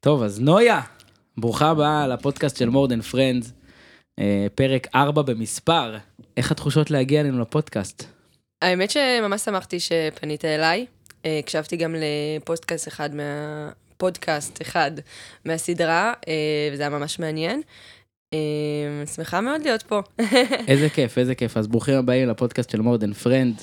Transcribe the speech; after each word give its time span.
טוב, 0.00 0.22
אז 0.22 0.40
נויה, 0.40 0.80
ברוכה 1.36 1.70
הבאה 1.70 2.06
לפודקאסט 2.06 2.56
של 2.56 2.68
more 2.68 2.88
than 2.88 3.14
friends, 3.14 3.46
אה, 4.18 4.46
פרק 4.54 4.86
4 4.94 5.22
במספר. 5.22 5.96
איך 6.36 6.52
התחושות 6.52 6.90
להגיע 6.90 7.20
אלינו 7.20 7.40
לפודקאסט? 7.40 8.04
האמת 8.62 8.90
שממש 8.90 9.40
שמחתי 9.40 9.80
שפנית 9.80 10.44
אליי. 10.44 10.86
אה, 11.24 11.38
הקשבתי 11.38 11.76
גם 11.76 11.94
לפודקאסט 11.98 12.88
אחד 12.88 13.14
מה... 13.14 13.22
פודקאסט 13.96 14.62
אחד 14.62 14.90
מהסדרה, 15.44 16.12
אה, 16.28 16.68
וזה 16.72 16.82
היה 16.82 16.90
ממש 16.90 17.18
מעניין. 17.18 17.62
שמחה 19.14 19.40
מאוד 19.40 19.62
להיות 19.62 19.82
פה. 19.82 20.00
איזה 20.68 20.88
כיף, 20.88 21.18
איזה 21.18 21.34
כיף. 21.34 21.56
אז 21.56 21.66
ברוכים 21.66 21.94
הבאים 21.94 22.28
לפודקאסט 22.28 22.70
של 22.70 22.80
friends, 23.24 23.62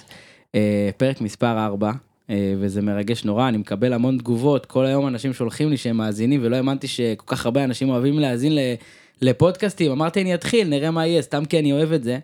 אה, 0.56 0.90
פרק 0.98 1.22
מספר 1.22 1.66
4, 1.66 1.88
אה, 1.88 1.94
וזה 2.32 2.82
מרגש 2.82 3.26
נורא, 3.26 3.48
אני 3.48 3.58
מקבל 3.58 3.94
המון 3.94 4.18
תגובות, 4.18 4.66
כל 4.66 4.86
היום 4.86 5.08
אנשים 5.08 5.34
שולחים 5.34 5.70
לי 5.70 5.78
שהם 5.78 5.98
מאזינים, 5.98 6.40
ולא 6.44 6.56
האמנתי 6.56 6.88
שכל 6.88 7.26
כך 7.36 7.46
הרבה 7.46 7.64
אנשים 7.64 7.90
אוהבים 7.90 8.20
להאזין 8.20 8.58
לפודקאסטים, 9.22 9.92
אמרתי 9.92 10.22
אני 10.22 10.34
אתחיל, 10.34 10.68
נראה 10.68 10.92
מה 10.92 11.08
יהיה, 11.08 11.22
סתם 11.22 11.46
כי 11.46 11.60
אני 11.60 11.72
אוהב 11.72 11.92
את 11.92 12.04
זה. 12.04 12.20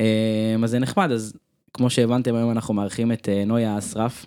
אה, 0.00 0.56
אז 0.64 0.70
זה 0.70 0.78
נחמד, 0.78 1.10
אז 1.10 1.32
כמו 1.72 1.90
שהבנתם 1.90 2.34
היום 2.34 2.50
אנחנו 2.50 2.74
מארחים 2.74 3.12
את 3.12 3.28
אה, 3.28 3.44
נויה 3.44 3.78
אסרף, 3.78 4.26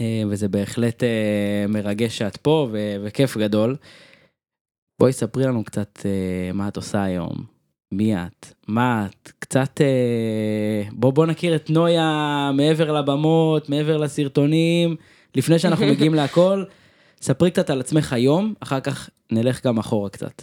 אה, 0.00 0.22
וזה 0.28 0.48
בהחלט 0.48 1.02
אה, 1.02 1.64
מרגש 1.68 2.18
שאת 2.18 2.36
פה, 2.36 2.68
וכיף 3.04 3.36
גדול. 3.36 3.76
בואי 4.98 5.12
ספרי 5.12 5.44
לנו 5.44 5.64
קצת 5.64 5.98
אה, 6.04 6.52
מה 6.52 6.68
את 6.68 6.76
עושה 6.76 7.02
היום, 7.02 7.44
מי 7.92 8.16
את, 8.16 8.46
מה 8.68 9.06
את, 9.06 9.32
קצת, 9.38 9.80
אה, 9.80 10.82
בוא 10.92 11.12
בוא 11.12 11.26
נכיר 11.26 11.56
את 11.56 11.70
נויה 11.70 12.50
מעבר 12.54 12.92
לבמות, 12.92 13.68
מעבר 13.68 13.96
לסרטונים, 13.96 14.96
לפני 15.34 15.58
שאנחנו 15.58 15.86
מגיעים 15.92 16.14
להכל, 16.14 16.64
ספרי 17.22 17.50
קצת 17.50 17.70
על 17.70 17.80
עצמך 17.80 18.12
היום, 18.12 18.54
אחר 18.60 18.80
כך 18.80 19.10
נלך 19.32 19.66
גם 19.66 19.78
אחורה 19.78 20.10
קצת. 20.10 20.42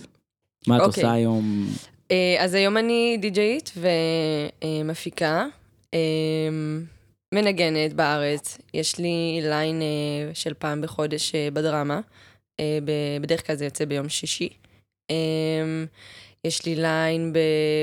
מה 0.67 0.77
את 0.77 0.81
אוקיי. 0.81 1.03
עושה 1.03 1.13
היום? 1.13 1.67
אה, 2.11 2.35
אז 2.39 2.53
היום 2.53 2.77
אני 2.77 3.17
די-ג'יית 3.21 3.71
ומפיקה, 3.77 5.45
אה, 5.93 5.99
מנגנת 7.33 7.93
בארץ. 7.93 8.57
יש 8.73 8.97
לי 8.97 9.39
ליין 9.41 9.81
אה, 9.81 9.87
של 10.33 10.53
פעם 10.53 10.81
בחודש 10.81 11.35
אה, 11.35 11.47
בדרמה. 11.53 11.99
ב- 12.61 13.21
בדרך 13.21 13.47
כלל 13.47 13.55
זה 13.55 13.65
יוצא 13.65 13.85
ביום 13.85 14.09
שישי. 14.09 14.49
יש 16.47 16.65
לי 16.65 16.75
ליין 16.75 17.33
ב- 17.33 17.39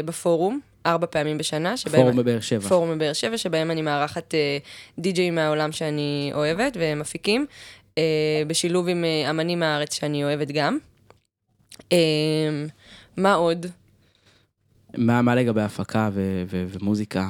בפורום, 0.07 0.61
ארבע 0.87 1.07
פעמים 1.07 1.39
בשנה. 1.39 1.77
שבהם- 1.77 2.01
פורום 2.03 2.17
בבאר 2.17 2.41
שבע. 2.41 2.69
פורום 2.69 2.91
בבאר 2.95 3.13
שבע, 3.13 3.39
שבהם 3.39 3.71
אני 3.71 3.83
מארחת 3.83 4.35
אה, 4.35 4.59
די-ג'אים 4.99 5.35
מהעולם 5.35 5.73
שאני 5.73 6.31
אוהבת 6.35 6.77
ומפיקים, 6.81 7.47
אה, 7.99 8.03
בשילוב 8.47 8.89
עם 8.89 9.05
אה, 9.05 9.31
אמנים 9.31 9.59
מהארץ 9.61 9.95
שאני 9.95 10.25
אוהבת 10.25 10.49
גם. 10.51 10.79
אה, 11.93 11.97
מה 13.17 13.35
עוד? 13.35 13.67
מה 14.97 15.23
מה 15.23 15.35
לגבי 15.35 15.61
הפקה 15.63 16.09
ו- 16.13 16.43
ו- 16.51 16.65
ומוזיקה? 16.69 17.29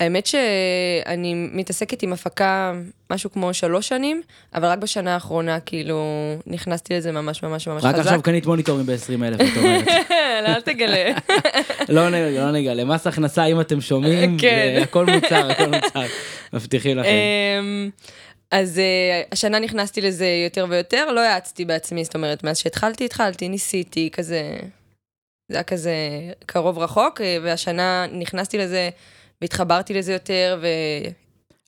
האמת 0.00 0.26
שאני 0.26 1.34
מתעסקת 1.34 2.02
עם 2.02 2.12
הפקה 2.12 2.72
משהו 3.10 3.32
כמו 3.32 3.54
שלוש 3.54 3.88
שנים, 3.88 4.22
אבל 4.54 4.68
רק 4.68 4.78
בשנה 4.78 5.14
האחרונה 5.14 5.60
כאילו 5.60 6.04
נכנסתי 6.46 6.94
לזה 6.94 7.12
ממש 7.12 7.42
ממש 7.42 7.68
ממש 7.68 7.84
רק 7.84 7.94
חזק. 7.94 8.06
עכשיו 8.06 8.22
קנית 8.22 8.46
מוניטורים 8.46 8.86
ב-20 8.86 9.24
אלף, 9.24 9.40
את 9.40 9.56
אומרת. 9.56 9.88
אל 10.46 10.60
תגלה. 10.60 11.12
לא 11.88 12.10
נגלה, 12.10 12.44
לא 12.44 12.52
נגלה. 12.52 12.84
מס 12.84 13.06
הכנסה, 13.06 13.44
אם 13.44 13.60
אתם 13.60 13.80
שומעים, 13.80 14.38
כן. 14.40 14.72
זה 14.76 14.82
הכל 14.82 15.06
מוצר, 15.06 15.50
הכל 15.50 15.66
מוצר. 15.66 16.02
מבטיחים 16.52 16.98
לכם. 16.98 17.08
אמ, 17.08 17.90
אז 18.50 18.78
אה, 18.78 19.22
השנה 19.32 19.58
נכנסתי 19.58 20.00
לזה 20.00 20.26
יותר 20.44 20.66
ויותר, 20.68 21.12
לא 21.12 21.20
האצתי 21.20 21.64
בעצמי, 21.64 22.04
זאת 22.04 22.14
אומרת, 22.14 22.44
מאז 22.44 22.58
שהתחלתי, 22.58 23.04
התחלתי, 23.04 23.48
ניסיתי, 23.48 24.08
כזה... 24.12 24.42
זה 25.48 25.56
היה 25.56 25.62
כזה 25.62 25.92
קרוב 26.46 26.78
רחוק, 26.78 27.20
אה, 27.20 27.36
והשנה 27.42 28.06
נכנסתי 28.12 28.58
לזה 28.58 28.90
והתחברתי 29.42 29.94
לזה 29.94 30.12
יותר, 30.12 30.58
ו... 30.62 30.66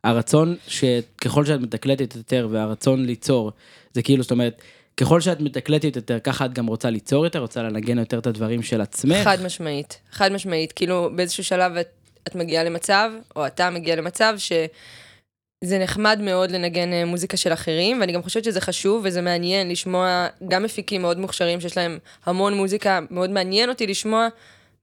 הרצון 0.04 0.56
שככל 0.66 1.44
שאת 1.44 1.60
מתקלטת 1.60 2.16
יותר 2.16 2.48
והרצון 2.50 3.04
ליצור, 3.04 3.52
זה 3.92 4.02
כאילו, 4.02 4.22
זאת 4.22 4.30
אומרת, 4.30 4.62
ככל 4.96 5.20
שאת 5.20 5.40
מתקלטת 5.40 5.96
יותר, 5.96 6.18
ככה 6.18 6.44
את 6.44 6.52
גם 6.52 6.66
רוצה 6.66 6.90
ליצור 6.90 7.24
יותר, 7.24 7.38
רוצה 7.38 7.62
לנגן 7.62 7.98
יותר 7.98 8.18
את 8.18 8.26
הדברים 8.26 8.62
של 8.62 8.80
עצמך. 8.80 9.16
חד 9.24 9.42
משמעית, 9.42 10.00
חד 10.10 10.32
משמעית. 10.32 10.72
כאילו, 10.72 11.10
באיזשהו 11.14 11.44
שלב 11.44 11.76
את, 11.76 11.88
את 12.28 12.34
מגיעה 12.34 12.64
למצב, 12.64 13.10
או 13.36 13.46
אתה 13.46 13.70
מגיע 13.70 13.96
למצב, 13.96 14.34
שזה 14.38 15.78
נחמד 15.78 16.18
מאוד 16.22 16.50
לנגן 16.50 16.92
אה, 16.92 17.04
מוזיקה 17.04 17.36
של 17.36 17.52
אחרים, 17.52 18.00
ואני 18.00 18.12
גם 18.12 18.22
חושבת 18.22 18.44
שזה 18.44 18.60
חשוב 18.60 19.02
וזה 19.04 19.22
מעניין 19.22 19.70
לשמוע 19.70 20.26
גם 20.48 20.62
מפיקים 20.62 21.02
מאוד 21.02 21.18
מוכשרים 21.18 21.60
שיש 21.60 21.76
להם 21.76 21.98
המון 22.24 22.54
מוזיקה, 22.54 23.00
מאוד 23.10 23.30
מעניין 23.30 23.68
אותי 23.68 23.86
לשמוע 23.86 24.28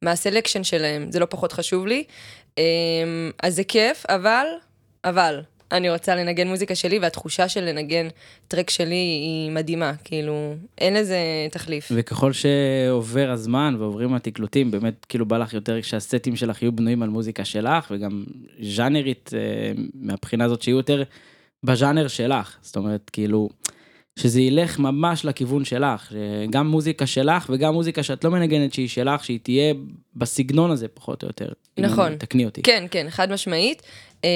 מה 0.01 0.11
הסלקשן 0.11 0.63
שלהם, 0.63 1.11
זה 1.11 1.19
לא 1.19 1.25
פחות 1.25 1.51
חשוב 1.51 1.87
לי. 1.87 2.03
אמ, 2.59 3.31
אז 3.43 3.55
זה 3.55 3.63
כיף, 3.63 4.05
אבל, 4.09 4.45
אבל, 5.03 5.41
אני 5.71 5.89
רוצה 5.89 6.15
לנגן 6.15 6.47
מוזיקה 6.47 6.75
שלי, 6.75 6.99
והתחושה 6.99 7.49
של 7.49 7.63
לנגן 7.63 8.07
טרק 8.47 8.69
שלי 8.69 8.95
היא 8.95 9.51
מדהימה, 9.51 9.93
כאילו, 10.03 10.55
אין 10.77 10.93
לזה 10.93 11.17
תחליף. 11.51 11.91
וככל 11.95 12.31
שעובר 12.33 13.31
הזמן 13.31 13.75
ועוברים 13.79 14.13
התקלוטים, 14.13 14.71
באמת 14.71 15.05
כאילו 15.09 15.25
בא 15.25 15.37
לך 15.37 15.53
יותר 15.53 15.81
שהסטים 15.81 16.35
שלך 16.35 16.61
יהיו 16.61 16.71
בנויים 16.71 17.03
על 17.03 17.09
מוזיקה 17.09 17.45
שלך, 17.45 17.91
וגם 17.91 18.23
ז'אנרית 18.61 19.29
אה, 19.33 19.71
מהבחינה 19.93 20.45
הזאת 20.45 20.61
שיהיו 20.61 20.77
יותר 20.77 21.03
בז'אנר 21.63 22.07
שלך. 22.07 22.57
זאת 22.61 22.75
אומרת, 22.75 23.09
כאילו, 23.13 23.49
שזה 24.19 24.41
ילך 24.41 24.79
ממש 24.79 25.25
לכיוון 25.25 25.65
שלך, 25.65 26.13
גם 26.49 26.67
מוזיקה 26.67 27.07
שלך 27.07 27.49
וגם 27.49 27.73
מוזיקה 27.73 28.03
שאת 28.03 28.23
לא 28.23 28.31
מנגנת 28.31 28.73
שהיא 28.73 28.87
שלך, 28.87 29.25
שהיא 29.25 29.39
תהיה 29.43 29.73
בסגנון 30.15 30.71
הזה 30.71 30.87
פחות 30.87 31.23
או 31.23 31.27
יותר. 31.27 31.49
נכון. 31.77 32.15
תקני 32.17 32.45
אותי. 32.45 32.61
כן, 32.61 32.85
כן, 32.91 33.07
חד 33.09 33.31
משמעית. 33.31 33.81
אה, 34.25 34.29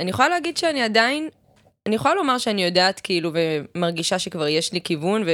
אני 0.00 0.10
יכולה 0.10 0.28
להגיד 0.28 0.56
שאני 0.56 0.82
עדיין, 0.82 1.28
אני 1.86 1.94
יכולה 1.94 2.14
לומר 2.14 2.38
שאני 2.38 2.64
יודעת 2.64 3.00
כאילו 3.00 3.30
ומרגישה 3.34 4.18
שכבר 4.18 4.48
יש 4.48 4.72
לי 4.72 4.80
כיוון, 4.80 5.24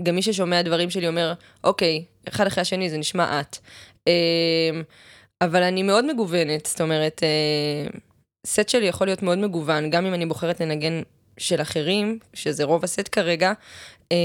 וגם 0.00 0.14
מי 0.14 0.22
ששומע 0.22 0.62
דברים 0.62 0.90
שלי 0.90 1.08
אומר, 1.08 1.32
אוקיי, 1.64 2.04
אחד 2.28 2.46
אחרי 2.46 2.62
השני 2.62 2.90
זה 2.90 2.98
נשמע 2.98 3.40
את. 3.40 3.58
אה, 4.08 4.80
אבל 5.40 5.62
אני 5.62 5.82
מאוד 5.82 6.12
מגוונת, 6.12 6.66
זאת 6.66 6.80
אומרת, 6.80 7.22
אה, 7.22 7.98
סט 8.46 8.68
שלי 8.68 8.86
יכול 8.86 9.06
להיות 9.06 9.22
מאוד 9.22 9.38
מגוון, 9.38 9.90
גם 9.90 10.06
אם 10.06 10.14
אני 10.14 10.26
בוחרת 10.26 10.60
לנגן 10.60 11.02
של 11.42 11.60
אחרים, 11.62 12.18
שזה 12.34 12.64
רוב 12.64 12.84
הסט 12.84 13.08
כרגע, 13.12 13.52
אה, 14.12 14.16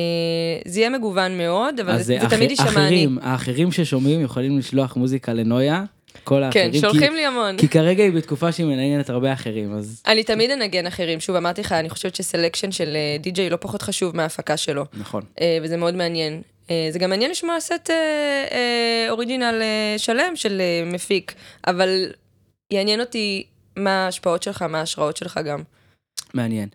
זה 0.66 0.80
יהיה 0.80 0.90
מגוון 0.90 1.38
מאוד, 1.38 1.80
אבל 1.80 1.98
זה, 1.98 2.04
זה 2.04 2.18
אח- 2.18 2.30
תמיד 2.34 2.50
יישמע 2.50 2.66
אני. 2.68 2.76
אחרים, 2.86 3.18
האחרים 3.22 3.72
ששומעים 3.72 4.22
יכולים 4.22 4.58
לשלוח 4.60 4.96
מוזיקה 4.96 5.34
לנויה, 5.34 5.84
כל 6.24 6.44
האחרים. 6.44 6.72
כן, 6.72 6.80
שולחים 6.80 7.10
כי, 7.12 7.16
לי 7.16 7.26
המון. 7.26 7.58
כי 7.58 7.68
כרגע 7.68 8.04
היא 8.04 8.12
בתקופה 8.12 8.52
שהיא 8.52 8.66
מנגנת 8.66 9.10
הרבה 9.10 9.34
אחרים, 9.34 9.74
אז 9.78 10.02
אני 10.08 10.24
תמיד 10.24 10.52
אנגן 10.52 10.88
אחרים, 10.88 11.20
שוב 11.20 11.36
אמרתי 11.36 11.62
לך, 11.62 11.72
אני 11.72 11.90
חושבת 11.90 12.16
שסלקשן 12.16 12.72
של 12.72 12.96
אה, 12.96 13.18
די-ג'יי 13.20 13.50
לא 13.50 13.58
פחות 13.62 13.82
חשוב 13.82 14.16
מההפקה 14.16 14.58
שלו, 14.58 14.86
נכון. 15.00 15.24
אה, 15.42 15.58
וזה 15.64 15.78
מאוד 15.78 15.96
מעניין. 15.96 16.42
זה 16.92 17.00
גם 17.00 17.10
מעניין 17.10 17.32
לשמוע 17.32 17.60
סט 17.60 17.90
אוריג'ינל 19.10 19.62
שלם 19.98 20.32
של 20.36 20.62
מפיק, 20.86 21.34
אבל 21.68 22.06
יעניין 22.72 23.00
אותי 23.00 23.44
מה 23.76 24.06
ההשפעות 24.06 24.44
שלך, 24.44 24.62
מה 24.62 24.80
ההשראות 24.80 25.18
שלך 25.18 25.40
גם. 25.46 25.64
מעניין. 26.34 26.70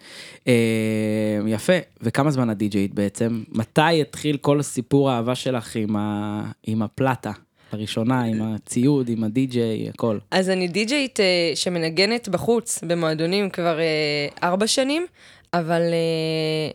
אה, 0.49 1.39
יפה, 1.47 1.73
וכמה 2.01 2.31
זמן 2.31 2.51
הדי-ג'יית 2.51 2.95
בעצם? 2.95 3.43
מתי 3.49 4.01
התחיל 4.01 4.37
כל 4.37 4.63
סיפור 4.63 5.11
האהבה 5.11 5.35
שלך 5.35 5.77
עם, 5.77 5.97
ה... 5.97 6.43
עם 6.67 6.83
הפלטה? 6.83 7.33
הראשונה, 7.73 8.23
עם 8.23 8.43
הציוד, 8.43 9.09
עם 9.09 9.25
הדי-ג'יי, 9.25 9.89
הכל. 9.89 10.19
אז 10.31 10.51
אני 10.51 10.69
די-ג'יית 10.69 11.21
אה, 11.21 11.53
שמנגנת 11.55 12.29
בחוץ, 12.29 12.85
במועדונים 12.87 13.51
כבר 13.51 13.81
אה, 13.81 14.29
ארבע 14.43 14.67
שנים, 14.67 15.07
אבל 15.55 15.83
אה, 15.83 16.71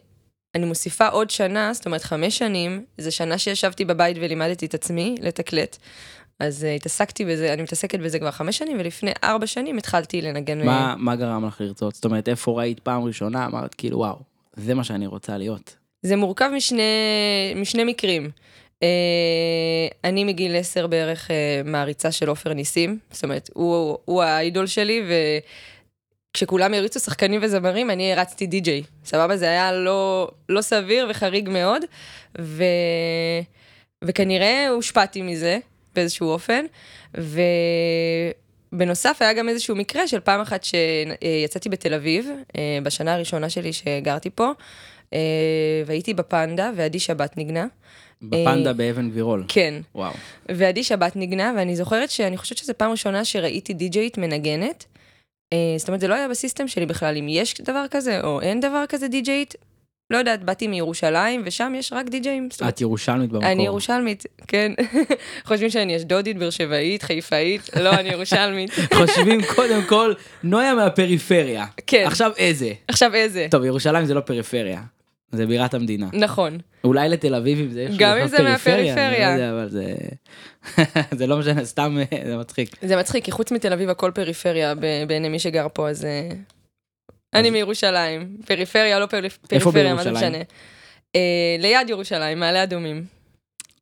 אני 0.55 0.65
מוסיפה 0.65 1.07
עוד 1.07 1.29
שנה, 1.29 1.73
זאת 1.73 1.85
אומרת 1.85 2.03
חמש 2.03 2.37
שנים, 2.37 2.83
זו 2.97 3.15
שנה 3.15 3.37
שישבתי 3.37 3.85
בבית 3.85 4.17
ולימדתי 4.21 4.65
את 4.65 4.73
עצמי 4.73 5.15
לתקלט. 5.21 5.77
אז 6.39 6.63
uh, 6.63 6.67
התעסקתי 6.75 7.25
בזה, 7.25 7.53
אני 7.53 7.61
מתעסקת 7.61 7.99
בזה 7.99 8.19
כבר 8.19 8.31
חמש 8.31 8.57
שנים, 8.57 8.77
ולפני 8.79 9.11
ארבע 9.23 9.47
שנים 9.47 9.77
התחלתי 9.77 10.21
לנגן. 10.21 10.65
מה, 10.65 10.95
מה 10.97 11.15
גרם 11.15 11.45
לך 11.45 11.61
לרצות? 11.61 11.95
זאת 11.95 12.05
אומרת, 12.05 12.29
איפה 12.29 12.51
ראית 12.51 12.79
פעם 12.79 13.03
ראשונה, 13.03 13.45
אמרת 13.45 13.73
כאילו, 13.73 13.97
וואו, 13.97 14.15
זה 14.55 14.73
מה 14.73 14.83
שאני 14.83 15.07
רוצה 15.07 15.37
להיות. 15.37 15.75
זה 16.01 16.15
מורכב 16.15 16.49
משני, 16.55 16.81
משני 17.55 17.83
מקרים. 17.83 18.29
Uh, 18.75 18.79
אני 20.03 20.23
מגיל 20.23 20.55
עשר 20.55 20.87
בערך 20.87 21.27
uh, 21.27 21.67
מעריצה 21.67 22.11
של 22.11 22.29
עופר 22.29 22.53
ניסים, 22.53 22.99
זאת 23.11 23.23
אומרת, 23.23 23.49
הוא, 23.53 23.97
הוא 24.05 24.23
האידול 24.23 24.67
שלי, 24.67 25.03
וכשכולם 26.31 26.73
הריצו 26.73 26.99
שחקנים 26.99 27.39
וזמרים, 27.43 27.89
אני 27.89 28.13
הרצתי 28.13 28.47
די-ג'יי. 28.47 28.83
סבבה? 29.05 29.37
זה 29.37 29.45
היה 29.45 29.71
לא, 29.71 30.31
לא 30.49 30.61
סביר 30.61 31.07
וחריג 31.09 31.49
מאוד, 31.49 31.81
ו... 32.41 32.63
וכנראה 34.03 34.67
הושפעתי 34.69 35.21
מזה 35.21 35.59
באיזשהו 35.97 36.29
אופן, 36.29 36.65
ובנוסף 38.73 39.17
היה 39.19 39.33
גם 39.33 39.49
איזשהו 39.49 39.75
מקרה 39.75 40.07
של 40.07 40.19
פעם 40.19 40.41
אחת 40.41 40.63
שיצאתי 40.63 41.69
בתל 41.69 41.93
אביב, 41.93 42.29
אה, 42.57 42.79
בשנה 42.83 43.13
הראשונה 43.13 43.49
שלי 43.49 43.73
שגרתי 43.73 44.29
פה, 44.29 44.51
אה, 45.13 45.19
והייתי 45.85 46.13
בפנדה, 46.13 46.71
ועדי 46.75 46.99
שבת 46.99 47.37
ניגנה. 47.37 47.65
בפנדה 48.21 48.73
באבן 48.73 49.09
גבירול. 49.09 49.45
כן. 49.47 49.73
וואו. 49.95 50.13
ועדי 50.49 50.83
שבת 50.83 51.15
ניגנה, 51.15 51.53
ואני 51.57 51.75
זוכרת 51.75 52.09
שאני 52.09 52.37
חושבת 52.37 52.57
שזו 52.57 52.73
פעם 52.77 52.91
ראשונה 52.91 53.25
שראיתי 53.25 53.73
די-ג'יית 53.73 54.17
מנגנת. 54.17 54.85
אה, 55.53 55.75
זאת 55.77 55.87
אומרת, 55.87 56.01
זה 56.01 56.07
לא 56.07 56.13
היה 56.15 56.27
בסיסטם 56.29 56.67
שלי 56.67 56.85
בכלל, 56.85 57.17
אם 57.17 57.27
יש 57.29 57.61
דבר 57.61 57.85
כזה 57.91 58.21
או 58.21 58.41
אין 58.41 58.59
דבר 58.59 58.83
כזה 58.89 59.07
די-ג'יית. 59.07 59.55
לא 60.09 60.17
יודעת, 60.17 60.43
באתי 60.43 60.67
מירושלים, 60.67 61.41
ושם 61.45 61.73
יש 61.75 61.93
רק 61.93 62.09
די-ג'אים. 62.09 62.49
את 62.69 62.81
ירושלמית 62.81 63.29
במקור. 63.29 63.51
אני 63.51 63.65
ירושלמית, 63.65 64.23
כן. 64.47 64.71
חושבים 65.47 65.69
שאני 65.69 65.97
אשדודית, 65.97 66.37
באר 66.37 66.49
שבעית, 66.49 67.03
חיפאית, 67.03 67.69
לא, 67.79 67.89
אני 67.89 68.09
ירושלמית. 68.09 68.71
חושבים 68.97 69.41
קודם 69.55 69.81
כל, 69.83 70.13
נויה 70.43 70.75
מהפריפריה. 70.75 71.65
כן. 71.87 72.03
עכשיו 72.05 72.31
איזה? 72.37 72.71
עכשיו 72.87 73.13
איזה? 73.13 73.47
טוב, 73.51 73.63
ירושלים 73.63 74.05
זה 74.05 74.13
לא 74.13 74.19
פריפריה. 74.19 74.81
זה 75.31 75.45
בירת 75.45 75.73
המדינה. 75.73 76.07
נכון. 76.13 76.57
אולי 76.83 77.09
לתל 77.09 77.35
אביבים 77.35 77.71
זה 77.71 77.79
איכשהו 77.79 77.99
גם 77.99 78.17
אם 78.17 78.27
זה 78.27 78.37
פריפריה, 78.37 78.51
מהפריפריה. 78.51 79.33
אני 79.33 79.39
לא 79.39 79.43
יודע, 79.43 79.51
אבל 79.51 79.69
זה... 79.69 79.95
זה 81.19 81.27
לא 81.27 81.37
משנה, 81.37 81.65
סתם 81.65 81.97
אה, 81.97 82.19
זה 82.25 82.37
מצחיק. 82.37 82.69
זה 82.81 82.97
מצחיק, 82.97 83.25
כי 83.25 83.31
חוץ 83.31 83.51
מתל 83.51 83.73
אביב 83.73 83.89
הכל 83.89 84.11
פריפריה 84.11 84.73
בעיני 85.07 85.29
מי 85.29 85.39
שגר 85.39 85.67
פה, 85.73 85.89
אז... 85.89 86.07
אני 87.33 87.49
מירושלים. 87.49 88.37
פריפריה, 88.45 88.99
לא 88.99 89.07
איפה 89.13 89.37
פריפריה, 89.47 89.93
מה 89.93 90.03
זה 90.03 90.09
בירושלים? 90.09 90.31
משנה? 90.33 90.43
אה, 91.15 91.55
ליד 91.59 91.89
ירושלים, 91.89 92.39
מעלה 92.39 92.63
אדומים. 92.63 93.05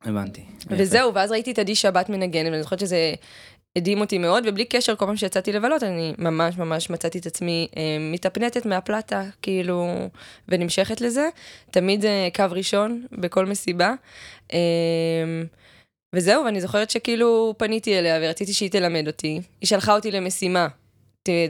הבנתי. 0.04 0.40
וזהו, 0.70 1.14
ואז 1.14 1.30
ראיתי 1.32 1.52
את 1.52 1.58
עדי 1.58 1.74
שבת 1.74 2.08
מנגנת, 2.08 2.50
ואני 2.50 2.62
זוכרת 2.62 2.80
שזה 2.80 3.14
הדהים 3.76 4.00
אותי 4.00 4.18
מאוד, 4.18 4.44
ובלי 4.46 4.64
קשר, 4.64 4.96
כל 4.96 5.06
פעם 5.06 5.16
שיצאתי 5.16 5.52
לבלות, 5.52 5.82
אני 5.82 6.14
ממש 6.18 6.58
ממש 6.58 6.90
מצאתי 6.90 7.18
את 7.18 7.26
עצמי 7.26 7.68
אה, 7.76 7.82
מתאפנטת 8.00 8.66
מהפלטה, 8.66 9.24
כאילו, 9.42 10.08
ונמשכת 10.48 11.00
לזה. 11.00 11.28
תמיד 11.70 12.04
אה, 12.04 12.28
קו 12.34 12.44
ראשון 12.50 13.06
בכל 13.12 13.46
מסיבה. 13.46 13.94
אה, 14.52 14.58
וזהו, 16.14 16.44
ואני 16.44 16.60
זוכרת 16.60 16.90
שכאילו 16.90 17.54
פניתי 17.58 17.98
אליה 17.98 18.18
ורציתי 18.22 18.52
שהיא 18.52 18.70
תלמד 18.70 19.06
אותי. 19.06 19.40
היא 19.60 19.68
שלחה 19.68 19.94
אותי 19.94 20.10
למשימה. 20.10 20.68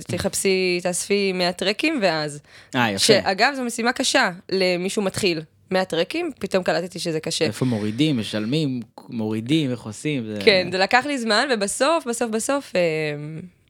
תחפשי, 0.07 0.81
תאספי 0.83 1.33
100 1.33 1.53
טרקים, 1.53 1.99
ואז. 2.03 2.41
אה, 2.75 2.91
יפה. 2.91 2.99
שאגב, 3.05 3.53
זו 3.57 3.63
משימה 3.65 3.93
קשה 3.93 4.31
למישהו 4.53 5.03
מתחיל. 5.03 5.41
100 5.71 5.85
טרקים, 5.85 6.31
פתאום 6.39 6.65
קלטתי 6.65 6.99
שזה 6.99 7.21
קשה. 7.21 7.45
איפה 7.45 7.65
מורידים, 7.65 8.19
משלמים, 8.19 8.81
מורידים, 9.09 9.71
איך 9.71 9.83
עושים. 9.83 10.27
זה- 10.27 10.39
כן, 10.45 10.69
זה 10.73 10.79
לקח 10.79 11.05
לי 11.07 11.19
זמן, 11.19 11.49
ובסוף, 11.55 12.07
בסוף, 12.07 12.31
בסוף, 12.31 12.73
אה, 12.77 12.81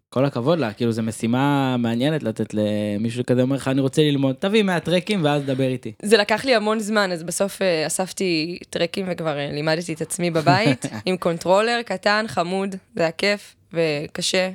כל 0.09 0.25
הכבוד 0.25 0.59
לה, 0.59 0.73
כאילו 0.73 0.93
זו 0.93 1.03
משימה 1.03 1.77
מעניינת 1.79 2.23
לתת 2.23 2.55
למישהו 2.55 3.25
כזה 3.27 3.43
אומר 3.43 3.57
לך, 3.57 3.69
אני 3.69 3.81
רוצה 3.81 4.03
ללמוד, 4.03 4.35
תביא 4.39 4.63
מהטרקים 4.63 5.25
ואז 5.25 5.43
דבר 5.43 5.69
איתי. 5.69 5.93
זה 6.03 6.17
לקח 6.17 6.45
לי 6.45 6.55
המון 6.55 6.79
זמן, 6.81 7.13
אז 7.13 7.23
בסוף 7.23 7.63
אה, 7.63 7.87
אספתי 7.87 8.59
טרקים 8.71 9.07
וכבר 9.11 9.39
אה, 9.39 9.49
לימדתי 9.53 9.93
את 9.93 10.01
עצמי 10.01 10.31
בבית, 10.31 10.85
עם 11.07 11.17
קונטרולר 11.17 11.81
קטן, 11.87 12.25
חמוד, 12.29 12.77
זה 12.97 13.03
היה 13.03 13.11
כיף 13.11 13.57
וקשה, 13.73 14.51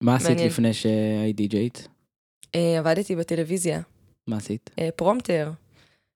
מה 0.00 0.14
עשית 0.16 0.28
מעניין. 0.30 0.46
לפני 0.46 0.72
שהיית 0.72 1.36
די-ג'יית? 1.36 1.88
ועבדתי 2.56 3.16
בטלוויזיה, 3.16 3.80
מה 4.26 4.36
עשית? 4.36 4.70
אה, 4.78 4.88
פרומפטר. 4.96 5.46
מה, 5.48 5.54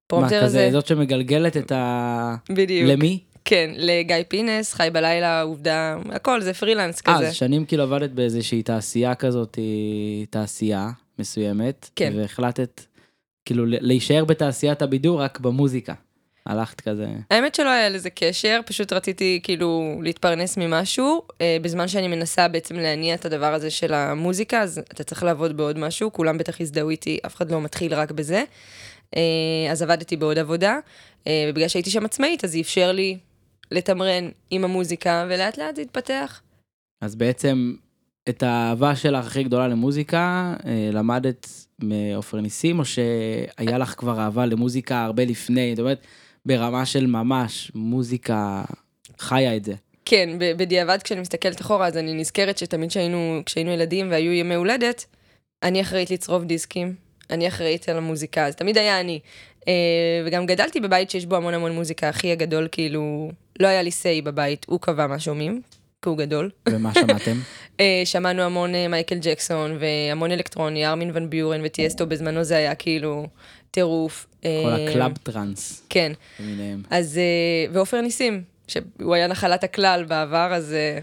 פרומפטר 0.06 0.42
כזה, 0.42 0.48
זה, 0.58 0.68
זאת 0.72 0.86
שמגלגלת 0.86 1.56
את 1.56 1.72
ה... 1.72 2.34
בדיוק. 2.50 2.90
למי? 2.90 3.18
כן, 3.44 3.70
לגיא 3.76 4.16
פינס, 4.28 4.74
חי 4.74 4.88
בלילה, 4.92 5.42
עובדה, 5.42 5.96
הכל, 6.10 6.40
זה 6.40 6.54
פרילנס 6.54 7.02
אה, 7.08 7.14
כזה. 7.16 7.28
אז 7.28 7.34
שנים 7.34 7.64
כאילו 7.64 7.82
עבדת 7.82 8.10
באיזושהי 8.10 8.62
תעשייה 8.62 9.14
כזאת, 9.14 9.54
היא 9.54 10.26
תעשייה 10.30 10.90
מסוימת, 11.18 11.90
כן. 11.96 12.12
והחלטת 12.16 12.80
כאילו 13.44 13.66
ל- 13.66 13.86
להישאר 13.86 14.24
בתעשיית 14.24 14.82
הבידור 14.82 15.20
רק 15.22 15.40
במוזיקה. 15.40 15.94
הלכת 16.48 16.80
כזה, 16.80 17.06
האמת 17.30 17.54
שלא 17.54 17.68
היה 17.68 17.88
לזה 17.88 18.10
קשר, 18.10 18.60
פשוט 18.66 18.92
רציתי 18.92 19.40
כאילו 19.42 20.00
להתפרנס 20.02 20.56
ממשהו, 20.56 21.22
אה, 21.40 21.56
בזמן 21.62 21.88
שאני 21.88 22.08
מנסה 22.08 22.48
בעצם 22.48 22.76
להניע 22.76 23.14
את 23.14 23.24
הדבר 23.24 23.54
הזה 23.54 23.70
של 23.70 23.94
המוזיקה, 23.94 24.62
אז 24.62 24.80
אתה 24.92 25.04
צריך 25.04 25.22
לעבוד 25.22 25.56
בעוד 25.56 25.78
משהו, 25.78 26.12
כולם 26.12 26.38
בטח 26.38 26.60
יזדהו 26.60 26.90
איתי, 26.90 27.18
אף 27.26 27.36
אחד 27.36 27.50
לא 27.50 27.60
מתחיל 27.60 27.94
רק 27.94 28.10
בזה. 28.10 28.44
אה, 29.16 29.72
אז 29.72 29.82
עבדתי 29.82 30.16
בעוד 30.16 30.38
עבודה, 30.38 30.78
אה, 31.26 31.46
ובגלל 31.50 31.68
שהייתי 31.68 31.90
שם 31.90 32.04
עצמאית, 32.04 32.44
אז 32.44 32.52
זה 32.52 32.60
אפשר 32.60 32.92
לי 32.92 33.18
לתמרן 33.70 34.28
עם 34.50 34.64
המוזיקה, 34.64 35.26
ולאט 35.28 35.58
לאט 35.58 35.76
זה 35.76 35.82
התפתח. 35.82 36.40
אז 37.00 37.16
בעצם 37.16 37.74
את 38.28 38.42
האהבה 38.42 38.96
שלך 38.96 39.26
הכי 39.26 39.42
גדולה 39.42 39.68
למוזיקה, 39.68 40.54
אה, 40.66 40.90
למדת 40.92 41.48
מעופר 41.78 42.40
ניסים, 42.40 42.78
או 42.78 42.84
שהיה 42.84 43.78
לך 43.78 43.94
כבר 43.98 44.20
אהבה 44.20 44.46
למוזיקה 44.46 45.04
הרבה 45.04 45.24
לפני, 45.24 45.72
זאת 45.76 45.82
אומרת, 45.82 46.06
ברמה 46.48 46.86
של 46.86 47.06
ממש, 47.06 47.72
מוזיקה 47.74 48.62
חיה 49.18 49.56
את 49.56 49.64
זה. 49.64 49.74
כן, 50.04 50.30
בדיעבד 50.38 50.98
כשאני 51.02 51.20
מסתכלת 51.20 51.60
אחורה, 51.60 51.86
אז 51.86 51.96
אני 51.96 52.14
נזכרת 52.14 52.58
שתמיד 52.58 52.90
כשהיינו, 52.90 53.40
כשהיינו 53.46 53.70
ילדים 53.70 54.10
והיו 54.10 54.32
ימי 54.32 54.54
הולדת, 54.54 55.04
אני 55.62 55.80
אחראית 55.80 56.10
לצרוב 56.10 56.44
דיסקים, 56.44 56.94
אני 57.30 57.48
אחראית 57.48 57.88
על 57.88 57.96
המוזיקה, 57.96 58.46
אז 58.46 58.56
תמיד 58.56 58.78
היה 58.78 59.00
אני. 59.00 59.20
אה, 59.68 59.72
וגם 60.26 60.46
גדלתי 60.46 60.80
בבית 60.80 61.10
שיש 61.10 61.26
בו 61.26 61.36
המון 61.36 61.54
המון 61.54 61.72
מוזיקה, 61.72 62.10
אחי 62.10 62.32
הגדול 62.32 62.68
כאילו, 62.72 63.30
לא 63.60 63.66
היה 63.66 63.82
לי 63.82 63.90
say 63.90 64.24
בבית, 64.24 64.66
הוא 64.68 64.80
קבע 64.80 65.06
מה 65.06 65.18
שומעים, 65.18 65.60
כי 66.02 66.08
הוא 66.08 66.18
גדול. 66.18 66.50
ומה 66.68 66.94
שמעתם? 66.94 67.40
אה, 67.80 68.02
שמענו 68.04 68.42
המון 68.42 68.74
אה, 68.74 68.88
מייקל 68.88 69.18
ג'קסון, 69.22 69.78
והמון 69.80 70.30
אלקטרוני, 70.30 70.86
ארמין 70.86 71.10
ון 71.14 71.30
ביורן 71.30 71.60
וטיאסטו, 71.64 72.06
בזמנו 72.06 72.44
זה 72.44 72.56
היה 72.56 72.74
כאילו 72.74 73.26
טירוף. 73.78 74.26
כל 74.42 74.48
אה, 74.48 74.88
ה 74.90 74.96
club 74.96 75.16
טראנס 75.22 75.86
כן, 75.88 76.12
למיניהם. 76.40 76.82
אז, 76.90 77.18
אה, 77.18 77.72
ועופר 77.72 78.00
ניסים, 78.00 78.42
שהוא 78.68 79.14
היה 79.14 79.26
נחלת 79.26 79.64
הכלל 79.64 80.04
בעבר, 80.08 80.48
אז... 80.52 80.72
אה, 80.72 80.98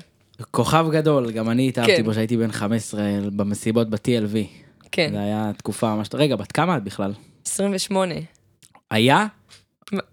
כוכב 0.51 0.86
גדול, 0.92 1.31
גם 1.31 1.50
אני 1.50 1.68
התאהבתי 1.69 1.95
כן. 1.98 2.04
בו 2.04 2.13
שהייתי 2.13 2.38
בן 2.38 2.51
15 2.51 3.01
במסיבות 3.36 3.89
ב-TLV. 3.89 4.38
כן, 4.92 5.10
זה 5.12 5.19
היה 5.19 5.51
תקופה 5.57 5.95
ממש... 5.95 6.07
רגע, 6.13 6.36
בת 6.36 6.51
כמה 6.51 6.77
את 6.77 6.83
בכלל? 6.83 7.12
28. 7.45 8.16
היה 8.92 9.25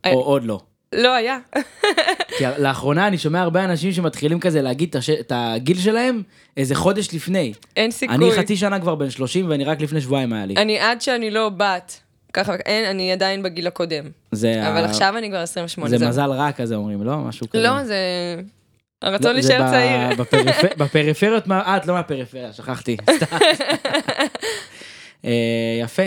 או 0.06 0.20
עוד 0.20 0.44
לא? 0.44 0.60
לא 0.92 1.14
היה. 1.14 1.38
כי 2.38 2.44
לאחרונה 2.58 3.06
אני 3.06 3.18
שומע 3.18 3.40
הרבה 3.40 3.64
אנשים 3.64 3.92
שמתחילים 3.92 4.40
כזה 4.40 4.62
להגיד 4.62 4.88
את 4.88 4.96
הש- 4.96 5.10
את 5.10 5.32
הגיל 5.34 5.78
שלהם 5.78 6.22
איזה 6.56 6.74
חודש 6.74 7.14
לפני. 7.14 7.52
אין 7.76 7.90
סיכוי. 7.90 8.16
אני 8.16 8.32
חצי 8.32 8.56
שנה 8.56 8.80
כבר 8.80 8.94
בן 8.94 9.10
30 9.10 9.50
ואני 9.50 9.64
רק 9.64 9.80
לפני 9.80 10.00
שבועיים 10.00 10.32
היה 10.32 10.46
לי. 10.46 10.54
אני 10.56 10.78
עד 10.78 11.00
שאני 11.00 11.30
לא 11.30 11.48
בת, 11.48 12.00
ככה, 12.32 12.54
אין, 12.54 12.84
אני 12.84 13.12
עדיין 13.12 13.42
בגיל 13.42 13.66
הקודם. 13.66 14.04
זה 14.32 14.68
אבל 14.68 14.84
ה- 14.84 14.84
עכשיו 14.84 15.14
אני 15.18 15.28
כבר 15.28 15.38
28. 15.38 15.90
זה 15.90 15.98
זהו. 15.98 16.08
מזל 16.08 16.30
רע 16.30 16.52
כזה 16.52 16.74
אומרים, 16.74 17.02
לא? 17.04 17.16
משהו 17.18 17.48
כזה. 17.50 17.62
לא, 17.62 17.84
זה... 17.84 17.96
הרצון 19.02 19.36
לא, 19.36 19.42
זה 19.42 19.58
להישאר 19.58 19.70
צעיר. 19.70 20.10
בפריפ- 20.24 20.76
בפריפריות, 20.78 21.46
מה- 21.46 21.60
אה, 21.60 21.76
את 21.76 21.86
לא 21.86 21.94
מהפריפריה, 21.94 22.52
שכחתי. 22.52 22.96
אה, 25.24 25.32
יפה. 25.80 26.02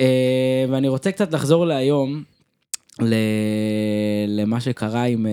אה, 0.00 0.06
ואני 0.68 0.88
רוצה 0.88 1.12
קצת 1.12 1.32
לחזור 1.32 1.66
להיום, 1.66 2.22
ל- 3.00 3.14
למה 4.28 4.60
שקרה 4.60 5.04
עם 5.04 5.26
אה, 5.26 5.32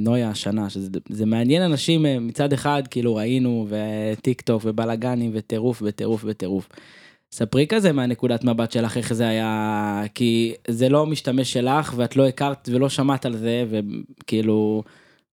נויה 0.00 0.28
השנה, 0.30 0.70
שזה 0.70 0.88
זה 1.10 1.26
מעניין 1.26 1.62
אנשים 1.62 2.06
מצד 2.20 2.52
אחד, 2.52 2.82
כאילו 2.90 3.14
ראינו, 3.16 3.66
וטיק 3.68 4.40
טוק 4.40 4.62
ובלאגנים 4.64 5.30
וטירוף 5.34 5.82
וטירוף 5.86 6.22
וטירוף. 6.26 6.68
ספרי 7.32 7.66
כזה 7.68 7.92
מהנקודת 7.92 8.44
מבט 8.44 8.72
שלך 8.72 8.96
איך 8.96 9.12
זה 9.12 9.28
היה, 9.28 10.02
כי 10.14 10.54
זה 10.68 10.88
לא 10.88 11.06
משתמש 11.06 11.52
שלך 11.52 11.94
ואת 11.96 12.16
לא 12.16 12.28
הכרת 12.28 12.68
ולא 12.72 12.88
שמעת 12.88 13.26
על 13.26 13.36
זה, 13.36 13.64
וכאילו 13.70 14.82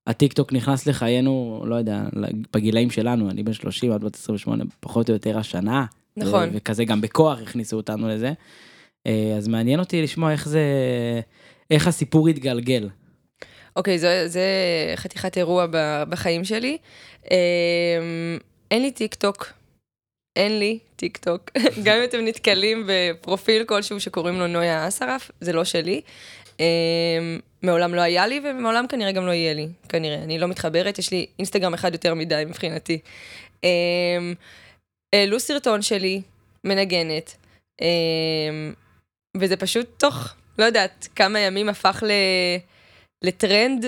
הטיק 0.08 0.34
טוק 0.34 0.54
נכנס 0.54 0.88
לחיינו, 0.88 1.64
לא 1.66 1.76
יודע, 1.76 2.02
בגילאים 2.54 2.90
שלנו, 2.90 3.30
אני 3.30 3.44
בן 3.44 3.54
30 3.54 3.92
עד 3.92 4.04
בת 4.04 4.16
28, 4.16 4.64
פחות 4.80 5.10
או 5.10 5.14
יותר 5.14 5.38
השנה. 5.38 5.86
נכון. 6.18 6.50
ו- 6.50 6.52
וכזה 6.54 6.86
גם 6.86 7.02
בכוח 7.02 7.42
הכניסו 7.42 7.78
אותנו 7.78 8.10
לזה. 8.10 8.34
אה, 9.08 9.34
אז 9.38 9.48
מעניין 9.48 9.80
אותי 9.80 10.02
לשמוע 10.02 10.32
איך 10.32 10.48
זה, 10.48 10.64
איך 11.72 11.88
הסיפור 11.88 12.28
התגלגל. 12.28 12.90
אוקיי, 13.76 14.00
זה, 14.00 14.28
זה 14.28 14.44
חתיכת 14.96 15.38
אירוע 15.38 15.66
בחיים 16.10 16.44
שלי. 16.44 16.78
אמ, 17.32 17.38
אין 18.72 18.82
לי 18.82 18.92
טיק 18.92 19.16
טוק. 19.16 19.59
אין 20.36 20.60
לי 20.60 20.80
טיק 20.96 21.18
טוק. 21.18 21.52
גם 21.86 21.98
אם 21.98 22.04
אתם 22.04 22.26
נתקלים 22.26 22.88
בפרופיל 22.88 23.64
כלשהו 23.64 24.00
שקוראים 24.00 24.40
לו 24.40 24.48
נויה 24.48 24.88
אסרף, 24.88 25.32
זה 25.42 25.54
לא 25.54 25.64
שלי. 25.64 26.02
אמ, 26.60 27.40
מעולם 27.62 27.96
לא 27.96 28.02
היה 28.02 28.28
לי 28.28 28.42
ומעולם 28.44 28.88
כנראה 28.88 29.12
גם 29.12 29.26
לא 29.26 29.32
יהיה 29.32 29.54
לי, 29.54 29.68
כנראה. 29.90 30.24
אני 30.24 30.40
לא 30.40 30.48
מתחברת, 30.48 31.00
יש 31.00 31.12
לי 31.12 31.26
אינסטגרם 31.40 31.74
אחד 31.74 31.94
יותר 31.94 32.14
מדי 32.14 32.44
מבחינתי. 32.48 33.00
אמ, 33.64 34.34
העלו 35.16 35.40
סרטון 35.40 35.82
שלי, 35.82 36.22
מנגנת, 36.64 37.36
אמ, 37.82 38.74
וזה 39.38 39.58
פשוט 39.58 39.88
תוך, 39.98 40.34
לא 40.60 40.64
יודעת, 40.64 41.08
כמה 41.16 41.40
ימים 41.40 41.70
הפך. 41.70 42.04
לטרנד 43.24 43.86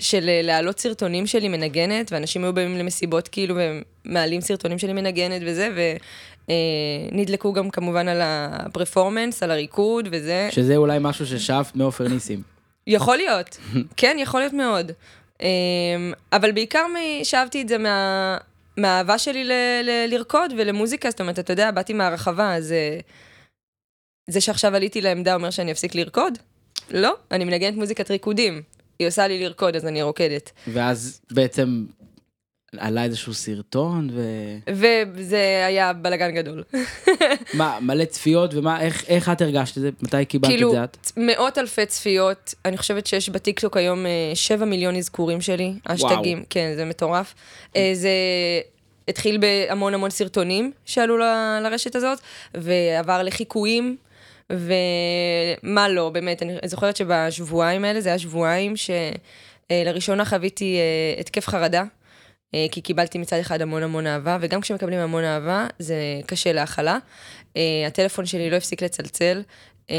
של 0.00 0.28
אה, 0.28 0.42
להעלות 0.42 0.78
סרטונים 0.78 1.26
שלי 1.26 1.48
מנגנת, 1.48 2.12
ואנשים 2.12 2.44
היו 2.44 2.52
באים 2.52 2.78
למסיבות 2.78 3.28
כאילו 3.28 3.54
ומעלים 4.08 4.40
סרטונים 4.40 4.78
שלי 4.78 4.92
מנגנת 4.92 5.42
וזה, 5.44 5.96
אה, 6.50 6.54
נדלקו 7.12 7.52
גם 7.52 7.70
כמובן 7.70 8.08
על 8.08 8.20
הפרפורמנס, 8.22 9.42
על 9.42 9.50
הריקוד 9.50 10.08
וזה. 10.12 10.48
שזה 10.52 10.76
אולי 10.76 10.98
משהו 11.00 11.26
ששאפת 11.26 11.76
מעופר 11.76 12.08
ניסים. 12.08 12.42
יכול 12.86 13.16
להיות, 13.16 13.58
כן, 13.96 14.16
יכול 14.20 14.40
להיות 14.40 14.52
מאוד. 14.52 14.92
אמ, 15.42 15.46
אבל 16.32 16.52
בעיקר 16.52 16.84
שאבתי 17.22 17.62
את 17.62 17.68
זה 17.68 17.78
מה... 17.78 18.36
מהאהבה 18.76 19.18
שלי 19.18 19.44
ל... 19.44 19.52
ל... 19.82 19.90
לרקוד 20.08 20.52
ולמוזיקה, 20.58 21.10
זאת 21.10 21.20
אומרת, 21.20 21.38
אתה 21.38 21.52
יודע, 21.52 21.70
באתי 21.70 21.92
מהרחבה, 21.92 22.54
אז 22.54 22.72
אה, 22.72 22.98
זה 24.30 24.40
שעכשיו 24.40 24.76
עליתי 24.76 25.00
לעמדה 25.00 25.34
אומר 25.34 25.50
שאני 25.50 25.72
אפסיק 25.72 25.94
לרקוד? 25.94 26.38
לא, 26.90 27.14
אני 27.30 27.44
מנגנת 27.44 27.74
מוזיקת 27.74 28.10
ריקודים. 28.10 28.62
היא 28.98 29.08
עושה 29.08 29.28
לי 29.28 29.44
לרקוד, 29.44 29.76
אז 29.76 29.86
אני 29.86 30.02
רוקדת. 30.02 30.52
ואז 30.66 31.20
בעצם 31.30 31.84
עלה 32.76 33.04
איזשהו 33.04 33.34
סרטון, 33.34 34.10
וזה 35.14 35.64
היה 35.66 35.92
בלאגן 35.92 36.30
גדול. 36.30 36.64
ומה, 37.54 37.78
מלא 37.80 38.04
צפיות, 38.04 38.54
ומה, 38.54 38.80
איך, 38.80 39.04
איך 39.08 39.28
את 39.28 39.40
הרגשת 39.40 39.76
את 39.76 39.82
זה? 39.82 39.90
מתי 40.02 40.24
קיבלת 40.24 40.50
כאילו, 40.50 40.68
את 40.68 40.74
זה 40.74 40.84
את? 40.84 41.12
מאות 41.16 41.58
אלפי 41.58 41.86
צפיות, 41.86 42.54
אני 42.64 42.76
חושבת 42.76 43.06
שיש 43.06 43.28
בטיקטוק 43.28 43.76
היום 43.76 44.06
אה, 44.06 44.32
7 44.34 44.64
מיליון 44.64 44.96
אזכורים 44.96 45.40
שלי, 45.40 45.72
אשטגים, 45.84 46.44
כן, 46.50 46.72
זה 46.76 46.84
מטורף. 46.84 47.34
אה, 47.76 47.90
זה 47.94 48.10
התחיל 49.08 49.38
בהמון 49.38 49.94
המון 49.94 50.10
סרטונים 50.10 50.72
שעלו 50.84 51.18
ל- 51.18 51.60
לרשת 51.62 51.96
הזאת, 51.96 52.18
ועבר 52.54 53.22
לחיקויים, 53.22 53.96
ומה 54.50 55.88
לא, 55.88 56.08
באמת, 56.10 56.42
אני 56.42 56.56
זוכרת 56.64 56.96
שבשבועיים 56.96 57.84
האלה, 57.84 58.00
זה 58.00 58.08
היה 58.08 58.18
שבועיים 58.18 58.74
שלראשונה 59.70 60.24
חוויתי 60.24 60.76
אה, 60.76 61.20
התקף 61.20 61.46
חרדה. 61.48 61.84
אה, 62.54 62.66
כי 62.70 62.80
קיבלתי 62.80 63.18
מצד 63.18 63.36
אחד 63.36 63.62
המון 63.62 63.82
המון 63.82 64.06
אהבה, 64.06 64.38
וגם 64.40 64.60
כשמקבלים 64.60 64.98
המון 64.98 65.24
אהבה, 65.24 65.66
זה 65.78 65.94
קשה 66.26 66.52
להכלה. 66.52 66.98
אה, 67.56 67.62
הטלפון 67.86 68.26
שלי 68.26 68.50
לא 68.50 68.56
הפסיק 68.56 68.82
לצלצל, 68.82 69.42
אה, 69.90 69.96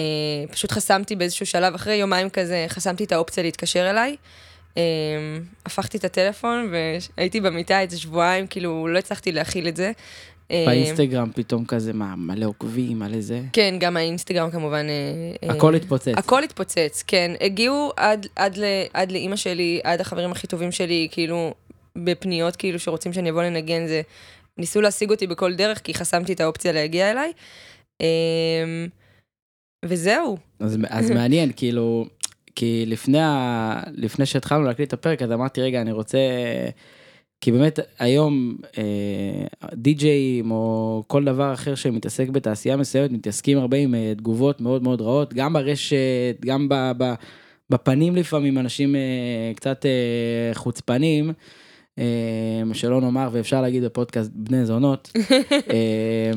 פשוט 0.52 0.72
חסמתי 0.72 1.16
באיזשהו 1.16 1.46
שלב, 1.46 1.74
אחרי 1.74 1.96
יומיים 1.96 2.30
כזה, 2.30 2.66
חסמתי 2.70 3.04
את 3.04 3.12
האופציה 3.12 3.44
להתקשר 3.44 3.90
אליי. 3.90 4.16
הפכתי 5.66 5.98
את 5.98 6.04
הטלפון 6.04 6.72
והייתי 7.18 7.42
במיטה 7.42 7.82
איזה 7.82 8.00
שבועיים, 8.00 8.48
כאילו 8.48 8.88
לא 8.88 9.00
הצלחתי 9.00 9.32
להכיל 9.32 9.68
את 9.68 9.76
זה. 9.76 9.92
באינסטגרם 10.50 11.32
פתאום 11.36 11.66
כזה, 11.66 11.94
מה, 11.94 12.16
מלא 12.16 12.46
עוקבים, 12.46 13.00
מלא 13.00 13.22
זה? 13.22 13.42
כן, 13.54 13.76
גם 13.80 13.98
האינסטגרם 13.98 14.52
כמובן. 14.52 14.86
הכל 15.50 15.76
התפוצץ. 15.76 16.14
הכל 16.18 16.44
התפוצץ, 16.44 17.04
כן. 17.08 17.32
הגיעו 17.42 17.92
עד, 17.96 18.28
עד, 18.36 18.58
עד 18.94 19.12
לאימא 19.12 19.36
שלי, 19.36 19.80
עד 19.84 20.02
החברים 20.02 20.32
הכי 20.32 20.48
טובים 20.48 20.72
שלי, 20.72 21.08
כאילו, 21.12 21.54
בפניות 21.96 22.56
כאילו 22.56 22.80
שרוצים 22.80 23.14
שאני 23.14 23.30
אבוא 23.30 23.44
לנגן, 23.44 23.88
זה... 23.88 24.02
ניסו 24.58 24.82
להשיג 24.82 25.10
אותי 25.10 25.28
בכל 25.28 25.56
דרך, 25.56 25.82
כי 25.84 25.94
חסמתי 25.94 26.34
את 26.34 26.42
האופציה 26.42 26.72
להגיע 26.72 27.12
אליי. 27.12 27.32
אמ, 28.02 28.88
וזהו. 29.86 30.38
אז, 30.60 30.78
אז 30.90 31.12
מעניין, 31.12 31.52
כאילו, 31.56 32.06
כי 32.56 32.86
לפני, 32.88 33.22
ה... 33.22 33.82
לפני 33.94 34.26
שהתחלנו 34.26 34.64
להקליט 34.64 34.88
את 34.88 34.94
הפרק, 34.94 35.22
אז 35.22 35.32
אמרתי, 35.32 35.62
רגע, 35.62 35.82
אני 35.82 35.92
רוצה... 35.92 36.18
כי 37.42 37.52
באמת 37.52 37.80
היום 38.00 38.58
אה, 38.78 39.68
די-ג'אים 39.74 40.52
או 40.52 41.04
כל 41.08 41.24
דבר 41.24 41.54
אחר 41.54 41.76
שמתעסק 41.76 42.30
בתעשייה 42.30 42.78
מסוימת, 42.78 43.12
מתעסקים 43.12 43.58
הרבה 43.58 43.78
עם 43.78 43.96
אה, 43.96 44.14
תגובות 44.18 44.62
מאוד 44.62 44.84
מאוד 44.84 45.02
רעות, 45.02 45.34
גם 45.34 45.54
ברשת, 45.54 46.38
גם 46.46 46.70
ב, 46.70 46.92
ב, 46.98 47.14
בפנים 47.70 48.16
לפעמים, 48.16 48.58
אנשים 48.58 48.96
אה, 48.96 49.52
קצת 49.56 49.86
אה, 49.86 50.52
חוצפנים, 50.54 51.34
שלא 52.74 53.02
נאמר, 53.02 53.30
ואפשר 53.32 53.62
להגיד 53.62 53.84
בפודקאסט 53.84 54.32
בני 54.34 54.66
זונות. 54.66 55.12
אה, 55.52 56.32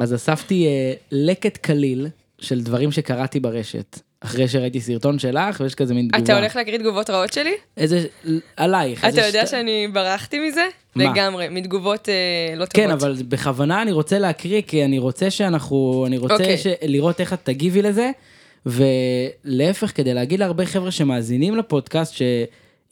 אז 0.00 0.14
אספתי 0.14 0.66
אה, 0.66 0.92
לקט 1.10 1.56
קליל 1.56 2.08
של 2.38 2.62
דברים 2.62 2.92
שקראתי 2.92 3.40
ברשת. 3.40 4.00
אחרי 4.20 4.48
שראיתי 4.48 4.80
סרטון 4.80 5.18
שלך 5.18 5.60
ויש 5.60 5.74
כזה 5.74 5.94
מין 5.94 6.08
תגובה. 6.08 6.24
אתה 6.24 6.38
הולך 6.38 6.56
להקריא 6.56 6.78
תגובות 6.78 7.10
רעות 7.10 7.32
שלי? 7.32 7.52
איזה, 7.76 8.04
עלייך. 8.56 9.04
אתה 9.04 9.20
יודע 9.26 9.46
שת- 9.46 9.50
שאני 9.50 9.88
ברחתי 9.92 10.48
מזה? 10.48 10.66
מה? 10.94 11.04
לגמרי, 11.04 11.48
מתגובות 11.48 12.08
אה, 12.08 12.14
לא 12.56 12.64
טובות. 12.64 12.72
כן, 12.72 12.90
אבל 12.90 13.16
בכוונה 13.28 13.82
אני 13.82 13.92
רוצה 13.92 14.18
להקריא, 14.18 14.62
כי 14.66 14.84
אני 14.84 14.98
רוצה 14.98 15.30
שאנחנו, 15.30 16.04
אני 16.06 16.18
רוצה 16.18 16.34
אוקיי. 16.34 16.58
ש... 16.58 16.66
לראות 16.82 17.20
איך 17.20 17.32
את 17.32 17.38
תגיבי 17.42 17.82
לזה, 17.82 18.10
ולהפך, 18.66 19.92
כדי 19.94 20.14
להגיד 20.14 20.40
להרבה 20.40 20.66
חבר'ה 20.66 20.90
שמאזינים 20.90 21.56
לפודקאסט, 21.56 22.14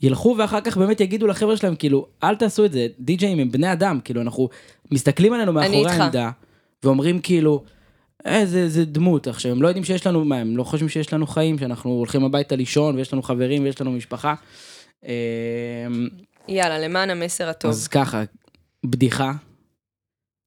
שילכו 0.05 0.35
ואחר 0.39 0.61
כך 0.61 0.77
באמת 0.77 1.01
יגידו 1.01 1.27
לחבר'ה 1.27 1.57
שלהם, 1.57 1.77
כאילו, 1.77 2.07
אל 2.23 2.35
תעשו 2.37 2.65
את 2.65 2.73
זה, 2.73 2.87
די-ג'אים 2.99 3.39
הם 3.39 3.51
בני 3.51 3.73
אדם, 3.73 4.01
כאילו, 4.05 4.21
אנחנו 4.21 4.49
מסתכלים 4.91 5.33
עלינו 5.33 5.53
מאחורי. 5.53 5.91
העמדה, 5.91 6.31
ואומרים 6.83 7.21
כאילו, 7.21 7.65
אה, 8.27 8.47
זה, 8.47 8.69
זה 8.69 8.85
דמות, 8.85 9.27
עכשיו, 9.27 9.53
הם 9.53 9.63
לא 9.63 9.69
יודעים 9.69 9.85
שיש 9.85 10.07
לנו, 10.07 10.25
מה, 10.25 10.37
הם 10.37 10.57
לא 10.57 10.65
חושבים 10.65 10.89
שיש 10.89 11.13
לנו 11.13 11.27
חיים, 11.27 11.59
שאנחנו 11.59 11.91
הולכים 11.91 12.25
הביתה 12.25 12.57
לישון, 12.57 12.97
ויש 12.97 13.13
לנו 13.13 13.23
חברים, 13.23 13.65
ויש 13.65 13.81
לנו 13.81 13.93
משפחה. 13.93 14.35
אה, 15.07 15.13
יאללה, 16.49 16.79
למען 16.79 17.11
המסר 17.11 17.49
הטוב. 17.49 17.71
אז 17.71 17.89
ככה, 17.89 18.23
בדיחה, 18.85 19.33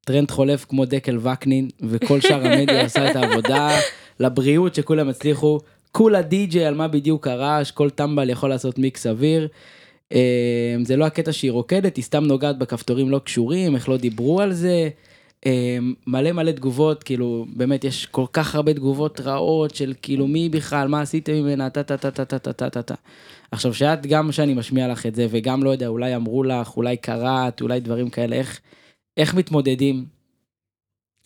טרנד 0.06 0.32
חולף 0.32 0.66
כמו 0.66 0.86
דקל 0.86 1.18
וקנין, 1.18 1.70
וכל 1.82 2.22
שאר 2.22 2.46
המדיה 2.48 2.84
עושה 2.86 3.12
את 3.12 3.16
העבודה, 3.16 3.80
לבריאות 4.20 4.76
שכולם 4.76 5.10
הצליחו, 5.10 5.60
כולה 5.98 6.22
די-ג'יי 6.22 6.66
על 6.66 6.76
מה 6.76 6.88
בדיוק 6.88 7.28
הרעש, 7.28 7.72
כל 7.72 7.90
טמבל 7.90 8.30
יכול 8.30 8.50
לעשות 8.50 8.80
מיקס 8.80 9.08
אוויר. 9.08 9.48
אה, 10.14 10.76
זה 10.84 10.96
לא 10.96 11.06
הקטע 11.06 11.34
שהיא 11.34 11.52
רוקדת, 11.52 11.96
היא 11.96 12.04
סתם 12.04 12.24
נוגעת 12.24 12.58
בכפתורים 12.58 13.10
לא 13.10 13.20
קשורים, 13.20 13.76
איך 13.76 13.90
לא 13.90 13.98
דיברו 13.98 14.42
על 14.42 14.54
זה. 14.54 14.90
אה, 15.46 15.78
מלא 16.08 16.32
מלא 16.32 16.52
תגובות, 16.52 17.04
כאילו, 17.04 17.46
באמת 17.56 17.84
יש 17.84 18.06
כל 18.06 18.26
כך 18.34 18.56
הרבה 18.56 18.74
תגובות 18.74 19.20
רעות 19.20 19.76
של 19.76 19.94
כאילו 20.02 20.28
מי 20.28 20.50
בכלל, 20.50 20.88
מה 20.88 21.02
עשיתם 21.02 21.34
ממנה, 21.34 21.70
טה 21.70 21.84
טה 21.84 21.98
טה 21.98 22.12
טה 22.12 22.26
טה 22.26 22.40
טה 22.40 22.54
טה 22.54 22.70
טה 22.70 22.82
טה. 22.82 22.96
עכשיו 23.52 23.74
שאת 23.74 24.06
גם 24.06 24.32
שאני 24.32 24.54
משמיע 24.54 24.88
לך 24.88 25.06
את 25.06 25.16
זה 25.16 25.28
וגם 25.30 25.64
לא 25.64 25.70
יודע 25.70 25.88
אולי 25.88 26.16
אמרו 26.16 26.44
לך 26.44 26.78
אולי 26.78 26.98
קראת 26.98 27.62
אולי 27.62 27.80
דברים 27.80 28.10
כאלה 28.10 28.36
איך 28.36 28.60
איך 29.18 29.34
מתמודדים 29.34 30.06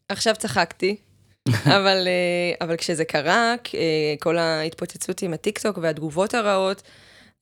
עכשיו 0.10 0.36
צחקתי, 0.38 0.96
אבל, 1.78 2.08
אה, 2.08 2.66
אבל 2.66 2.76
כשזה 2.78 3.06
קרה, 3.06 3.56
אה, 3.76 4.14
כל 4.20 4.38
ההתפוצצות 4.38 5.22
עם 5.22 5.34
הטיקטוק 5.34 5.78
והתגובות 5.82 6.34
הרעות, 6.34 6.82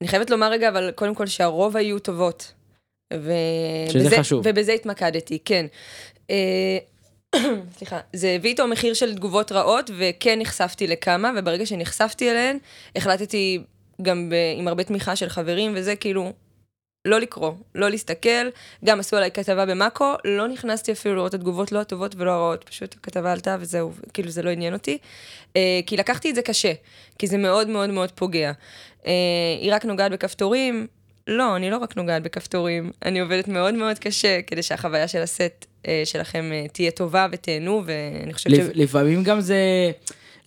אני 0.02 0.08
חייבת 0.08 0.30
לומר 0.30 0.52
רגע, 0.52 0.70
אבל 0.70 0.92
קודם 0.96 1.16
כל 1.16 1.28
שהרוב 1.28 1.78
היו 1.78 2.00
טובות. 2.00 2.54
ו... 3.14 3.32
שזה 3.90 4.06
בזה, 4.06 4.20
חשוב. 4.20 4.44
ובזה 4.46 4.72
התמקדתי, 4.74 5.40
כן. 5.46 5.66
אה, 6.30 6.78
סליחה, 7.78 8.00
זה 8.14 8.30
הביא 8.30 8.50
איתו 8.50 8.68
מחיר 8.68 8.94
של 8.94 9.16
תגובות 9.16 9.52
רעות, 9.52 9.92
וכן 9.98 10.40
נחשפתי 10.40 10.88
לכמה, 10.88 11.32
וברגע 11.38 11.66
שנחשפתי 11.66 12.32
אליהן, 12.32 12.58
החלטתי 12.96 13.64
גם 14.02 14.30
ב... 14.30 14.34
עם 14.58 14.68
הרבה 14.68 14.84
תמיכה 14.84 15.16
של 15.16 15.30
חברים, 15.30 15.74
וזה 15.76 15.96
כאילו, 15.96 16.34
לא 17.10 17.20
לקרוא, 17.20 17.52
לא 17.76 17.90
להסתכל, 17.90 18.50
גם 18.86 19.00
עשו 19.00 19.18
עליי 19.18 19.32
כתבה 19.32 19.66
במאקו, 19.66 20.14
לא 20.26 20.48
נכנסתי 20.48 20.92
אפילו 20.92 21.16
לראות 21.16 21.30
את 21.30 21.40
התגובות 21.40 21.72
לא 21.72 21.80
הטובות 21.80 22.16
ולא 22.18 22.32
הרעות, 22.32 22.64
פשוט 22.64 22.96
הכתבה 23.00 23.32
עלתה 23.32 23.58
וזהו, 23.60 23.92
כאילו 24.14 24.30
זה 24.30 24.42
לא 24.42 24.50
עניין 24.50 24.74
אותי. 24.74 24.98
אה, 25.56 25.80
כי 25.86 25.98
לקחתי 25.98 26.30
את 26.30 26.36
זה 26.36 26.42
קשה, 26.42 26.74
כי 27.20 27.28
זה 27.28 27.38
מאוד 27.38 27.68
מאוד 27.68 27.90
מאוד 27.90 28.12
פוגע. 28.12 28.52
אה, 29.06 29.12
היא 29.62 29.74
רק 29.74 29.86
נוגעת 29.86 30.12
בכפתורים, 30.12 30.88
לא, 31.28 31.56
אני 31.56 31.70
לא 31.70 31.78
רק 31.78 31.98
נוגעת 31.98 32.24
בכפתורים, 32.24 32.92
אני 33.06 33.20
עובדת 33.20 33.48
מאוד 33.48 33.74
מאוד 33.74 34.00
קשה 34.00 34.42
כדי 34.48 34.64
שהחוויה 34.64 35.08
של 35.08 35.22
הסט 35.22 35.66
אה, 35.88 36.02
שלכם 36.06 36.50
אה, 36.54 36.66
תהיה 36.74 36.92
טובה 36.92 37.28
ותהנו, 37.32 37.84
ואני 37.86 38.34
חושבת 38.34 38.56
ש... 38.56 38.60
לפ, 38.60 38.72
לפעמים 38.76 39.24
גם 39.24 39.42
זה 39.42 39.92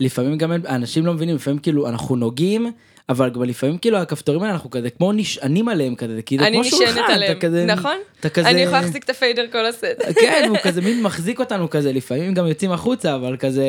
לפעמים 0.00 0.38
גם 0.38 0.52
אנשים 0.52 1.06
לא 1.06 1.14
מבינים 1.14 1.36
לפעמים 1.36 1.58
כאילו 1.58 1.88
אנחנו 1.88 2.16
נוגעים 2.16 2.72
אבל 3.08 3.30
גם 3.30 3.42
לפעמים 3.42 3.78
כאילו 3.78 3.98
הכפתורים 3.98 4.42
האלה 4.42 4.54
אנחנו 4.54 4.70
כזה 4.70 4.90
כמו 4.90 5.12
נשענים 5.12 5.68
עליהם 5.68 5.94
כזה 5.94 6.22
כאילו 6.22 6.44
אני 6.44 6.52
כמו 6.52 6.64
שולחן 6.64 7.00
אתה 7.04 7.12
עליהם, 7.12 7.38
כזה 7.38 7.64
נכון? 7.66 7.96
אתה 8.20 8.28
כזה 8.28 8.48
אני 8.48 8.60
יכולה 8.60 8.80
להחזיק 8.80 9.04
את 9.04 9.10
ה 9.10 9.16
fader 9.16 9.44
כל 9.52 9.66
הסט. 9.66 9.84
כן 10.20 10.46
הוא 10.48 10.56
כזה 10.62 10.80
מין 10.80 11.02
מחזיק 11.02 11.40
אותנו 11.40 11.70
כזה 11.70 11.92
לפעמים 11.92 12.34
גם 12.34 12.46
יוצאים 12.46 12.72
החוצה 12.72 13.14
אבל 13.14 13.36
כזה 13.36 13.64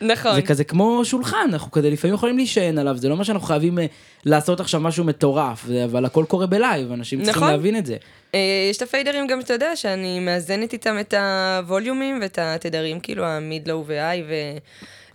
נכון. 0.00 0.34
זה 0.34 0.42
כזה 0.42 0.64
כמו 0.64 1.04
שולחן, 1.04 1.48
אנחנו 1.52 1.70
כזה 1.70 1.90
לפעמים 1.90 2.14
יכולים 2.14 2.36
להישען 2.36 2.78
עליו, 2.78 2.96
זה 2.96 3.08
לא 3.08 3.16
מה 3.16 3.24
שאנחנו 3.24 3.46
חייבים 3.46 3.78
אה, 3.78 3.86
לעשות 4.24 4.60
עכשיו 4.60 4.80
משהו 4.80 5.04
מטורף, 5.04 5.66
אבל 5.84 6.04
הכל 6.04 6.24
קורה 6.28 6.46
בלייב, 6.46 6.92
אנשים 6.92 7.22
צריכים 7.22 7.42
נכון. 7.42 7.54
להבין 7.54 7.76
את 7.76 7.86
זה. 7.86 7.96
אה, 8.34 8.40
יש 8.70 8.76
את 8.76 8.82
הפיידרים 8.82 9.26
גם, 9.26 9.40
אתה 9.40 9.52
יודע, 9.52 9.76
שאני 9.76 10.20
מאזנת 10.20 10.72
איתם 10.72 10.96
את 11.00 11.14
הווליומים 11.14 12.18
ואת 12.22 12.38
התדרים, 12.38 13.00
כאילו 13.00 13.24
ה 13.24 13.33
mid, 13.33 13.68
low 13.68 13.86
ו 13.86 13.92
high, 13.92 14.22
ו... 14.28 14.32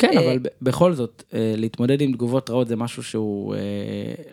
כן, 0.02 0.18
אה, 0.18 0.26
אבל 0.26 0.40
בכל 0.62 0.94
זאת, 0.94 1.24
אה, 1.34 1.54
להתמודד 1.58 2.02
עם 2.02 2.14
תגובות 2.14 2.50
רעות 2.50 2.68
זה 2.68 2.76
משהו 2.76 3.04
שהוא, 3.04 3.56
אה, 3.56 3.60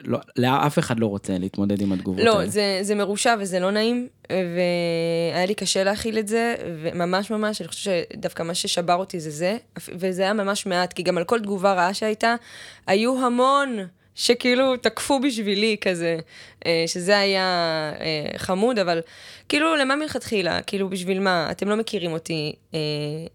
לא, 0.04 0.18
לאף 0.36 0.78
אחד 0.78 1.00
לא 1.00 1.06
רוצה 1.06 1.38
להתמודד 1.38 1.80
עם 1.80 1.92
התגובות 1.92 2.24
לא, 2.24 2.38
האלה. 2.38 2.50
זה, 2.50 2.78
זה 2.82 2.94
מרושע 2.94 3.36
וזה 3.40 3.60
לא 3.60 3.70
נעים, 3.70 4.08
והיה 4.30 5.46
לי 5.46 5.54
קשה 5.54 5.84
להכיל 5.84 6.18
את 6.18 6.28
זה, 6.28 6.54
וממש 6.82 7.30
ממש, 7.30 7.60
אני 7.60 7.68
חושבת 7.68 7.94
שדווקא 8.12 8.42
מה 8.42 8.54
ששבר 8.54 8.94
אותי 8.94 9.20
זה 9.20 9.30
זה, 9.30 9.56
וזה 9.88 10.22
היה 10.22 10.32
ממש 10.32 10.66
מעט, 10.66 10.92
כי 10.92 11.02
גם 11.02 11.18
על 11.18 11.24
כל 11.24 11.40
תגובה 11.40 11.72
רעה 11.72 11.94
שהייתה, 11.94 12.34
היו 12.86 13.26
המון 13.26 13.78
שכאילו 14.18 14.76
תקפו 14.76 15.20
בשבילי 15.20 15.76
כזה, 15.80 16.18
אה, 16.66 16.84
שזה 16.86 17.18
היה 17.18 17.42
אה, 18.00 18.38
חמוד, 18.38 18.78
אבל 18.78 19.00
כאילו, 19.48 19.76
למה 19.76 19.96
מלכתחילה? 19.96 20.62
כאילו, 20.62 20.88
בשביל 20.88 21.20
מה? 21.20 21.48
אתם 21.50 21.68
לא 21.68 21.76
מכירים 21.76 22.12
אותי. 22.12 22.52
אה, 22.74 22.78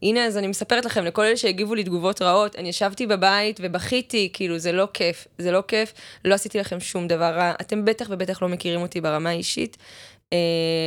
הנה, 0.02 0.26
אז 0.26 0.38
אני 0.38 0.48
מספרת 0.48 0.86
לכם, 0.86 1.06
לכל 1.06 1.22
אלה 1.22 1.38
שהגיבו 1.38 1.76
לי 1.76 1.84
תגובות 1.84 2.22
רעות, 2.22 2.56
אני 2.56 2.70
ישבתי 2.70 3.08
בבית 3.08 3.60
ובכיתי, 3.64 4.30
כאילו, 4.34 4.58
זה 4.58 4.72
לא 4.72 4.88
כיף, 4.94 5.28
זה 5.38 5.52
לא 5.52 5.64
כיף, 5.68 5.94
לא 6.26 6.34
עשיתי 6.34 6.60
לכם 6.60 6.80
שום 6.80 7.08
דבר 7.08 7.34
רע, 7.36 7.54
אתם 7.62 7.86
בטח 7.86 8.08
ובטח 8.10 8.42
לא 8.42 8.50
מכירים 8.50 8.82
אותי 8.82 9.02
ברמה 9.02 9.30
האישית. 9.30 9.78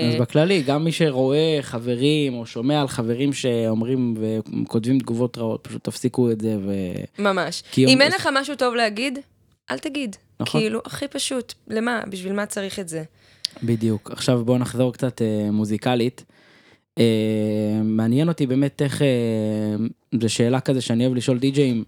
אז 0.08 0.20
בכללי, 0.20 0.62
גם 0.62 0.84
מי 0.84 0.92
שרואה 0.92 1.58
חברים 1.62 2.34
או 2.34 2.46
שומע 2.46 2.80
על 2.80 2.88
חברים 2.88 3.32
שאומרים 3.32 4.14
וכותבים 4.20 4.98
תגובות 4.98 5.38
רעות, 5.38 5.60
פשוט 5.68 5.84
תפסיקו 5.84 6.30
את 6.30 6.40
זה 6.40 6.56
ו... 6.66 6.72
ממש. 7.18 7.62
אם 7.78 8.00
אין 8.00 8.12
לך 8.12 8.28
משהו 8.32 8.54
טוב 8.56 8.74
להגיד, 8.74 9.18
אל 9.70 9.78
תגיד. 9.78 10.16
נכון. 10.40 10.60
כאילו, 10.60 10.80
הכי 10.84 11.08
פשוט, 11.08 11.54
למה? 11.68 12.02
בשביל 12.10 12.32
מה 12.32 12.46
צריך 12.46 12.78
את 12.78 12.88
זה? 12.88 13.02
בדיוק. 13.62 14.10
עכשיו 14.10 14.44
בואו 14.44 14.58
נחזור 14.58 14.92
קצת 14.92 15.22
אה, 15.22 15.50
מוזיקלית. 15.50 16.24
אה, 16.98 17.04
מעניין 17.84 18.28
אותי 18.28 18.46
באמת 18.46 18.82
איך, 18.82 19.02
אה, 19.02 19.06
זו 20.20 20.28
שאלה 20.28 20.60
כזה 20.60 20.80
שאני 20.80 21.04
אוהב 21.06 21.16
לשאול 21.16 21.38
די-ג'אים, 21.38 21.84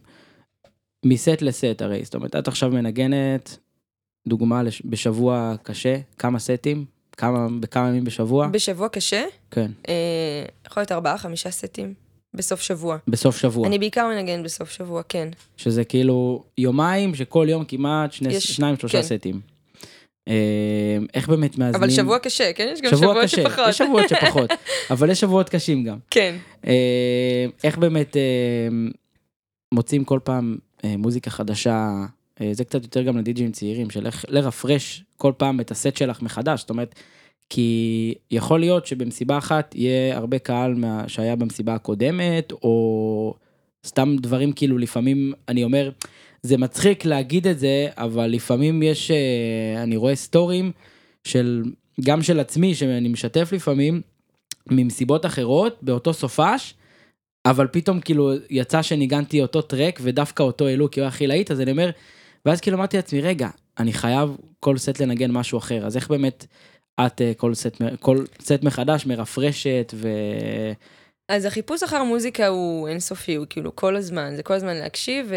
מסט 1.07 1.43
לסט 1.43 1.83
הרי, 1.83 2.05
זאת 2.05 2.15
אומרת, 2.15 2.37
את 2.37 2.49
עכשיו 2.49 2.71
מנגנת, 2.71 3.59
דוגמה 4.29 4.63
לש- 4.63 4.83
בשבוע 4.85 5.55
קשה, 5.63 5.97
כמה 6.19 6.39
סטים, 6.39 6.85
כמה, 7.17 7.47
בכמה 7.61 7.89
ימים 7.89 8.05
בשבוע, 8.05 8.47
בשבוע 8.47 8.89
קשה, 8.89 9.25
כן, 9.51 9.71
אה, 9.89 9.95
יכול 10.67 10.81
להיות 10.81 10.93
ארבעה, 10.93 11.19
חמישה 11.19 11.51
סטים 11.51 11.95
בסוף 12.35 12.61
שבוע. 12.61 12.97
בסוף 13.09 13.37
שבוע, 13.37 13.67
אני 13.69 13.79
בעיקר 13.79 14.07
מנגן 14.09 14.43
בסוף 14.43 14.71
שבוע, 14.71 15.03
כן. 15.09 15.29
שזה 15.57 15.85
כאילו 15.85 16.45
יומיים 16.59 17.15
שכל 17.15 17.47
יום 17.51 17.65
כמעט 17.65 18.13
שני, 18.13 18.33
יש- 18.35 18.57
שניים 18.57 18.77
שלושה 18.77 19.03
כן. 19.03 19.07
סטים. 19.09 19.41
אה, 20.29 20.35
איך 21.15 21.29
באמת 21.29 21.59
מאזנים, 21.59 21.75
אבל 21.83 21.91
שבוע 21.91 22.19
קשה, 22.19 22.53
כן? 22.53 22.71
יש 22.73 22.81
גם 22.81 22.91
שבוע 22.91 23.01
שבועות 23.01 23.25
קשה, 23.25 23.43
שפחות. 23.43 23.69
יש 23.69 23.79
שבועות 23.79 24.09
שפחות, 24.09 24.51
אבל 24.91 25.11
יש 25.11 25.21
שבועות 25.21 25.49
קשים 25.49 25.85
גם. 25.85 25.99
כן. 26.11 26.37
אה, 26.67 27.47
איך 27.65 27.79
באמת 27.79 28.17
אה, 28.17 28.69
מוצאים 29.75 30.05
כל 30.05 30.19
פעם 30.25 30.57
מוזיקה 30.85 31.31
חדשה, 31.31 31.89
אה, 32.41 32.51
זה 32.53 32.65
קצת 32.65 32.83
יותר 32.83 33.03
גם 33.03 33.19
לדיג'ים 33.19 33.53
צעירים, 33.53 33.91
של 33.91 34.07
איך 34.07 34.25
לרפרש 34.29 35.05
כל 35.17 35.33
פעם 35.37 35.61
את 35.61 35.71
הסט 35.71 35.97
שלך 35.97 36.23
מחדש, 36.23 36.61
זאת 36.61 36.71
אומרת, 36.71 36.95
כי 37.51 38.15
יכול 38.31 38.61
להיות 38.61 38.87
שבמסיבה 38.87 39.39
אחת 39.39 39.75
יהיה 39.75 40.17
הרבה 40.17 40.39
קהל 40.39 40.75
מה, 40.75 41.05
שהיה 41.09 41.37
במסיבה 41.37 41.75
הקודמת, 41.75 42.53
או 42.53 43.35
סתם 43.87 44.17
דברים 44.21 44.53
כאילו 44.53 44.79
לפעמים, 44.79 45.33
אני 45.49 45.65
אומר, 45.65 45.91
זה 46.43 46.57
מצחיק 46.57 47.05
להגיד 47.05 47.47
את 47.47 47.59
זה, 47.59 47.89
אבל 47.97 48.27
לפעמים 48.27 48.83
יש, 48.83 49.11
אה, 49.11 49.83
אני 49.83 49.97
רואה 49.97 50.15
סטורים 50.15 50.73
של, 51.25 51.63
גם 52.01 52.23
של 52.23 52.41
עצמי, 52.41 52.75
שאני 52.75 53.09
משתף 53.09 53.53
לפעמים, 53.53 54.01
ממסיבות 54.71 55.27
אחרות, 55.27 55.79
באותו 55.83 56.13
סופש, 56.13 56.75
אבל 57.47 57.67
פתאום 57.67 58.01
כאילו 58.01 58.33
יצא 58.51 58.83
שניגנתי 58.83 59.43
אותו 59.43 59.63
טרק 59.63 59.99
ודווקא 60.03 60.43
אותו 60.43 60.67
העלו 60.67 60.91
כי 60.91 61.01
הוא 61.01 61.05
היה 61.05 61.09
הכי 61.09 61.27
להיט, 61.27 61.51
אז 61.51 61.61
אני 61.61 61.71
אומר, 61.71 61.91
ואז 62.47 62.61
כאילו 62.61 62.77
אמרתי 62.77 62.97
לעצמי, 62.97 63.21
רגע, 63.21 63.49
אני 63.79 63.93
חייב 63.93 64.37
כל 64.61 64.79
סט 64.79 65.01
לנגן 65.01 65.31
משהו 65.31 65.59
אחר, 65.59 65.87
אז 65.87 65.97
איך 65.97 66.09
באמת 66.09 66.47
את 67.07 67.23
אה, 67.23 67.33
כל 67.37 67.55
סט, 67.55 67.77
כל 68.01 68.25
סט 68.43 68.63
מחדש 68.63 69.07
מרפרשת 69.07 69.93
ו... 69.97 70.09
אז 71.29 71.45
החיפוש 71.45 71.83
אחר 71.83 72.03
מוזיקה 72.05 72.47
הוא 72.47 72.89
אינסופי, 72.89 73.35
הוא 73.35 73.47
כאילו 73.51 73.77
כל 73.77 73.97
הזמן, 73.97 74.33
זה 74.37 74.43
כל 74.43 74.55
הזמן 74.55 74.77
להקשיב, 74.77 75.27
ו- 75.31 75.35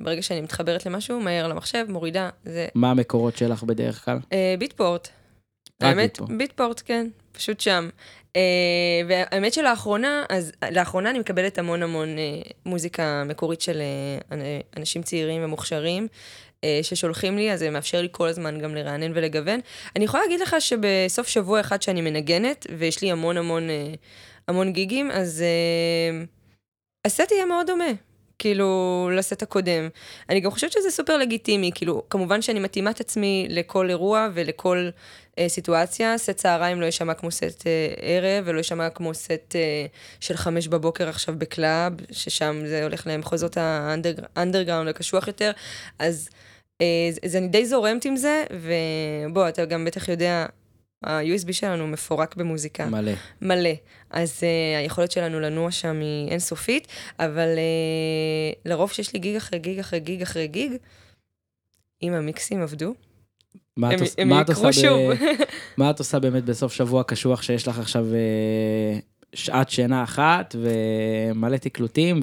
וברגע 0.00 0.22
שאני 0.22 0.40
מתחברת 0.40 0.86
למשהו, 0.86 1.20
מהר 1.20 1.48
למחשב, 1.48 1.84
מורידה, 1.88 2.30
זה 2.44 2.66
מה 2.74 2.90
המקורות 2.90 3.36
שלך 3.36 3.62
בדרך 3.62 4.04
כלל? 4.04 4.18
אה, 4.32 4.54
ביטפורט. 4.58 5.08
האמת, 5.80 5.96
ביטפורט. 6.10 6.30
ביטפורט, 6.38 6.82
כן, 6.84 7.06
פשוט 7.32 7.60
שם. 7.60 7.88
אה, 8.36 8.40
והאמת 9.08 9.52
שלאחרונה, 9.52 10.24
אז 10.28 10.52
לאחרונה 10.70 11.10
אני 11.10 11.18
מקבלת 11.18 11.58
המון 11.58 11.82
המון 11.82 12.08
אה, 12.08 12.40
מוזיקה 12.66 13.22
מקורית 13.26 13.60
של 13.60 13.80
אה, 13.80 14.36
אנ- 14.36 14.40
אנשים 14.78 15.02
צעירים 15.02 15.44
ומוכשרים. 15.44 16.08
אה, 16.64 16.80
ששולחים 16.82 17.36
לי, 17.36 17.52
אז 17.52 17.58
זה 17.58 17.70
מאפשר 17.70 18.02
לי 18.02 18.08
כל 18.10 18.28
הזמן 18.28 18.60
גם 18.60 18.74
לרענן 18.74 19.12
ולגוון. 19.14 19.60
אני 19.96 20.04
יכולה 20.04 20.22
להגיד 20.22 20.40
לך 20.40 20.56
שבסוף 20.58 21.28
שבוע 21.28 21.60
אחד 21.60 21.82
שאני 21.82 22.00
מנגנת, 22.00 22.66
ויש 22.78 23.02
לי 23.02 23.10
המון 23.10 23.36
המון, 23.36 23.70
אה, 23.70 23.94
המון 24.48 24.72
גיגים, 24.72 25.10
אז 25.10 25.42
אה, 25.42 26.24
הסט 27.04 27.32
יהיה 27.32 27.46
מאוד 27.46 27.66
דומה. 27.66 27.90
כאילו, 28.38 29.10
לסט 29.12 29.42
הקודם. 29.42 29.88
אני 30.30 30.40
גם 30.40 30.50
חושבת 30.50 30.72
שזה 30.72 30.90
סופר 30.90 31.16
לגיטימי, 31.16 31.70
כאילו, 31.74 32.02
כמובן 32.10 32.42
שאני 32.42 32.60
מתאימה 32.60 32.90
את 32.90 33.00
עצמי 33.00 33.46
לכל 33.50 33.90
אירוע 33.90 34.28
ולכל 34.34 34.88
אה, 35.38 35.48
סיטואציה. 35.48 36.18
סט 36.18 36.30
צהריים 36.30 36.80
לא 36.80 36.86
יישמע 36.86 37.14
כמו 37.14 37.30
סט 37.30 37.66
אה, 37.66 37.94
ערב, 38.00 38.44
ולא 38.46 38.58
יישמע 38.58 38.90
כמו 38.90 39.14
סט 39.14 39.54
אה, 39.54 39.86
של 40.20 40.36
חמש 40.36 40.68
בבוקר 40.68 41.08
עכשיו 41.08 41.34
ב 41.38 41.47
club, 41.47 41.92
ששם 42.12 42.62
זה 42.66 42.82
הולך 42.82 43.06
למחוזות 43.06 43.56
האנדרגראונד 43.56 44.88
הקשוח 44.88 45.26
יותר. 45.26 45.50
אז, 45.98 46.28
אז- 46.82 47.18
אז 47.24 47.36
אני 47.36 47.48
די 47.48 47.66
זורמת 47.66 48.04
עם 48.04 48.16
זה, 48.16 48.44
ובוא, 48.52 49.48
אתה 49.48 49.64
גם 49.64 49.84
בטח 49.84 50.08
יודע, 50.08 50.46
ה-USB 51.04 51.52
שלנו 51.52 51.86
מפורק 51.86 52.36
במוזיקה. 52.36 52.86
מלא. 52.86 53.12
מלא. 53.42 53.70
אז 54.10 54.40
uh, 54.40 54.44
היכולת 54.78 55.12
שלנו 55.12 55.40
לנוע 55.40 55.70
שם 55.70 56.00
היא 56.00 56.28
אינסופית, 56.30 56.86
אבל 57.18 57.48
uh, 57.56 58.58
לרוב 58.64 58.92
שיש 58.92 59.12
לי 59.12 59.18
גיג 59.18 59.36
אחרי 59.36 59.58
גיג 59.58 59.78
אחרי 59.78 60.00
גיג 60.00 60.22
אחרי 60.22 60.46
גיג, 60.48 60.72
אם 62.02 62.12
המיקסים 62.12 62.62
עבדו, 62.62 62.94
מה 63.76 63.88
את 63.88 63.94
הם, 63.94 64.00
עוש- 64.00 64.14
הם 64.18 64.28
מה 64.28 64.40
את 64.40 64.48
יקרו 64.48 64.72
שוב. 64.72 65.12
ב- 65.12 65.16
מה 65.78 65.90
את 65.90 65.98
עושה 65.98 66.18
באמת 66.18 66.44
בסוף 66.44 66.72
שבוע 66.72 67.02
קשוח 67.02 67.42
שיש 67.42 67.68
לך 67.68 67.78
עכשיו 67.78 68.06
אה, 68.14 68.98
שעת 69.34 69.70
שינה 69.70 70.02
אחת 70.02 70.56
ומלא 70.58 71.56
תקלוטים 71.56 72.20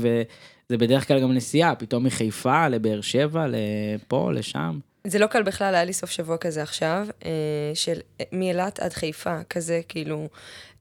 וזה 0.73 0.77
בדרך 0.77 1.07
כלל 1.07 1.21
גם 1.21 1.33
נסיעה, 1.33 1.75
פתאום 1.75 2.03
מחיפה 2.03 2.67
לבאר 2.67 3.01
שבע, 3.01 3.45
לפה, 3.47 4.31
לשם. 4.33 4.79
זה 5.07 5.19
לא 5.19 5.27
קל 5.27 5.43
בכלל, 5.43 5.75
היה 5.75 5.83
לי 5.83 5.93
סוף 5.93 6.09
שבוע 6.09 6.37
כזה 6.37 6.61
עכשיו, 6.61 7.07
uh, 7.19 7.25
של 7.73 7.99
אה, 8.19 8.25
מאילת 8.31 8.79
עד 8.79 8.93
חיפה, 8.93 9.37
כזה 9.49 9.81
כאילו... 9.87 10.27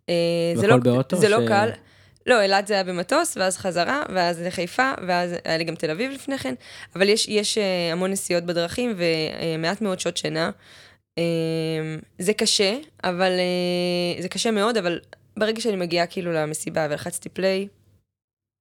Uh, 0.07 0.11
זה 0.55 0.67
לא, 0.67 0.77
באוטו 0.77 1.17
זה 1.17 1.29
לא 1.29 1.39
ש- 1.45 1.49
קל. 1.49 1.71
לא, 2.27 2.43
אילת 2.43 2.67
זה 2.67 2.75
היה 2.75 2.85
במטוס, 2.85 3.37
ואז 3.37 3.57
חזרה, 3.57 4.03
ואז 4.15 4.41
לחיפה, 4.43 4.93
ואז 5.07 5.35
היה 5.45 5.59
לי 5.59 5.65
גם 5.65 5.75
תל 5.75 5.91
אביב 5.91 6.13
לפני 6.13 6.39
כן, 6.39 6.55
אבל 6.97 7.09
יש, 7.09 7.29
יש 7.29 7.59
אה, 7.59 7.93
המון 7.93 8.11
נסיעות 8.11 8.45
בדרכים 8.45 8.97
ומעט 8.97 9.81
מאוד 9.81 10.01
שעות 10.01 10.17
שינה. 10.17 10.51
אה, 11.19 11.23
זה 12.19 12.33
קשה, 12.33 12.77
אבל 13.05 13.33
אה, 13.33 14.23
זה 14.23 14.29
קשה 14.29 14.51
מאוד, 14.51 14.77
אבל 14.77 15.01
ברגע 15.37 15.61
שאני 15.61 15.77
מגיעה 15.77 16.07
כאילו 16.07 16.33
למסיבה 16.33 16.87
ולחצתי 16.91 17.29
פליי, 17.29 17.69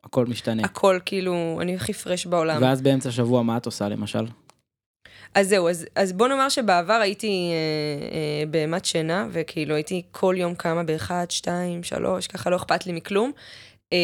הכל 0.03 0.25
משתנה. 0.25 0.63
הכל 0.63 0.99
כאילו, 1.05 1.59
אני 1.61 1.75
הכי 1.75 1.93
פרש 1.93 2.25
בעולם. 2.25 2.61
ואז 2.61 2.81
באמצע 2.81 3.09
השבוע 3.09 3.41
מה 3.41 3.57
את 3.57 3.65
עושה 3.65 3.89
למשל? 3.89 4.25
אז 5.35 5.47
זהו, 5.47 5.69
אז, 5.69 5.85
אז 5.95 6.13
בוא 6.13 6.27
נאמר 6.27 6.49
שבעבר 6.49 6.93
הייתי 6.93 7.51
אה, 7.51 8.15
אה, 8.15 8.45
בהמת 8.45 8.85
שינה, 8.85 9.27
וכאילו 9.31 9.75
הייתי 9.75 10.01
כל 10.11 10.35
יום 10.37 10.55
קמה 10.55 10.83
באחד, 10.83 11.25
שתיים, 11.29 11.83
שלוש, 11.83 12.27
ככה 12.27 12.49
לא 12.49 12.55
אכפת 12.55 12.85
לי 12.85 12.93
מכלום. 12.93 13.31
אה, 13.93 13.97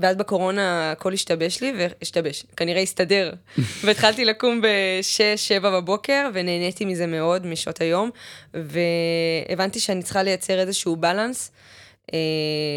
ואז 0.00 0.16
בקורונה 0.16 0.92
הכל 0.92 1.12
השתבש 1.12 1.60
לי, 1.60 1.72
והשתבש, 1.78 2.46
כנראה 2.56 2.80
הסתדר. 2.80 3.32
והתחלתי 3.84 4.24
לקום 4.24 4.60
בשש, 4.62 5.48
שבע 5.48 5.80
בבוקר, 5.80 6.30
ונהניתי 6.34 6.84
מזה 6.84 7.06
מאוד 7.06 7.46
משעות 7.46 7.80
היום, 7.80 8.10
והבנתי 8.54 9.80
שאני 9.80 10.02
צריכה 10.02 10.22
לייצר 10.22 10.60
איזשהו 10.60 10.96
בלנס. 10.96 11.50
אה, 11.50 11.81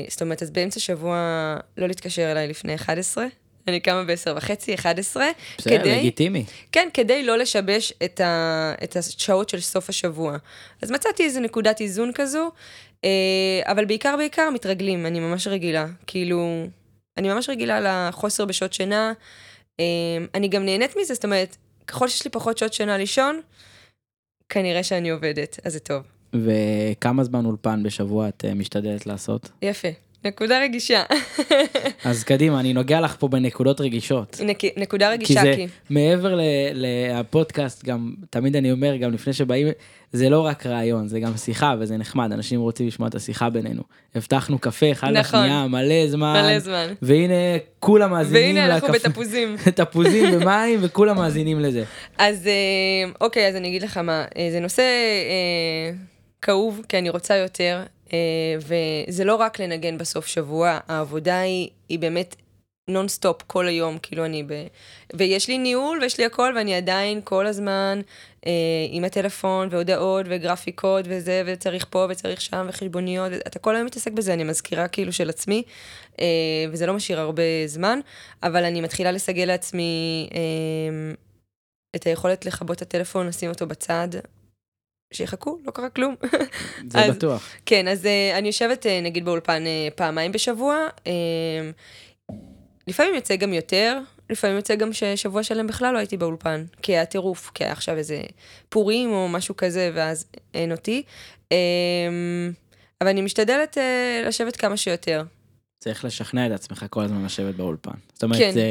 זאת 0.10 0.22
אומרת, 0.22 0.42
אז 0.44 0.52
באמצע 0.52 0.80
שבוע 0.80 1.18
לא 1.78 1.88
להתקשר 1.88 2.32
אליי 2.32 2.48
לפני 2.48 2.76
11, 2.76 3.26
אני 3.68 3.80
קמה 3.80 4.04
ב-10 4.04 4.38
וחצי, 4.38 4.76
11, 4.76 5.26
בסדר, 5.58 5.80
כדי- 5.80 5.96
לגיטימי. 6.00 6.46
כן, 6.72 6.88
כדי 6.94 7.24
לא 7.24 7.38
לשבש 7.38 7.94
את, 8.06 8.20
ה, 8.20 8.74
את 8.84 8.96
השעות 8.96 9.50
של 9.50 9.60
סוף 9.62 9.90
השבוע. 9.90 10.38
אז 10.82 10.92
מצאתי 10.92 11.24
איזו 11.24 11.40
נקודת 11.40 11.82
איזון 11.82 12.12
כזו, 12.16 12.52
אה, 13.04 13.10
אבל 13.66 13.86
בעיקר 13.86 14.16
בעיקר 14.18 14.50
מתרגלים, 14.50 15.06
אני 15.06 15.20
ממש 15.20 15.48
רגילה. 15.48 15.86
כאילו, 16.08 16.66
אני 17.18 17.30
ממש 17.34 17.50
רגילה 17.50 17.80
לחוסר 18.10 18.46
בשעות 18.46 18.74
שינה. 18.74 19.14
אה, 19.80 19.86
אני 20.34 20.48
גם 20.48 20.66
נהנית 20.66 20.96
מזה, 21.02 21.14
זאת 21.14 21.24
אומרת, 21.26 21.58
ככל 21.88 22.08
שיש 22.08 22.26
לי 22.26 22.32
פחות 22.32 22.58
שעות 22.58 22.74
שינה 22.74 22.98
לישון, 22.98 23.42
כנראה 24.50 24.84
שאני 24.84 25.10
עובדת, 25.10 25.60
אז 25.64 25.74
זה 25.74 25.80
טוב. 25.80 26.04
וכמה 26.44 27.24
זמן 27.24 27.46
אולפן 27.46 27.84
בשבוע 27.84 28.28
את 28.28 28.46
אה, 28.48 28.54
משתדלת 28.54 29.06
לעשות? 29.06 29.50
יפה. 29.62 29.88
נקודה 30.26 30.62
רגישה. 30.62 31.04
אז 32.06 32.24
קדימה, 32.24 32.60
אני 32.60 32.74
נוגע 32.74 33.02
לך 33.02 33.16
פה 33.20 33.28
בנקודות 33.28 33.82
רגישות. 33.82 34.42
נק- 34.46 34.78
נקודה 34.78 35.08
כי 35.08 35.14
רגישה, 35.14 35.42
זה 35.42 35.54
כי... 35.56 35.68
מעבר 35.90 36.40
לפודקאסט, 36.74 37.86
גם 37.86 38.14
תמיד 38.30 38.56
אני 38.56 38.72
אומר, 38.72 38.96
גם 38.96 39.12
לפני 39.14 39.34
שבאים, 39.34 39.68
זה 40.12 40.30
לא 40.30 40.40
רק 40.46 40.66
רעיון, 40.66 41.08
זה 41.08 41.20
גם 41.20 41.38
שיחה 41.38 41.76
וזה 41.80 41.98
נחמד, 41.98 42.32
אנשים 42.32 42.62
רוצים 42.62 42.88
לשמוע 42.88 43.08
את 43.08 43.16
השיחה 43.16 43.50
בינינו. 43.50 43.82
הבטחנו 44.16 44.60
קפה 44.60 44.92
אחד 44.92 45.08
נכון. 45.12 45.40
לשנייה, 45.40 45.68
מלא 45.68 46.08
זמן. 46.08 46.42
מלא 46.44 46.60
זמן. 46.60 46.94
והנה 47.02 47.34
כולם 47.80 48.12
מאזינים 48.12 48.56
והנה 48.56 48.66
אנחנו 48.76 48.88
לקפה. 48.94 49.10
בתפוזים. 49.10 49.56
תפוזים 49.76 50.30
ומים 50.34 50.80
וכולם 50.82 51.16
מאזינים 51.16 51.60
לזה. 51.60 51.84
אז 52.18 52.48
אה, 52.48 53.12
אוקיי, 53.22 53.48
אז 53.48 53.56
אני 53.56 53.68
אגיד 53.68 53.82
לך 53.84 53.98
מה, 53.98 54.26
אה, 54.38 54.48
זה 54.52 54.60
נושא 54.60 54.82
אה, 54.82 55.96
כאוב, 56.46 56.82
כי 56.90 56.98
אני 56.98 57.10
רוצה 57.10 57.36
יותר, 57.36 57.84
אה, 58.14 58.18
וזה 58.60 59.24
לא 59.24 59.36
רק 59.36 59.60
לנגן 59.60 59.98
בסוף 59.98 60.28
שבוע, 60.28 60.80
העבודה 60.88 61.40
היא, 61.40 61.70
היא 61.90 62.00
באמת 62.00 62.36
נונסטופ 62.90 63.42
כל 63.48 63.68
היום, 63.68 63.98
כאילו 63.98 64.26
אני 64.26 64.44
ב... 64.44 64.68
ויש 65.14 65.48
לי 65.48 65.58
ניהול 65.58 66.00
ויש 66.02 66.18
לי 66.18 66.26
הכל, 66.26 66.54
ואני 66.56 66.76
עדיין 66.76 67.22
כל 67.24 67.48
הזמן 67.48 68.02
אה, 68.46 68.52
עם 68.90 69.04
הטלפון 69.04 69.68
והודעות 69.72 70.26
וגרפיקות 70.30 71.06
וזה, 71.08 71.44
וצריך 71.46 71.86
פה 71.90 72.08
וצריך 72.10 72.42
שם 72.42 72.66
וחשבוניות, 72.70 73.32
אתה 73.48 73.60
כל 73.60 73.76
היום 73.76 73.86
מתעסק 73.86 74.12
בזה, 74.12 74.34
אני 74.34 74.44
מזכירה 74.44 74.88
כאילו 74.88 75.12
של 75.12 75.30
עצמי, 75.30 75.64
אה, 76.20 76.26
וזה 76.72 76.86
לא 76.86 76.94
משאיר 76.94 77.20
הרבה 77.20 77.44
זמן, 77.66 78.00
אבל 78.44 78.64
אני 78.64 78.82
מתחילה 78.82 79.12
לסגל 79.12 79.46
לעצמי 79.46 80.30
אה, 80.34 81.14
את 81.96 82.04
היכולת 82.04 82.46
לכבות 82.46 82.78
את 82.78 82.82
הטלפון, 82.82 83.28
לשים 83.28 83.50
אותו 83.50 83.68
בצד, 83.68 84.08
שיחכו, 85.14 85.60
לא 85.66 85.72
קרה 85.72 85.90
כלום. 85.90 86.16
זה 86.92 87.00
אז- 87.00 87.16
בטוח. 87.16 87.50
כן, 87.66 87.88
אז 87.88 88.06
uh, 88.06 88.38
אני 88.38 88.48
יושבת 88.48 88.86
uh, 88.86 89.04
נגיד 89.04 89.26
באולפן 89.26 89.64
uh, 89.64 89.94
פעמיים 89.96 90.32
בשבוע, 90.32 90.88
לפעמים 92.88 93.16
יוצא 93.16 93.36
גם 93.36 93.54
יותר, 93.54 94.00
לפעמים 94.30 94.56
יוצא 94.56 94.76
גם 94.76 94.94
ששבוע 94.94 95.44
שלם 95.44 95.68
בכלל 95.68 95.94
לא 95.94 95.98
הייתי 95.98 96.18
באולפן, 96.18 96.66
כי 96.82 96.92
היה 96.92 97.06
טירוף, 97.06 97.52
כי 97.54 97.64
היה 97.64 97.74
עכשיו 97.74 97.98
איזה 97.98 98.22
פורים 98.70 99.12
או 99.12 99.28
משהו 99.28 99.56
כזה, 99.56 99.92
ואז 99.94 100.26
אין 100.54 100.72
אותי. 100.72 101.04
אבל 103.02 103.10
אני 103.10 103.22
משתדלת 103.22 103.78
לשבת 104.26 104.56
כמה 104.56 104.78
שיותר. 104.78 105.24
צריך 105.80 106.06
לשכנע 106.06 106.48
את 106.48 106.52
עצמך 106.52 106.86
כל 106.90 107.04
הזמן 107.04 107.26
לשבת 107.26 107.56
באולפן. 107.56 107.92
זאת 108.14 108.24
אומרת, 108.24 108.40
כן. 108.40 108.52
זה... 108.54 108.64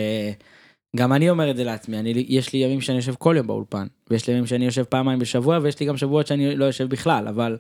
גם 0.97 1.13
אני 1.13 1.31
אומר 1.31 1.51
את 1.51 1.57
זה 1.57 1.65
לעצמי, 1.65 1.99
אני, 1.99 2.25
יש 2.29 2.53
לי 2.53 2.59
ימים 2.59 2.81
שאני 2.81 2.97
יושב 2.99 3.15
כל 3.19 3.35
יום 3.37 3.47
באולפן, 3.47 3.87
ויש 4.11 4.27
לי 4.27 4.33
ימים 4.33 4.47
שאני 4.47 4.65
יושב 4.65 4.85
פעמיים 4.85 5.19
בשבוע, 5.19 5.59
ויש 5.63 5.81
לי 5.81 5.87
גם 5.87 5.97
שבועות 5.97 6.27
שאני 6.27 6.57
לא 6.57 6.65
יושב 6.65 6.89
בכלל, 6.89 7.29
אבל 7.29 7.57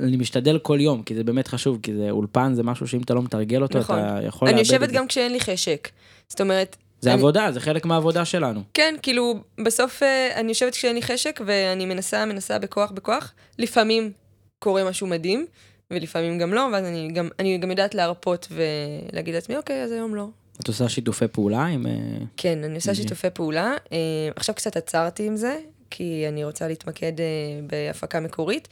אני 0.00 0.16
משתדל 0.16 0.58
כל 0.58 0.78
יום, 0.80 1.02
כי 1.02 1.14
זה 1.14 1.24
באמת 1.24 1.48
חשוב, 1.48 1.78
כי 1.82 1.94
זה 1.94 2.10
אולפן, 2.10 2.54
זה 2.54 2.62
משהו 2.62 2.86
שאם 2.88 3.02
אתה 3.02 3.14
לא 3.14 3.22
מתרגל 3.22 3.62
אותו, 3.62 3.78
נכון. 3.78 3.98
אתה 3.98 4.18
יכול 4.26 4.48
אני 4.48 4.56
לאבד 4.56 4.66
יושבת 4.66 4.82
את 4.82 4.88
זה. 4.90 4.96
גם 4.96 5.06
כשאין 5.06 5.32
לי 5.32 5.40
חשק. 5.40 5.88
זאת 6.28 6.40
אומרת, 6.40 6.76
זה 7.00 7.10
אני- 7.10 7.18
עבודה, 7.18 7.52
זה 7.52 7.60
חלק 7.60 7.84
מהעבודה 7.86 8.24
שלנו. 8.24 8.60
כן, 8.74 8.94
כאילו, 9.02 9.34
בסוף 9.64 10.02
אה, 10.02 10.40
אני 10.40 10.48
יושבת 10.48 10.72
כשאין 10.72 10.94
לי 10.94 11.02
חשק, 11.02 11.40
ואני 11.46 11.86
מנסה, 11.86 12.24
מנסה 12.26 12.58
בכוח, 12.58 12.90
בכוח. 12.90 13.32
לפעמים 13.58 14.12
קורה 14.58 14.84
משהו 14.90 15.06
מדהים, 15.06 15.46
ולפעמים 15.90 16.38
גם 16.38 16.54
לא, 16.54 16.68
ואז 16.72 16.84
אני 16.84 17.08
גם, 17.14 17.28
אני 17.38 17.58
גם 17.58 17.70
יודעת 17.70 17.94
להרפות 17.94 18.48
ולהגיד 18.50 19.34
לעצמי, 19.34 19.56
אוקיי, 19.56 19.82
אז 19.82 19.92
היום 19.92 20.14
לא. 20.14 20.26
את 20.60 20.68
עושה 20.68 20.88
שיתופי 20.88 21.28
פעולה 21.28 21.66
עם... 21.66 21.86
אה, 21.86 21.92
כן, 22.36 22.64
אני 22.64 22.74
עושה. 22.74 22.94
שיתופי 22.94 23.30
פעולה. 23.34 23.74
אה, 23.92 23.98
עכשיו 24.36 24.54
קצת 24.54 24.76
עצרתי 24.76 25.26
עם 25.26 25.36
זה, 25.36 25.58
כי 25.90 26.24
אני 26.28 26.44
רוצה 26.44 26.68
להתמקד 26.68 27.20
אה, 27.20 27.26
בהפקה 27.66 28.20
מקורית 28.20 28.68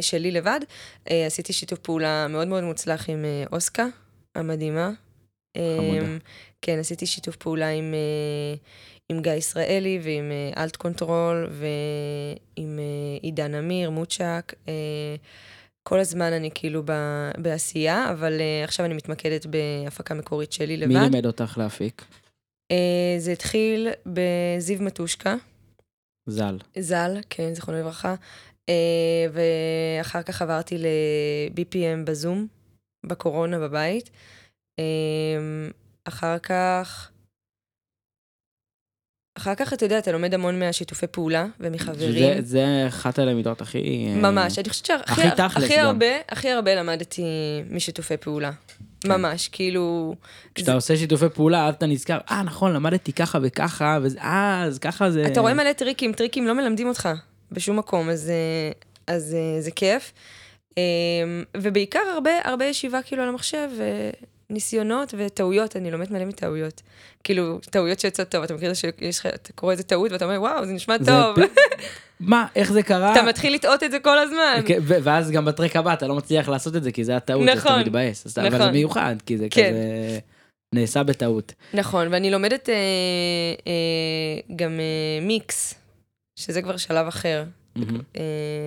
שלי 0.00 0.30
לבד. 0.30 0.60
עשיתי 1.06 1.52
שיתוף 1.52 1.78
פעולה 1.78 2.28
מאוד 2.28 2.48
מאוד 2.48 2.64
מוצלח 2.64 3.10
עם 3.10 3.24
אוסקה 3.52 3.86
המדהימה. 4.34 4.90
חמודה. 5.56 6.06
כן, 6.62 6.78
עשיתי 6.78 7.06
שיתוף 7.06 7.36
פעולה 7.36 7.68
עם, 7.68 7.94
עם 9.08 9.22
גיא 9.22 9.32
ישראלי 9.32 10.00
ועם 10.02 10.32
אלט 10.56 10.76
קונטרול 10.76 11.50
ועם 11.50 12.78
עידן 13.22 13.54
אמיר, 13.54 13.90
מוצ'ק. 13.90 14.52
כל 15.88 16.00
הזמן 16.00 16.32
אני 16.32 16.50
כאילו 16.54 16.82
ב- 16.84 17.30
בעשייה, 17.38 18.10
אבל 18.10 18.40
אה, 18.40 18.64
עכשיו 18.64 18.86
אני 18.86 18.94
מתמקדת 18.94 19.46
בהפקה 19.46 20.14
מקורית 20.14 20.52
שלי 20.52 20.76
לבד. 20.76 20.88
מי 20.92 21.00
לימד 21.00 21.26
אותך 21.26 21.58
להפיק? 21.58 22.04
אה, 22.70 23.14
זה 23.18 23.32
התחיל 23.32 23.88
בזיו 24.06 24.82
מטושקה, 24.82 25.36
ז"ל. 26.28 26.58
ז"ל, 26.78 27.16
כן, 27.30 27.54
זיכרונו 27.54 27.80
לברכה, 27.80 28.14
אה, 28.68 29.26
ואחר 29.32 30.22
כך 30.22 30.42
עברתי 30.42 30.78
ל-BPM 30.78 32.04
בזום, 32.04 32.46
בקורונה 33.06 33.58
בבית. 33.58 34.10
אה, 34.78 35.68
אחר 36.04 36.38
כך, 36.38 37.10
אחר 39.38 39.54
כך, 39.54 39.72
אתה 39.72 39.84
יודע, 39.84 39.98
אתה 39.98 40.12
לומד 40.12 40.34
המון 40.34 40.58
מהשיתופי 40.58 41.06
פעולה 41.06 41.46
ומחברים. 41.60 42.12
זה, 42.12 42.36
זה 42.40 42.84
אחת 42.88 43.18
הלמידות 43.18 43.60
הכי... 43.60 44.06
אה, 44.08 44.14
ממש, 44.30 44.58
אני 44.58 44.68
חושבת 44.68 44.86
שהכי 44.86 45.22
הכי. 45.38 45.78
הרבה, 45.78 46.06
הכי 46.28 46.50
הרבה 46.50 46.74
למדתי 46.74 47.22
משיתופי 47.70 48.16
פעולה. 48.16 48.50
כן. 49.00 49.12
ממש, 49.12 49.48
כאילו... 49.48 50.14
כשאתה 50.54 50.74
עושה 50.74 50.96
שיתופי 50.96 51.28
פעולה, 51.34 51.66
אז 51.66 51.74
אתה 51.74 51.86
נזכר, 51.86 52.18
אה, 52.30 52.42
נכון, 52.42 52.72
למדתי 52.72 53.12
ככה 53.12 53.38
וככה, 53.42 53.98
וזה, 54.02 54.20
אה, 54.20 54.62
אז 54.64 54.78
ככה 54.78 55.10
זה... 55.10 55.26
אתה 55.26 55.40
רואה 55.40 55.54
מלא 55.54 55.72
טריקים, 55.72 56.12
טריקים 56.12 56.46
לא 56.46 56.54
מלמדים 56.54 56.88
אותך 56.88 57.08
בשום 57.52 57.78
מקום, 57.78 58.10
אז, 58.10 58.30
אה, 58.30 59.14
אז 59.14 59.34
אה, 59.34 59.60
זה 59.60 59.70
כיף. 59.70 60.12
אה, 60.78 60.82
ובעיקר 61.56 62.00
הרבה, 62.14 62.30
הרבה 62.44 62.64
ישיבה 62.64 63.02
כאילו 63.02 63.22
על 63.22 63.28
המחשב, 63.28 63.70
ניסיונות 64.50 65.14
וטעויות, 65.18 65.76
אני 65.76 65.90
לומדת 65.90 66.10
מלא 66.10 66.24
מטעויות. 66.24 66.82
כאילו, 67.24 67.58
טעויות 67.70 68.00
שיוצאות 68.00 68.28
טוב, 68.28 68.42
אתה 68.42 68.54
מכיר 68.54 68.74
שיש 68.74 69.18
לך, 69.18 69.26
אתה 69.26 69.52
קורא 69.52 69.72
איזה 69.72 69.82
טעות 69.82 70.12
ואתה 70.12 70.24
אומר, 70.24 70.40
וואו, 70.42 70.66
זה 70.66 70.72
נשמע 70.72 70.96
זה 71.00 71.04
טוב. 71.06 71.36
פ- 71.46 71.50
מה, 72.20 72.46
איך 72.56 72.72
זה 72.72 72.82
קרה? 72.82 73.12
אתה 73.12 73.22
מתחיל 73.22 73.54
לטעות 73.54 73.82
את 73.82 73.90
זה 73.90 73.98
כל 73.98 74.18
הזמן. 74.18 74.60
כן, 74.66 74.78
ו- 74.82 74.96
ואז 75.02 75.30
גם 75.30 75.44
בטרק 75.44 75.76
הבא 75.76 75.92
אתה 75.92 76.06
לא 76.06 76.14
מצליח 76.14 76.48
לעשות 76.48 76.76
את 76.76 76.82
זה, 76.82 76.92
כי 76.92 77.04
זה 77.04 77.16
הטעות, 77.16 77.48
אז 77.48 77.58
אתה 77.58 77.68
נכון, 77.68 77.80
מתבאס. 77.80 78.26
אז- 78.26 78.38
אבל 78.38 78.50
זה 78.50 78.58
נכון. 78.58 78.70
מיוחד, 78.70 79.16
כי 79.26 79.38
זה 79.38 79.46
כן. 79.50 79.70
כזה... 79.70 80.18
נעשה 80.74 81.02
בטעות. 81.02 81.52
נכון, 81.74 82.08
ואני 82.12 82.30
לומדת 82.30 82.68
אה, 82.68 82.74
אה, 83.66 83.72
גם 84.56 84.80
אה, 84.80 85.26
מיקס, 85.26 85.74
שזה 86.38 86.62
כבר 86.62 86.76
שלב 86.76 87.06
אחר. 87.06 87.44
מהמם. 87.76 88.00
אה, 88.16 88.22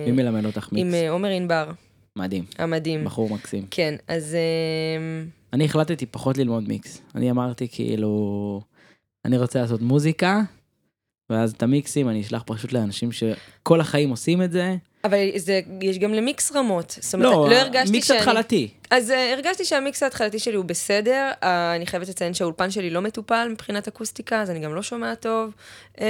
מי 0.06 0.12
מלמד 0.12 0.44
אותך 0.46 0.68
עם 0.72 0.78
מיקס? 0.78 0.94
אה, 0.94 1.10
עומר 1.10 1.28
ענבר, 1.28 1.70
מדהים, 2.16 2.44
המדהים. 2.58 3.04
בחור 3.04 3.30
מקסים. 3.30 3.66
כן, 3.70 3.94
אז... 4.08 4.34
אה, 4.34 5.22
אני 5.52 5.64
החלטתי 5.64 6.06
פחות 6.06 6.38
ללמוד 6.38 6.68
מיקס. 6.68 7.02
אני 7.14 7.30
אמרתי 7.30 7.68
כאילו, 7.68 8.60
אני 9.24 9.38
רוצה 9.38 9.60
לעשות 9.60 9.82
מוזיקה, 9.82 10.40
ואז 11.30 11.52
את 11.52 11.62
המיקסים 11.62 12.08
אני 12.08 12.20
אשלח 12.20 12.42
פשוט 12.46 12.72
לאנשים 12.72 13.12
שכל 13.12 13.80
החיים 13.80 14.10
עושים 14.10 14.42
את 14.42 14.52
זה. 14.52 14.76
אבל 15.04 15.18
זה, 15.36 15.60
יש 15.82 15.98
גם 15.98 16.14
למיקס 16.14 16.52
רמות. 16.52 16.96
זאת 17.00 17.14
אומרת, 17.14 17.32
לא, 17.32 17.50
לא 17.50 17.56
הרגשתי 17.56 17.92
מיקס 17.92 18.06
שאני... 18.06 18.18
התחלתי. 18.18 18.68
אז 18.90 19.10
uh, 19.10 19.14
הרגשתי 19.14 19.64
שהמיקס 19.64 20.02
ההתחלתי 20.02 20.38
שלי 20.38 20.54
הוא 20.54 20.64
בסדר, 20.64 21.30
uh, 21.40 21.44
אני 21.76 21.86
חייבת 21.86 22.08
לציין 22.08 22.34
שהאולפן 22.34 22.70
שלי 22.70 22.90
לא 22.90 23.02
מטופל 23.02 23.48
מבחינת 23.50 23.88
אקוסטיקה, 23.88 24.42
אז 24.42 24.50
אני 24.50 24.60
גם 24.60 24.74
לא 24.74 24.82
שומעת 24.82 25.20
טוב 25.20 25.54
uh, 25.96 26.00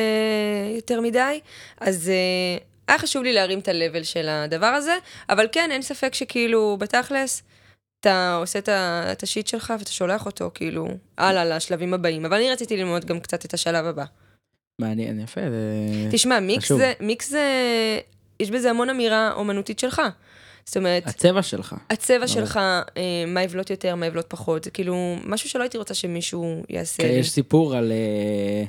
יותר 0.77 1.01
מדי. 1.01 1.41
אז 1.81 2.11
uh, 2.11 2.70
היה 2.91 2.99
חשוב 2.99 3.23
לי 3.23 3.33
להרים 3.33 3.59
את 3.59 3.69
ה-level 3.69 4.05
של 4.05 4.29
הדבר 4.29 4.67
הזה, 4.67 4.97
אבל 5.29 5.47
כן, 5.53 5.69
אין 5.73 5.83
ספק 5.83 6.15
שכאילו, 6.15 6.77
בתכלס, 6.81 7.43
אתה 8.01 8.37
עושה 8.41 8.59
את 8.59 8.69
ה- 8.69 9.13
השיט 9.23 9.47
שלך 9.47 9.75
ואתה 9.79 9.91
שולח 9.91 10.27
אותו, 10.27 10.51
כאילו, 10.55 10.89
הלאה 11.19 11.45
לשלבים 11.45 11.95
הבאים. 11.95 12.25
אבל 12.25 12.37
אני 12.37 12.51
רציתי 12.51 12.77
ללמוד 12.77 13.05
גם 13.05 13.21
קצת 13.21 13.45
את 13.45 13.55
השלב 13.55 13.85
הבא. 13.85 14.05
מעניין, 14.81 15.21
יפה. 15.21 15.41
זה... 15.41 16.09
תשמע, 16.11 16.41
מיקס 16.41 16.65
חשוב. 16.65 16.79
זה, 16.79 16.93
מיקס 17.01 17.31
זה, 17.31 17.45
יש 18.41 18.51
בזה 18.51 18.71
המון 18.71 18.91
אמירה 18.91 19.33
אומנותית 19.33 19.79
שלך. 19.79 20.03
זאת 20.65 20.77
אומרת, 20.77 21.07
הצבע 21.07 21.43
שלך. 21.43 21.75
הצבע. 21.91 22.29
שלך, 22.29 22.57
אה, 22.97 23.25
מה 23.27 23.43
יבלוט 23.43 23.71
יותר, 23.71 23.95
מה 23.95 24.07
יבלוט 24.07 24.27
פחות, 24.29 24.65
זה 24.65 24.71
כאילו 24.71 25.17
משהו 25.25 25.49
שלא 25.49 25.63
הייתי 25.63 25.79
רוצה 25.79 25.95
שמישהו 25.95 26.63
יעשה 26.69 27.03
כן. 27.03 27.09
יש 27.09 27.31
סיפור 27.31 27.77
על 27.77 27.93
אה, 27.93 28.65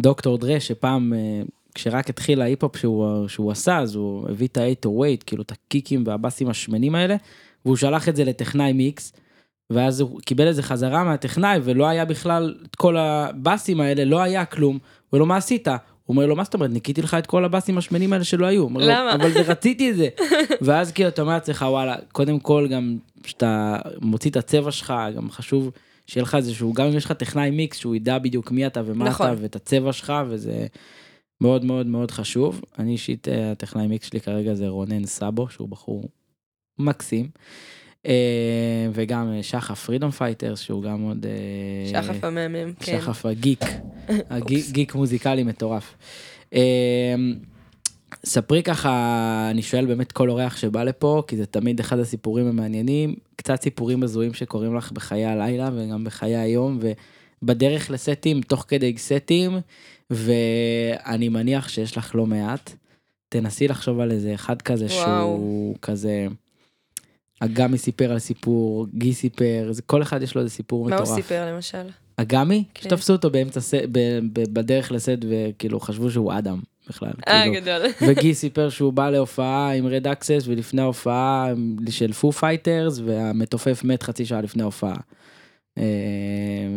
דוקטור 0.00 0.38
דרה, 0.38 0.60
שפעם, 0.60 1.12
אה, 1.14 1.42
כשרק 1.76 2.10
התחיל 2.10 2.42
ההיפ-הופ 2.42 2.76
שהוא, 2.76 3.28
שהוא 3.28 3.52
עשה, 3.52 3.78
אז 3.78 3.94
הוא 3.94 4.28
הביא 4.28 4.48
את 4.48 4.56
ה-808, 4.56 5.24
כאילו 5.26 5.42
את 5.42 5.52
הקיקים 5.52 6.04
והבאסים 6.06 6.48
השמנים 6.48 6.94
האלה, 6.94 7.16
והוא 7.64 7.76
שלח 7.76 8.08
את 8.08 8.16
זה 8.16 8.24
לטכנאי 8.24 8.72
מיקס, 8.72 9.12
ואז 9.70 10.00
הוא 10.00 10.20
קיבל 10.20 10.50
את 10.50 10.54
זה 10.54 10.62
חזרה 10.62 11.04
מהטכנאי, 11.04 11.58
ולא 11.64 11.86
היה 11.86 12.04
בכלל, 12.04 12.54
את 12.70 12.76
כל 12.76 12.96
הבאסים 12.96 13.80
האלה, 13.80 14.04
לא 14.04 14.20
היה 14.20 14.44
כלום. 14.44 14.78
הוא 15.10 15.18
לו, 15.18 15.26
מה 15.26 15.36
עשית? 15.36 15.68
הוא 15.68 15.76
אומר 16.08 16.26
לו, 16.26 16.36
מה 16.36 16.44
זאת 16.44 16.54
אומרת, 16.54 16.70
ניקיתי 16.70 17.02
לך 17.02 17.14
את 17.14 17.26
כל 17.26 17.44
הבאסים 17.44 17.78
השמנים 17.78 18.12
האלה 18.12 18.24
שלא 18.24 18.46
היו. 18.46 18.62
אומר 18.62 18.80
לו, 18.80 18.86
למה? 18.86 19.14
אבל 19.14 19.32
זה 19.32 19.40
רציתי 19.40 19.90
את 19.90 19.96
זה. 19.96 20.08
ואז 20.66 20.92
כאילו 20.92 21.08
אתה 21.08 21.22
אומר 21.22 21.34
לעצמך, 21.34 21.64
וואלה, 21.68 21.96
קודם 22.12 22.40
כל 22.40 22.68
גם 22.70 22.96
כשאתה 23.22 23.76
מוציא 24.00 24.30
את 24.30 24.36
הצבע 24.36 24.70
שלך, 24.70 24.94
גם 25.16 25.30
חשוב 25.30 25.70
שיהיה 26.06 26.22
לך 26.22 26.34
איזשהו, 26.34 26.72
גם 26.72 26.86
אם 26.86 26.96
יש 26.96 27.04
לך 27.04 27.12
טכנאי 27.12 27.50
מיקס, 27.50 27.76
שהוא 27.76 27.94
ידע 27.94 28.18
בדיוק 28.18 28.50
מי 28.50 28.66
אתה 28.66 28.82
ומה 28.86 29.04
נכון. 29.04 29.26
אתה 29.26 29.42
ואת 29.42 29.56
הצבע 29.56 29.92
שלך, 29.92 30.12
וזה 30.28 30.66
מאוד 31.40 31.64
מאוד 31.64 31.86
מאוד 31.86 32.10
חשוב. 32.10 32.60
אני 32.78 32.92
אישית, 32.92 33.28
אה, 33.28 33.50
הטכנאי 33.52 33.86
מיקס 33.86 34.06
שלי 34.06 34.20
כרגע 34.20 34.54
זה 34.54 34.68
רונן 34.68 35.04
סאבו, 35.04 35.48
שהוא 35.48 35.68
בחור 35.68 36.04
מקסים. 36.78 37.28
אה, 38.06 38.88
וגם 38.92 39.32
אה, 39.32 39.42
שחף 39.42 39.84
Freedom 39.84 40.10
Fighter, 40.10 40.54
שהוא 40.54 40.82
גם 40.82 41.02
עוד... 41.02 41.26
שחף 41.92 42.24
המהמם, 42.24 42.72
כן. 42.80 43.00
שחף 43.00 43.26
הגיק, 43.26 43.60
הגיק 44.30 44.66
גיק 44.70 44.94
מוזיקלי 44.94 45.42
מטורף. 45.42 45.96
ספרי 48.24 48.62
ככה, 48.62 49.48
אני 49.50 49.62
שואל 49.62 49.86
באמת 49.86 50.12
כל 50.12 50.30
אורח 50.30 50.56
שבא 50.56 50.84
לפה, 50.84 51.22
כי 51.26 51.36
זה 51.36 51.46
תמיד 51.46 51.80
אחד 51.80 51.98
הסיפורים 51.98 52.46
המעניינים, 52.46 53.14
קצת 53.36 53.62
סיפורים 53.62 54.02
הזויים 54.02 54.34
שקורים 54.34 54.76
לך 54.76 54.92
בחיי 54.92 55.24
הלילה 55.24 55.70
וגם 55.74 56.04
בחיי 56.04 56.36
היום, 56.36 56.78
ובדרך 57.42 57.90
לסטים, 57.90 58.40
תוך 58.40 58.64
כדי 58.68 58.94
סטים, 58.98 59.58
ואני 60.10 61.28
מניח 61.28 61.68
שיש 61.68 61.96
לך 61.96 62.14
לא 62.14 62.26
מעט. 62.26 62.72
תנסי 63.28 63.68
לחשוב 63.68 64.00
על 64.00 64.10
איזה 64.10 64.34
אחד 64.34 64.62
כזה 64.62 64.84
וואו. 64.86 64.96
שהוא 65.00 65.74
כזה, 65.82 66.26
אגמי 67.40 67.78
סיפר 67.78 68.12
על 68.12 68.18
סיפור, 68.18 68.86
גי 68.94 69.14
סיפר, 69.14 69.68
זה, 69.70 69.82
כל 69.82 70.02
אחד 70.02 70.22
יש 70.22 70.34
לו 70.34 70.40
איזה 70.40 70.50
סיפור 70.54 70.88
מה 70.88 70.94
מטורף. 70.96 71.08
הוא 71.08 71.16
סיפר 71.16 71.52
למשל? 71.54 71.82
אגמי? 72.16 72.64
כן. 72.74 72.88
שתפסו 72.88 73.12
אותו 73.12 73.30
באמצע, 73.30 73.60
ס- 73.60 73.74
ב- 73.74 74.18
ב- 74.32 74.52
בדרך 74.52 74.92
לסט 74.92 75.18
וכאילו 75.28 75.80
חשבו 75.80 76.10
שהוא 76.10 76.32
אדם 76.38 76.60
בכלל. 76.88 77.10
אה, 77.28 77.42
כאילו. 77.42 77.54
גדול. 77.54 77.82
וגי 78.08 78.34
סיפר 78.34 78.68
שהוא 78.68 78.92
בא 78.92 79.10
להופעה 79.10 79.72
עם 79.74 79.86
Red 79.86 80.06
Axes 80.06 80.44
ולפני 80.46 80.82
ההופעה 80.82 81.48
של 81.90 82.12
Foo 82.12 82.32
Fighters 82.32 82.98
והמתופף 83.04 83.84
מת 83.84 84.02
חצי 84.02 84.24
שעה 84.26 84.40
לפני 84.40 84.62
ההופעה. 84.62 84.96
אה, 85.78 85.84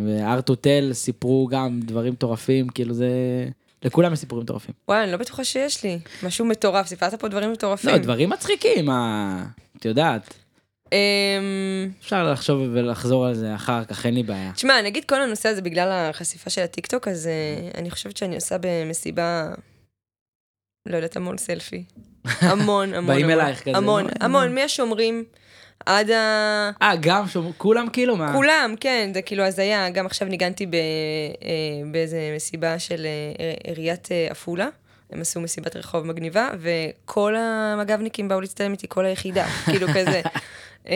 וארטוטל 0.06 0.90
סיפרו 0.92 1.48
גם 1.50 1.80
דברים 1.82 2.12
מטורפים 2.12 2.68
כאילו 2.68 2.94
זה 2.94 3.08
לכולם 3.82 4.12
יש 4.12 4.18
סיפורים 4.18 4.44
מטורפים. 4.44 4.74
וואי, 4.88 5.02
אני 5.04 5.12
לא 5.12 5.16
בטוחה 5.16 5.44
שיש 5.44 5.84
לי. 5.84 5.98
משהו 6.22 6.44
מטורף, 6.44 6.86
סיפרת 6.86 7.14
פה 7.14 7.28
דברים 7.28 7.52
מטורפים. 7.52 7.90
לא 7.90 7.98
דברים 7.98 8.30
מצחיקים 8.30 8.90
את 9.76 9.84
יודעת 9.84 10.34
אמ, 10.92 11.90
אפשר 12.00 12.32
לחשוב 12.32 12.60
ולחזור 12.72 13.26
על 13.26 13.34
זה 13.34 13.54
אחר 13.54 13.84
כך 13.84 14.06
אין 14.06 14.14
לי 14.14 14.22
בעיה. 14.22 14.52
תשמע, 14.52 14.82
נגיד 14.82 15.04
כל 15.04 15.22
הנושא 15.22 15.48
הזה 15.48 15.62
בגלל 15.62 15.88
החשיפה 15.90 16.50
של 16.50 16.62
הטיקטוק, 16.62 17.08
אז 17.08 17.26
אה, 17.26 17.70
אני 17.80 17.90
חושבת 17.90 18.16
שאני 18.16 18.34
עושה 18.34 18.56
במסיבה, 18.60 19.50
לא 20.88 20.96
יודעת, 20.96 21.16
המון 21.16 21.38
סלפי. 21.38 21.84
המון, 22.24 22.94
המון. 22.94 23.14
באים. 23.14 23.30
אלייך 23.30 23.62
כזה, 23.62 23.76
המון, 23.76 24.06
המון, 24.20 24.54
מהשומרים 24.54 25.24
עד 25.86 26.10
ה... 26.10 26.70
אה 26.82 26.96
גם 27.00 27.28
שום- 27.28 27.52
כולם 27.56 27.86
כאילו 27.92 28.16
מה 28.16 28.32
כולם, 28.32 28.74
כן, 28.80 29.10
זה 29.14 29.22
כאילו 29.22 29.44
הזיה. 29.44 29.90
גם 29.90 30.06
עכשיו 30.06 30.28
ניגנתי 30.28 30.66
ב, 30.66 30.74
אה, 30.74 30.80
באיזה 31.92 32.32
מסיבה 32.36 32.78
של 32.78 33.06
אה, 33.40 33.52
עיריית 33.64 34.08
אה, 34.12 34.26
עפולה. 34.30 34.68
הם 35.12 35.20
עשו 35.20 35.40
מסיבת 35.40 35.76
רחוב 35.76 36.06
מגניבה, 36.06 36.48
וכל 36.60 37.34
המג"בניקים 37.36 38.28
באו 38.28 38.40
להצטלם 38.40 38.72
איתי, 38.72 38.86
כל 38.88 39.04
היחידה, 39.04 39.46
כאילו 39.64 39.86
כזה. 39.88 40.20
אמ, 40.88 40.92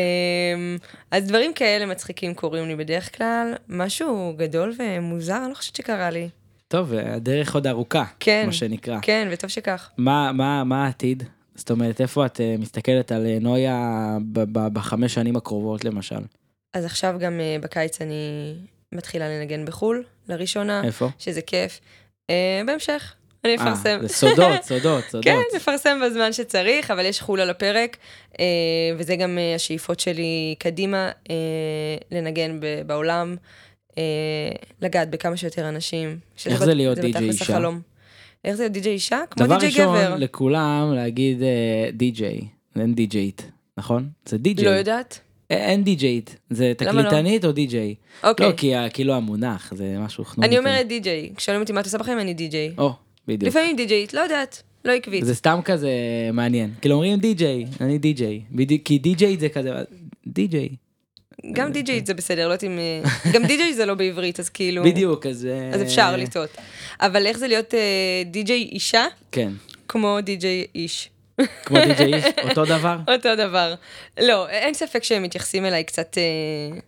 אז 1.10 1.26
דברים 1.26 1.54
כאלה 1.54 1.86
מצחיקים 1.86 2.34
קורים 2.34 2.68
לי 2.68 2.76
בדרך 2.76 3.16
כלל. 3.16 3.54
משהו 3.68 4.34
גדול 4.36 4.72
ומוזר, 4.78 5.36
אני 5.36 5.50
לא 5.50 5.54
חושבת 5.54 5.76
שקרה 5.76 6.10
לי. 6.10 6.28
טוב 6.68 6.92
הדרך 6.94 7.54
עוד 7.54 7.66
ארוכה 7.66 8.04
כן, 8.20 8.42
מה 8.46 8.52
שנקרא. 8.52 8.98
כן, 9.02 9.28
וטוב 9.30 9.50
שכך. 9.50 9.90
מה, 9.98 10.32
מה, 10.32 10.64
מה 10.64 10.84
העתיד? 10.86 11.22
זאת 11.54 11.70
אומרת, 11.70 12.00
איפה 12.00 12.26
את 12.26 12.40
אה, 12.40 12.54
מסתכלת 12.58 13.12
על 13.12 13.26
אה, 13.26 13.38
נויה 13.40 14.18
בחמש 14.52 15.14
שנים 15.14 15.36
הקרובות 15.36 15.84
למשל? 15.84 16.20
אז 16.74 16.84
עכשיו 16.84 17.14
גם 17.18 17.40
אה, 17.40 17.56
בקיץ 17.60 18.02
אני 18.02 18.54
מתחילה 18.92 19.28
לנגן 19.28 19.64
בחו"ל, 19.64 20.04
לראשונה, 20.28 20.84
איפה? 20.84 21.08
שזה 21.18 21.42
כיף. 21.42 21.80
בהמשך, 22.66 23.14
אני 23.44 23.56
אפרסם. 23.56 23.98
זה 24.02 24.08
סודות, 24.08 24.62
סודות, 24.68 25.04
סודות. 25.04 25.24
כן, 25.24 25.38
נפרסם 25.56 26.00
בזמן 26.04 26.32
שצריך, 26.32 26.90
אבל 26.90 27.04
יש 27.04 27.20
חו"ל 27.20 27.40
על 27.40 27.50
הפרק, 27.50 27.96
וזה 28.98 29.16
גם 29.16 29.38
השאיפות 29.56 30.00
שלי 30.00 30.54
קדימה, 30.58 31.10
לנגן 32.10 32.60
בעולם, 32.86 33.36
לגעת 34.82 35.10
בכמה 35.10 35.36
שיותר 35.36 35.68
אנשים. 35.68 36.18
איך 36.46 36.64
זה 36.64 36.74
להיות 36.74 36.98
די.ג'יי 36.98 37.28
אישה? 37.28 37.58
איך 38.44 38.54
זה 38.54 38.68
די.ג'יי 38.68 38.92
אישה? 38.92 39.20
כמו 39.30 39.46
דבר 39.46 39.58
די.ג'יי 39.58 39.84
גבר. 39.84 40.04
ראשון, 40.04 40.20
לכולם 40.20 40.92
להגיד 40.94 41.42
אה, 41.42 41.90
די.ג'יי, 41.92 42.40
אין 42.76 42.94
די.ג'יית, 42.94 43.50
נכון? 43.76 44.08
זה 44.26 44.38
די.ג'יי. 44.38 44.64
לא 44.64 44.70
יודעת. 44.70 45.20
אה, 45.50 45.56
אין 45.56 45.84
די.ג'יית, 45.84 46.36
זה 46.50 46.68
לא? 46.68 46.74
תקליטנית 46.74 47.44
או 47.44 47.52
די.ג'יי? 47.52 47.94
אוקיי. 48.24 48.46
לא, 48.46 48.52
כי 48.52 48.72
כאילו 48.92 49.14
המונח, 49.14 49.72
זה 49.76 49.96
משהו 49.98 50.24
חנון. 50.24 50.44
אני 50.44 50.58
אומרת 50.58 50.88
די.ג'יי. 50.88 51.30
כששואלים 51.36 51.62
אותי 51.62 51.72
מה 51.72 51.80
את 51.80 51.84
עושה 51.84 51.98
בחיים, 51.98 52.18
אני 52.18 52.34
די.ג'יי. 52.34 52.74
או, 52.78 52.92
בדיוק. 53.28 53.42
לפעמים 53.42 53.76
די.ג'יית, 53.76 54.14
לא 54.14 54.20
יודעת. 54.20 54.62
לא 54.84 54.92
עקבית. 54.92 55.24
זה 55.24 55.34
סתם 55.34 55.60
כזה 55.64 55.90
מעניין. 56.32 56.70
כאילו 56.80 56.94
אומרים 56.94 57.18
די.ג'יי, 57.18 57.66
אני 57.80 57.98
די.ג'יי. 57.98 58.42
כי 58.84 58.98
די.ג'יי 58.98 59.36
זה 59.38 59.48
כזה, 59.48 59.70
די.ג'יי. 60.26 60.68
גם 61.52 61.72
די.ג'יית 61.72 62.06
זה 62.06 62.14
בסדר, 62.14 62.48
לא 62.48 62.52
יודעת 62.52 62.64
אם... 62.64 62.78
אה, 62.78 63.30
גם 63.32 63.46
די.ג'יי 63.46 63.74
זה 63.74 63.86
לא 63.86 63.94
בעברית, 63.94 64.40
אז 64.40 64.48
כאילו... 64.48 64.84
בדיוק, 64.84 65.26
אז... 65.26 65.46
אה, 65.46 65.70
אז 65.74 65.82
אפשר 65.82 66.16
לטעות. 66.16 66.50
אבל 67.00 67.26
איך 67.26 67.38
זה 67.38 67.48
להיות 67.48 67.74
אה, 67.74 68.22
די.ג'יי 68.26 68.68
אישה, 68.72 69.06
כן, 69.32 69.52
כמו 69.88 70.18
די.ג'יי 70.20 70.66
איש. 70.74 71.10
כמו 71.64 71.78
די.ג'יי 71.86 72.14
איש, 72.14 72.24
אותו 72.48 72.64
דבר. 72.64 72.98
אותו 73.08 73.36
דבר. 73.36 73.74
לא, 74.20 74.48
אין 74.48 74.74
ספק 74.74 75.04
שהם 75.04 75.22
מתייחסים 75.22 75.64
אליי 75.64 75.84
קצת 75.84 76.18
אה, 76.18 76.78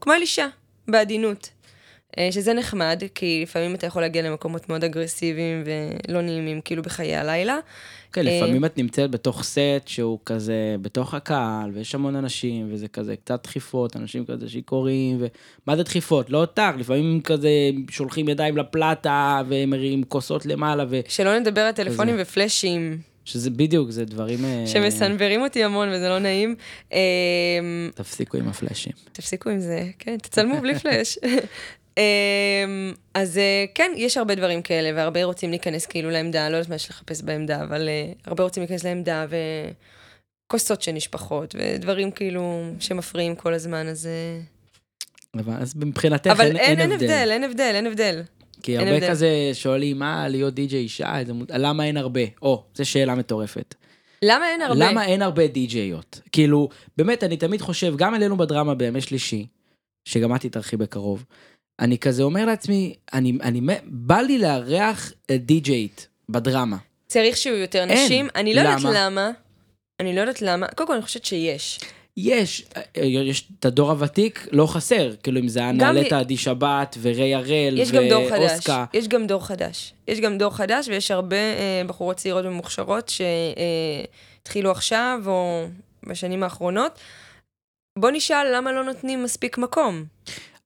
כמו 0.00 0.12
אל 0.12 0.20
אישה, 0.20 0.46
בעדינות. 0.88 1.48
אה, 2.18 2.28
שזה 2.32 2.52
נחמד, 2.52 3.02
כי 3.14 3.40
לפעמים 3.42 3.74
אתה 3.74 3.86
יכול 3.86 4.02
להגיע 4.02 4.22
למקומות 4.22 4.68
מאוד 4.68 4.84
אגרסיביים 4.84 5.64
ולא 6.08 6.20
נעימים, 6.22 6.60
כאילו 6.60 6.82
בחיי 6.82 7.16
הלילה. 7.16 7.58
כן, 8.12 8.26
אה, 8.26 8.36
לפעמים 8.36 8.64
את 8.64 8.78
נמצאת 8.78 9.10
בתוך 9.10 9.42
סט 9.42 9.58
שהוא 9.86 10.18
כזה 10.24 10.76
בתוך 10.82 11.14
הקהל, 11.14 11.70
ויש 11.74 11.94
המון 11.94 12.16
אנשים, 12.16 12.68
וזה 12.70 12.88
כזה 12.88 13.16
קצת 13.16 13.44
דחיפות, 13.44 13.96
אנשים 13.96 14.24
כזה 14.24 14.48
שיכורים, 14.48 15.16
ומה 15.16 15.76
זה 15.76 15.82
דחיפות? 15.82 16.30
לא 16.30 16.38
אותך, 16.38 16.72
לפעמים 16.78 17.20
כזה 17.20 17.50
שולחים 17.90 18.28
ידיים 18.28 18.56
לפלטה, 18.56 19.42
ומרים 19.48 20.04
כוסות 20.04 20.46
למעלה, 20.46 20.84
שלא 21.08 21.38
נדבר 21.38 21.60
על 21.60 21.72
טלפונים 21.72 22.16
ופלאשים, 22.18 22.98
ושזה 23.26 23.50
בדיוק, 23.50 23.90
זה 23.90 24.04
דברים... 24.04 24.44
אה, 24.44 24.66
שמסנוורים 24.66 25.42
אותי 25.42 25.64
המון 25.64 25.88
וזה 25.88 26.08
לא 26.08 26.18
נעים. 26.18 26.54
תפסיקו 27.94 28.36
עם 28.36 28.48
הפלאשים. 28.48 28.92
תפסיקו 29.12 29.50
עם 29.50 29.60
זה, 29.60 29.90
כן, 29.98 30.16
תצלמו 30.18 30.60
בלי 30.60 30.78
פלאש. 30.78 31.18
אמ, 31.96 32.92
אז 33.14 33.38
אה, 33.38 33.64
כן, 33.74 33.92
יש 33.96 34.16
הרבה 34.16 34.34
דברים 34.34 34.62
כאלה, 34.62 34.90
והרבה 34.94 35.24
רוצים 35.24 35.50
להיכנס 35.50 35.86
כאילו 35.86 36.10
לעמדה, 36.10 36.48
לא 36.48 36.56
יודעת 36.56 36.68
מה 36.68 36.74
יש 36.74 36.90
לחפש 36.90 37.22
בעמדה, 37.22 37.62
אבל 37.62 37.88
אה, 37.88 38.12
הרבה 38.24 38.44
רוצים 38.44 38.60
להיכנס 38.60 38.84
לעמדה, 38.84 39.26
וכוסות 40.46 40.82
שנשפכות, 40.82 41.54
ודברים 41.58 42.10
כאילו 42.10 42.62
שמפריעים 42.80 43.34
כל 43.34 43.54
הזמן, 43.54 43.88
אז... 43.88 44.06
אה, 44.06 44.40
אבל 45.40 45.54
אז 45.54 45.74
מבחינתך 45.76 46.30
אבל 46.30 46.46
אין, 46.46 46.56
אין, 46.56 46.80
אין 46.80 46.92
הבדל, 46.92 47.28
אין 47.30 47.44
הבדל, 47.44 47.72
אין 47.74 47.86
הבדל. 47.86 48.22
כי 48.62 48.78
אין 48.78 48.86
הרבה 48.86 48.96
הבדל. 48.96 49.10
כזה 49.10 49.50
שואלים, 49.52 49.98
מה, 49.98 50.28
להיות 50.28 50.54
די.ג'יי 50.54 50.80
אישה, 50.80 51.18
איזה 51.18 51.32
למה 51.50 51.84
אין 51.84 51.96
הרבה? 51.96 52.20
או, 52.42 52.64
זו 52.74 52.84
שאלה 52.84 53.14
מטורפת. 53.14 53.74
למה 54.22 54.48
אין 54.50 54.62
הרבה? 54.62 54.90
למה 54.90 55.06
אין 55.06 55.22
הרבה 55.22 55.46
די.ג'יות? 55.46 56.20
כאילו, 56.32 56.68
באמת, 56.96 57.24
אני 57.24 57.36
תמיד 57.36 57.60
חושב, 57.60 57.96
גם 57.96 58.14
אלינו 58.14 58.36
בדרמה 58.36 58.74
בימי 58.74 59.00
שלישי, 59.00 59.46
שגם 60.04 60.34
את 60.34 60.40
תתארחי 60.40 60.76
בקרוב, 60.76 61.24
אני 61.80 61.98
כזה 61.98 62.22
אומר 62.22 62.44
לעצמי, 62.44 62.94
אני, 63.12 63.32
אני, 63.42 63.60
בא 63.84 64.20
לי 64.20 64.38
לארח 64.38 65.12
אה, 65.30 65.36
די.ג'יית 65.36 66.08
בדרמה. 66.28 66.76
צריך 67.06 67.36
שיהיו 67.36 67.56
יותר 67.56 67.78
אין. 67.78 68.04
נשים, 68.04 68.28
אני 68.34 68.54
לא 68.54 68.60
יודעת 68.60 68.80
למה? 68.80 69.06
למה. 69.06 69.30
אני 70.00 70.16
לא 70.16 70.20
יודעת 70.20 70.42
למה, 70.42 70.66
קודם 70.68 70.86
כל 70.86 70.94
אני 70.94 71.02
חושבת 71.02 71.24
שיש. 71.24 71.80
יש, 72.16 72.66
אה, 72.76 73.04
יש 73.04 73.48
את 73.60 73.64
הדור 73.64 73.90
הוותיק, 73.90 74.48
לא 74.52 74.66
חסר, 74.66 75.14
כאילו 75.22 75.40
אם 75.40 75.48
זה 75.48 75.60
היה 75.60 75.72
נעלת 75.72 76.12
עדי 76.12 76.36
שבת 76.36 76.96
וריי 77.02 77.34
הראל 77.34 77.78
יש 77.78 77.92
גם 77.92 78.02
דור 78.08 78.28
חדש, 78.28 78.50
ואוסקה. 78.50 78.84
יש 78.94 79.08
גם 79.08 79.26
דור 79.26 79.46
חדש. 79.46 79.92
יש 80.08 80.20
גם 80.20 80.38
דור 80.38 80.56
חדש 80.56 80.88
ויש 80.88 81.10
הרבה 81.10 81.36
אה, 81.36 81.82
בחורות 81.86 82.16
צעירות 82.16 82.44
ומוכשרות 82.44 83.12
שהתחילו 84.42 84.70
עכשיו 84.70 85.22
או 85.26 85.66
בשנים 86.06 86.42
האחרונות. 86.42 86.98
בוא 87.98 88.10
נשאל 88.10 88.56
למה 88.56 88.72
לא 88.72 88.84
נותנים 88.84 89.22
מספיק 89.22 89.58
מקום. 89.58 90.04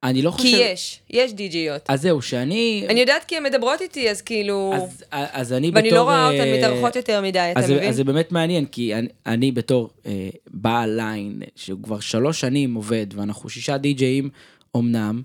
אני 0.03 0.23
לא 0.23 0.31
כי 0.31 0.37
חושב... 0.37 0.57
יש, 0.61 1.01
יש 1.11 1.33
די.ג'יות. 1.33 1.83
אז 1.89 2.03
זהו, 2.03 2.23
שאני... 2.23 2.87
אני 2.89 3.01
יודעת 3.01 3.25
כי 3.25 3.37
הן 3.37 3.43
מדברות 3.43 3.81
איתי, 3.81 4.11
אז 4.11 4.23
כאילו... 4.23 4.73
אז, 4.75 5.05
אז 5.11 5.53
אני 5.53 5.71
ואני 5.75 5.89
בתור... 5.89 5.99
לא 5.99 6.03
רואה 6.03 6.31
אותן 6.31 6.41
אה, 6.41 6.59
מתארחות 6.59 6.97
יותר 6.97 7.23
מדי, 7.23 7.49
אתה 7.53 7.61
אז, 7.61 7.71
מבין? 7.71 7.89
אז 7.89 7.97
זה 7.97 8.05
באמת 8.05 8.33
מעניין, 8.33 8.67
כי 8.67 8.95
אני, 8.95 9.09
אני 9.27 9.53
בתור 9.53 9.91
אה, 10.07 10.29
בעל 10.51 10.91
ליין, 10.97 11.43
שהוא 11.57 11.83
כבר 11.83 12.01
שלוש 12.01 12.41
שנים 12.41 12.75
עובד, 12.75 13.07
ואנחנו 13.15 13.49
שישה 13.49 13.79
די-ג'אים 13.79 14.31
אמנם, 14.77 15.23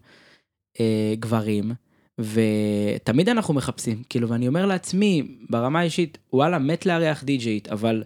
אה, 0.80 1.14
גברים, 1.20 1.72
ותמיד 2.22 3.30
אנחנו 3.30 3.54
מחפשים, 3.54 4.04
כאילו, 4.10 4.30
ואני 4.30 4.48
אומר 4.48 4.66
לעצמי, 4.66 5.24
ברמה 5.50 5.80
האישית, 5.80 6.18
וואלה, 6.34 6.60
מת 6.60 6.86
לארח 6.86 7.24
די-ג'אית, 7.24 7.68
אבל 7.68 8.04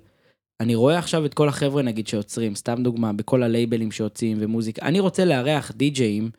אני 0.61 0.75
רואה 0.75 0.97
עכשיו 0.97 1.25
את 1.25 1.33
כל 1.33 1.47
החבר'ה, 1.47 1.81
נגיד, 1.81 2.07
שיוצרים, 2.07 2.55
סתם 2.55 2.83
דוגמה, 2.83 3.13
בכל 3.13 3.43
הלייבלים 3.43 3.91
שיוצאים 3.91 4.37
ומוזיקה, 4.39 4.85
אני 4.85 4.99
רוצה 4.99 5.25
לארח 5.25 5.71
די-ג'אים, 5.75 6.29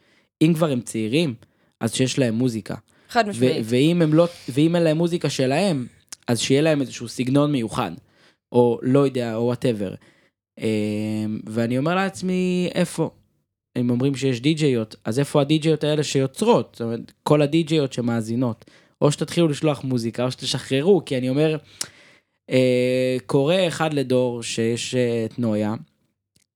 אם 0.43 0.53
כבר 0.55 0.71
הם 0.71 0.81
צעירים, 0.81 1.35
אז 1.81 1.95
שיש 1.95 2.19
להם 2.19 2.35
מוזיקה. 2.35 2.75
חד 3.09 3.29
משמעית. 3.29 3.65
ואם 3.65 4.03
הם 4.03 4.15
לא, 4.15 4.29
ואם 4.49 4.77
אין 4.77 4.83
להם 4.83 4.97
מוזיקה 4.97 5.31
שלהם, 5.31 5.87
אז 6.29 6.41
שיהיה 6.41 6.63
להם 6.63 6.81
איזשהו 6.81 7.09
סגנון 7.09 7.53
מיוחד, 7.53 7.93
או 8.53 8.79
לא 8.83 8.99
יודע, 8.99 9.35
או 9.35 9.43
whatever. 9.43 9.95
אה, 10.61 11.27
ואני 11.47 11.79
אומר 11.79 11.95
לעצמי, 11.95 12.71
איפה? 12.75 13.11
הם 13.77 13.91
אומרים 13.91 14.15
שיש 14.15 14.41
די-ג'יות, 14.41 14.97
אז 15.05 15.19
איפה 15.19 15.41
הדי-ג'יות 15.41 15.85
האלה 15.85 16.03
שיוצרות? 16.03 16.71
זאת 16.73 16.81
אומרת, 16.81 17.13
כל 17.23 17.43
הדי-ג'יות 17.43 17.93
שמאזינות. 17.93 18.65
או 19.01 19.13
שתתחילו 19.13 19.49
לשלוח 19.49 19.85
מוזיקה, 19.85 20.25
או 20.25 20.31
שתשחררו, 20.31 21.03
כי 21.05 21.19
אני 21.19 21.29
אומר, 21.29 21.57
אה, 22.51 23.17
קורה 23.27 23.69
אחד 23.69 23.95
לדור 23.95 24.43
שיש 24.43 24.95
אה, 24.95 25.25
את 25.25 25.39
נויה, 25.39 25.75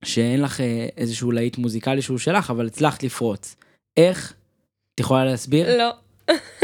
שאין 0.05 0.43
לך 0.43 0.61
אה, 0.61 0.87
איזשהו 0.97 1.33
להיט 1.33 1.59
מוזיקלי 1.59 2.03
שהוא 2.03 2.19
שלך, 2.19 2.51
אבל 2.51 2.67
הצלחת 2.67 3.03
לפרוץ. 3.03 3.57
איך? 3.97 4.35
את 4.95 5.01
יכולה 5.01 5.25
להסביר? 5.25 5.79
לא. 5.79 5.91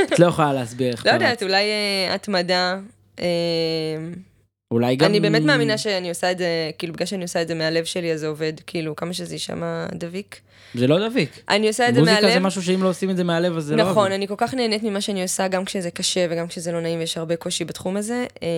את 0.02 0.18
לא 0.18 0.26
יכולה 0.26 0.52
להסביר 0.52 0.92
איך 0.92 1.06
לא 1.06 1.10
פרצת. 1.10 1.22
יודעת, 1.22 1.42
אולי 1.42 1.64
אה, 1.64 2.14
התמדה. 2.14 2.78
אה, 3.20 3.26
אולי 4.70 4.96
גם... 4.96 5.10
אני 5.10 5.20
באמת 5.20 5.42
מאמינה 5.42 5.78
שאני 5.78 6.08
עושה 6.08 6.30
את 6.32 6.38
זה, 6.38 6.70
כאילו, 6.78 6.92
בגלל 6.92 7.06
שאני 7.06 7.22
עושה 7.22 7.42
את 7.42 7.48
זה 7.48 7.54
מהלב 7.54 7.84
שלי, 7.84 8.12
אז 8.12 8.20
זה 8.20 8.26
עובד, 8.26 8.52
כאילו, 8.66 8.96
כמה 8.96 9.12
שזה 9.12 9.34
יישמע 9.34 9.86
דביק. 9.94 10.40
זה 10.74 10.86
לא 10.86 11.08
דביק. 11.08 11.30
אני 11.48 11.68
עושה 11.68 11.88
את 11.88 11.94
זה 11.94 12.00
מהלב. 12.00 12.14
מוזיקה 12.14 12.32
זה 12.32 12.40
משהו 12.40 12.62
שאם 12.62 12.82
לא 12.82 12.88
עושים 12.88 13.10
את 13.10 13.16
זה 13.16 13.24
מהלב 13.24 13.56
אז 13.56 13.64
זה 13.64 13.76
לא... 13.76 13.90
נכון. 13.90 14.12
אני 14.12 14.28
כל 14.28 14.34
כך 14.36 14.54
נהנית 14.54 14.82
ממה 14.82 15.00
שאני 15.00 15.22
עושה, 15.22 15.48
גם 15.48 15.64
כשזה 15.64 15.90
קשה 15.90 16.26
וגם 16.30 16.46
כשזה 16.46 16.72
לא 16.72 16.80
נעים 16.80 16.98
ויש 16.98 17.18
הרבה 17.18 17.36
קושי 17.36 17.64
בתחום 17.64 17.96
הזה, 17.96 18.26
אמ, 18.42 18.48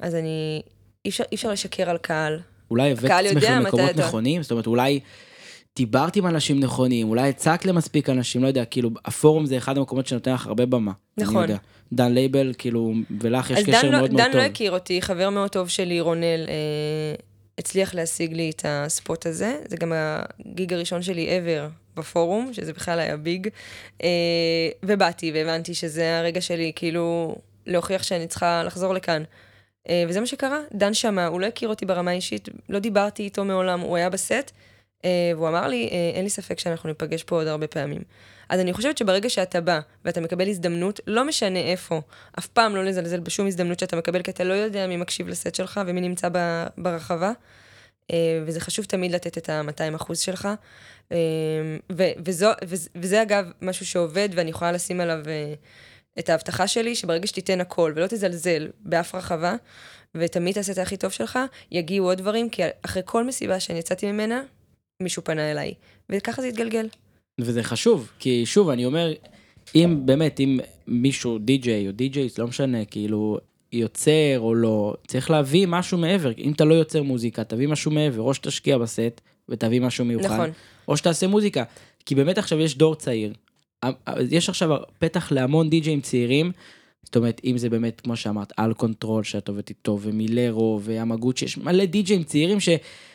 אז 0.00 0.14
אני... 0.14 0.62
אי 1.04 1.10
אפשר, 1.10 1.24
אי 1.32 1.34
אפשר 1.36 1.50
לשקר 1.50 1.90
על 1.90 1.98
קהל. 1.98 2.40
אולי 2.70 2.92
הבאת 2.92 3.10
עצמך 3.10 3.44
למקומות 3.50 3.96
נכונים, 3.96 4.42
זאת 4.42 4.50
אומרת 4.50 4.66
אולי 4.66 5.00
דיברת 5.76 6.16
עם 6.16 6.26
אנשים 6.26 6.60
נכונים, 6.60 7.08
אולי 7.08 7.28
הצעת 7.28 7.64
למספיק 7.64 8.10
אנשים, 8.10 8.42
לא 8.42 8.48
יודע, 8.48 8.64
כאילו 8.64 8.90
הפורום 9.04 9.46
זה 9.46 9.56
אחד 9.56 9.78
המקומות 9.78 10.06
שנותן 10.06 10.32
לך 10.32 10.46
הרבה 10.46 10.66
במה. 10.66 10.92
נכון. 11.16 11.46
דן 11.92 12.12
לייבל, 12.12 12.52
כאילו, 12.58 12.92
ולך 13.20 13.50
יש 13.50 13.58
אז 13.58 13.64
קשר 13.64 13.82
דן, 13.82 13.86
לא, 13.86 13.98
מאוד 13.98 14.12
מאוד 14.12 14.22
דן 14.22 14.32
טוב. 14.32 14.40
לא 14.40 14.46
הכיר 14.46 14.72
אותי, 14.72 15.02
חבר 15.02 15.30
מאוד 15.30 15.50
טוב 15.50 15.68
שלי, 15.68 16.00
רונל, 16.00 16.46
אה, 16.48 17.14
הצליח 17.58 17.94
להשיג 17.94 18.32
לי 18.32 18.50
את 18.50 18.62
ה 18.68 18.80
spot 18.80 19.26
הזה. 19.26 19.56
זה 19.68 19.76
גם 19.76 19.92
ה 20.46 20.53
gig 20.53 20.72
הראשון 20.72 21.02
שלי 21.02 21.28
ever 21.28 21.70
בפורום, 21.98 22.52
שזה 22.52 22.72
בכלל 22.72 22.98
היה 23.00 23.16
big. 23.16 23.48
אה, 24.02 24.08
ובאתי 24.82 25.32
והבנתי 25.34 25.74
שזה 25.74 26.18
הרגע 26.18 26.40
שלי, 26.40 26.72
כאילו, 26.76 27.36
להוכיח 27.66 28.02
שאני 28.02 28.26
צריכה 28.26 28.62
לחזור 28.64 28.94
לכאן. 28.94 29.22
אה, 29.88 30.04
וזה 30.08 30.20
מה 30.20 30.26
שקרה, 30.26 30.58
דן 30.74 30.94
שמע, 30.94 31.26
הוא 31.26 31.40
לא 31.40 31.46
הכיר 31.46 31.68
אותי 31.68 31.86
ברמה 31.86 32.10
האישית, 32.10 32.48
לא 32.68 32.78
דיברתי 32.78 33.22
איתו 33.22 33.44
מעולם, 33.44 33.80
הוא 33.80 33.96
היה 33.96 34.10
בסט, 34.10 34.52
והוא 35.36 35.48
אמר 35.48 35.68
לי, 35.68 35.88
אה, 35.92 36.10
אין 36.14 36.24
לי 36.24 36.30
ספק 36.30 36.58
שאנחנו 36.58 36.88
ניפגש 36.88 37.22
פה 37.22 37.36
עוד 37.36 37.46
הרבה 37.46 37.66
פעמים. 37.66 38.02
אז 38.48 38.60
אני 38.60 38.72
חושבת 38.72 38.98
שברגע 38.98 39.28
שאתה 39.28 39.60
בא 39.60 39.80
ואתה 40.04 40.20
מקבל 40.20 40.48
הזדמנות, 40.48 41.00
לא 41.06 41.24
משנה 41.24 41.58
איפה, 41.58 42.00
אף 42.38 42.46
פעם 42.46 42.76
לא 42.76 42.84
לזלזל 42.84 43.20
בשום 43.20 43.46
הזדמנות 43.46 43.78
שאתה 43.78 43.96
מקבל, 43.96 44.22
כי 44.22 44.30
אתה 44.30 44.44
לא 44.44 44.54
יודע 44.54 44.86
מי 44.86 44.96
מקשיב 44.96 45.28
לסט 45.28 45.54
שלך 45.54 45.80
ומי 45.86 46.00
נמצא 46.00 46.28
ברחבה. 46.78 47.32
אה, 48.10 48.42
וזה 48.46 48.60
חשוב 48.60 48.84
תמיד 48.84 49.12
לתת 49.12 49.38
את 49.38 49.48
ה-200 49.48 49.96
אחוז 49.96 50.18
שלך. 50.18 50.48
אה, 51.12 51.18
ו- 51.92 52.12
וזו, 52.24 52.50
וזה, 52.64 52.88
וזה 52.94 53.22
אגב 53.22 53.50
משהו 53.62 53.86
שעובד, 53.86 54.28
ואני 54.32 54.50
יכולה 54.50 54.72
לשים 54.72 55.00
עליו 55.00 55.18
אה, 55.26 55.54
את 56.18 56.28
ההבטחה 56.28 56.66
שלי, 56.66 56.94
שברגע 56.94 57.26
שתיתן 57.26 57.60
הכל 57.60 57.92
ולא 57.96 58.06
תזלזל 58.06 58.68
באף 58.80 59.14
רחבה, 59.14 59.54
ותמיד 60.14 60.54
תעשה 60.54 60.72
את 60.72 60.78
הכי 60.78 60.96
טוב 60.96 61.10
שלך, 61.10 61.38
יגיעו 61.70 62.06
עוד 62.06 62.18
דברים, 62.18 62.50
כי 62.50 62.62
אחרי 62.82 63.02
כל 63.04 63.24
מסיבה 63.24 63.60
שאני 63.60 63.78
יצאתי 63.78 64.12
ממנה, 64.12 64.42
מישהו 65.02 65.24
פנה 65.24 65.50
אליי. 65.50 65.74
וככה 66.10 66.42
זה 66.42 66.48
יתגלגל. 66.48 66.88
וזה 67.40 67.62
חשוב, 67.62 68.10
כי 68.18 68.46
שוב, 68.46 68.68
אני 68.68 68.84
אומר, 68.84 69.12
אם 69.74 70.00
באמת, 70.04 70.40
אם 70.40 70.60
מישהו, 70.86 71.38
די-ג'יי 71.38 71.86
או 71.86 71.92
די-ג'יי, 71.92 72.28
לא 72.38 72.46
משנה, 72.46 72.84
כאילו, 72.84 73.38
יוצר 73.72 74.38
או 74.38 74.54
לא, 74.54 74.94
צריך 75.06 75.30
להביא 75.30 75.66
משהו 75.66 75.98
מעבר. 75.98 76.32
אם 76.38 76.52
אתה 76.52 76.64
לא 76.64 76.74
יוצר 76.74 77.02
מוזיקה, 77.02 77.44
תביא 77.44 77.68
משהו 77.68 77.90
מעבר, 77.90 78.22
או 78.22 78.34
שתשקיע 78.34 78.78
בסט 78.78 79.20
ותביא 79.48 79.80
משהו 79.80 80.04
מיוחד, 80.04 80.34
נכון. 80.34 80.50
או 80.88 80.96
שתעשה 80.96 81.26
מוזיקה. 81.26 81.64
כי 82.06 82.14
באמת 82.14 82.38
עכשיו 82.38 82.60
יש 82.60 82.76
דור 82.76 82.94
צעיר. 82.94 83.32
יש 84.30 84.48
עכשיו 84.48 84.76
פתח 84.98 85.32
להמון 85.32 85.70
די-ג'יים 85.70 86.00
צעירים. 86.00 86.52
זאת 87.02 87.16
אומרת, 87.16 87.40
אם 87.44 87.58
זה 87.58 87.70
באמת, 87.70 88.00
כמו 88.00 88.16
שאמרת, 88.16 88.52
אלט 88.56 88.74
קונטרול 88.74 89.24
שאת 89.24 89.48
עובדת 89.48 89.68
איתו, 89.68 89.98
ומילרו, 90.02 90.80
וימגוצ'י, 90.82 91.44
יש 91.44 91.58
מלא 91.58 91.84
די-ג'יים 91.84 92.24
צעירים 92.24 92.60
ש... 92.60 92.68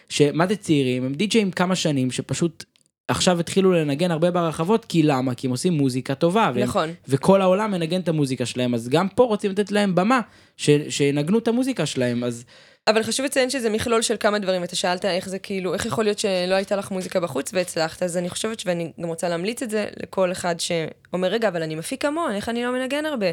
שמה 0.10 0.48
זה 0.48 0.56
צעירים? 0.56 1.06
הם 1.06 1.13
די-ג'יים 1.13 1.52
כמה 1.52 1.76
שנים, 1.76 2.12
שפשוט 2.12 2.63
עכשיו 3.08 3.39
התחילו 3.39 3.72
לנגן 3.72 4.12
הרבה 4.12 4.32
ברחבות, 4.32 4.86
כי 4.86 5.04
למה? 5.04 5.36
כי 5.36 5.48
הם 5.48 5.52
עושים 5.52 5.74
מוזיקה 5.74 6.15
טובה. 6.15 6.52
והם, 6.56 6.63
נכון. 6.63 6.93
וכל 7.08 7.41
העולם 7.41 7.72
מנגן 7.72 8.00
את 8.00 8.08
המוזיקה 8.08 8.46
שלהם, 8.46 8.74
אז 8.74 8.89
גם 8.89 9.10
פה 9.10 9.24
רוצים 9.24 9.52
לתת 9.52 9.72
להם 9.72 9.96
במה, 9.96 10.20
ש... 10.58 10.70
שינגנו 10.89 11.38
את 11.38 11.48
המוזיקה 11.48 11.86
שלהם, 11.86 12.24
אז 12.24 12.46
אבל 12.88 13.04
חשוב 13.04 13.26
לציין 13.26 13.50
שזה 13.50 13.70
מכלול 13.70 14.02
של 14.02 14.15
כמה 14.20 14.39
דברים. 14.39 14.63
אתה 14.63 14.76
שאלת 14.76 15.06
איך 15.06 15.30
זה 15.30 15.39
כאילו, 15.39 15.74
איך 15.74 15.86
יכול 15.86 16.04
להיות 16.04 16.20
שלא 16.20 16.56
הייתה 16.56 16.76
לך 16.76 16.91
מוזיקה 16.91 17.20
בחוץ 17.20 17.52
והצלחת, 17.54 18.04
אז 18.04 18.17
אני 18.17 18.30
חושבת, 18.30 18.63
ואני 18.65 18.91
גם 19.02 19.08
רוצה 19.08 19.30
להמליץ 19.30 19.63
את 19.63 19.70
זה 19.70 19.86
לכל 20.04 20.32
אחד 20.32 20.56
שאומר, 20.60 21.28
רגע, 21.28 21.48
אבל 21.48 21.63
אני 21.63 21.76
מפיק 21.76 22.06
המון, 22.06 22.32
איך 22.32 22.50
אני 22.50 22.63
לא 22.63 22.72
מנגן 22.72 23.06
הרבה? 23.06 23.26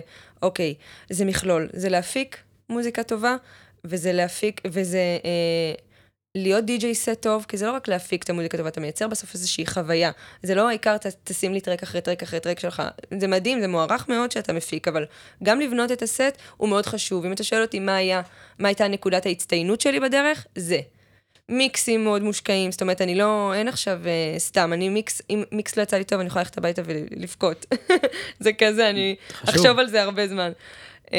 אוקיי, 0.42 0.74
זה 1.10 1.24
מכלול. 1.24 1.68
זה 1.72 1.88
להפיק 1.88 2.36
מוזיקה 2.68 3.02
טובה, 3.02 3.36
וזה 3.84 4.12
להפיק, 4.12 4.60
וזה 4.66 5.18
אה, 5.24 5.74
להיות 6.34 6.64
די-ג'יי 6.64 6.94
סט 6.94 7.20
טוב, 7.20 7.44
כי 7.48 7.56
זה 7.56 7.66
לא 7.66 7.72
רק 7.72 7.88
להפיק 7.88 8.22
את 8.22 8.30
המוזיקה 8.30 8.56
טובה, 8.56 8.68
אתה 8.68 8.80
מייצר 8.80 9.08
בסוף 9.08 9.34
איזושהי 9.34 9.66
חוויה. 9.66 10.10
זה 10.42 10.54
לא 10.54 10.68
העיקר, 10.68 10.98
ת, 10.98 11.06
תשים 11.24 11.54
לי 11.54 11.60
טרק 11.60 11.82
אחרי 11.82 12.00
טרק 12.00 12.22
אחרי 12.22 12.40
טרק 12.40 12.60
שלך. 12.60 12.82
זה 13.18 13.28
מדהים, 13.28 13.60
זה 13.60 13.68
מוערך 13.68 14.08
מאוד 14.08 14.32
שאתה 14.32 14.52
מפיק, 14.52 14.88
אבל 14.88 15.04
גם 15.42 15.60
לבנות 15.60 15.92
את 15.92 16.02
הסט 16.02 16.38
הוא 16.56 16.68
מאוד 16.68 16.86
חשוב. 16.86 17.24
אם 17.24 17.32
אתה 17.32 17.44
שואל 17.44 17.62
אותי 17.62 17.78
מה 17.78 17.96
היה, 17.96 18.22
מה 18.58 18.68
הייתה 18.68 18.88
נקודת 18.88 19.26
ההצטיינות 19.26 19.80
שלי 19.80 20.00
בדרך, 20.00 20.46
זה. 20.54 20.78
מיקסים 21.48 22.04
מאוד 22.04 22.22
מושקעים, 22.22 22.72
זאת 22.72 22.82
אומרת, 22.82 23.00
אני 23.00 23.14
לא, 23.14 23.52
אין 23.54 23.68
עכשיו 23.68 24.00
uh, 24.04 24.38
סתם, 24.38 24.72
אני 24.72 24.88
מיקס, 24.88 25.22
אם 25.30 25.42
מיקס 25.52 25.76
לא 25.76 25.82
יצא 25.82 25.96
לי 25.96 26.04
טוב, 26.04 26.20
אני 26.20 26.26
יכולה 26.26 26.42
ללכת 26.42 26.58
הביתה 26.58 26.82
ולבכות. 26.84 27.66
זה 28.40 28.52
כזה, 28.52 28.90
אני 28.90 29.16
חשוב. 29.32 29.48
אחשוב 29.48 29.78
על 29.78 29.88
זה 29.88 30.02
הרבה 30.02 30.28
זמן. 30.28 30.52
Um, 31.06 31.10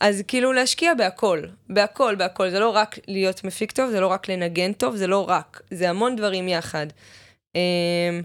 אז 0.00 0.22
כאילו 0.28 0.52
להשקיע 0.52 0.94
בהכל, 0.94 1.42
בהכל, 1.68 2.14
בהכל, 2.14 2.50
זה 2.50 2.58
לא 2.58 2.70
רק 2.70 2.98
להיות 3.08 3.44
מפיק 3.44 3.72
טוב, 3.72 3.90
זה 3.90 4.00
לא 4.00 4.06
רק 4.06 4.28
לנגן 4.28 4.72
טוב, 4.72 4.96
זה 4.96 5.06
לא 5.06 5.28
רק, 5.28 5.60
זה 5.70 5.90
המון 5.90 6.16
דברים 6.16 6.48
יחד. 6.48 6.86
Um, 7.52 7.58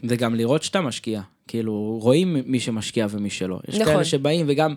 זה 0.04 0.16
גם 0.16 0.36
לראות 0.36 0.64
שאתה 0.64 0.82
משקיע, 0.82 1.22
כאילו 1.48 2.00
רואים 2.02 2.38
מי 2.46 2.60
שמשקיע 2.60 3.08
ומי 3.10 3.30
שלא. 3.30 3.60
יש 3.68 3.76
נכון. 3.76 3.94
כאלה 3.94 4.06
שבאים 4.06 4.46
וגם 4.50 4.76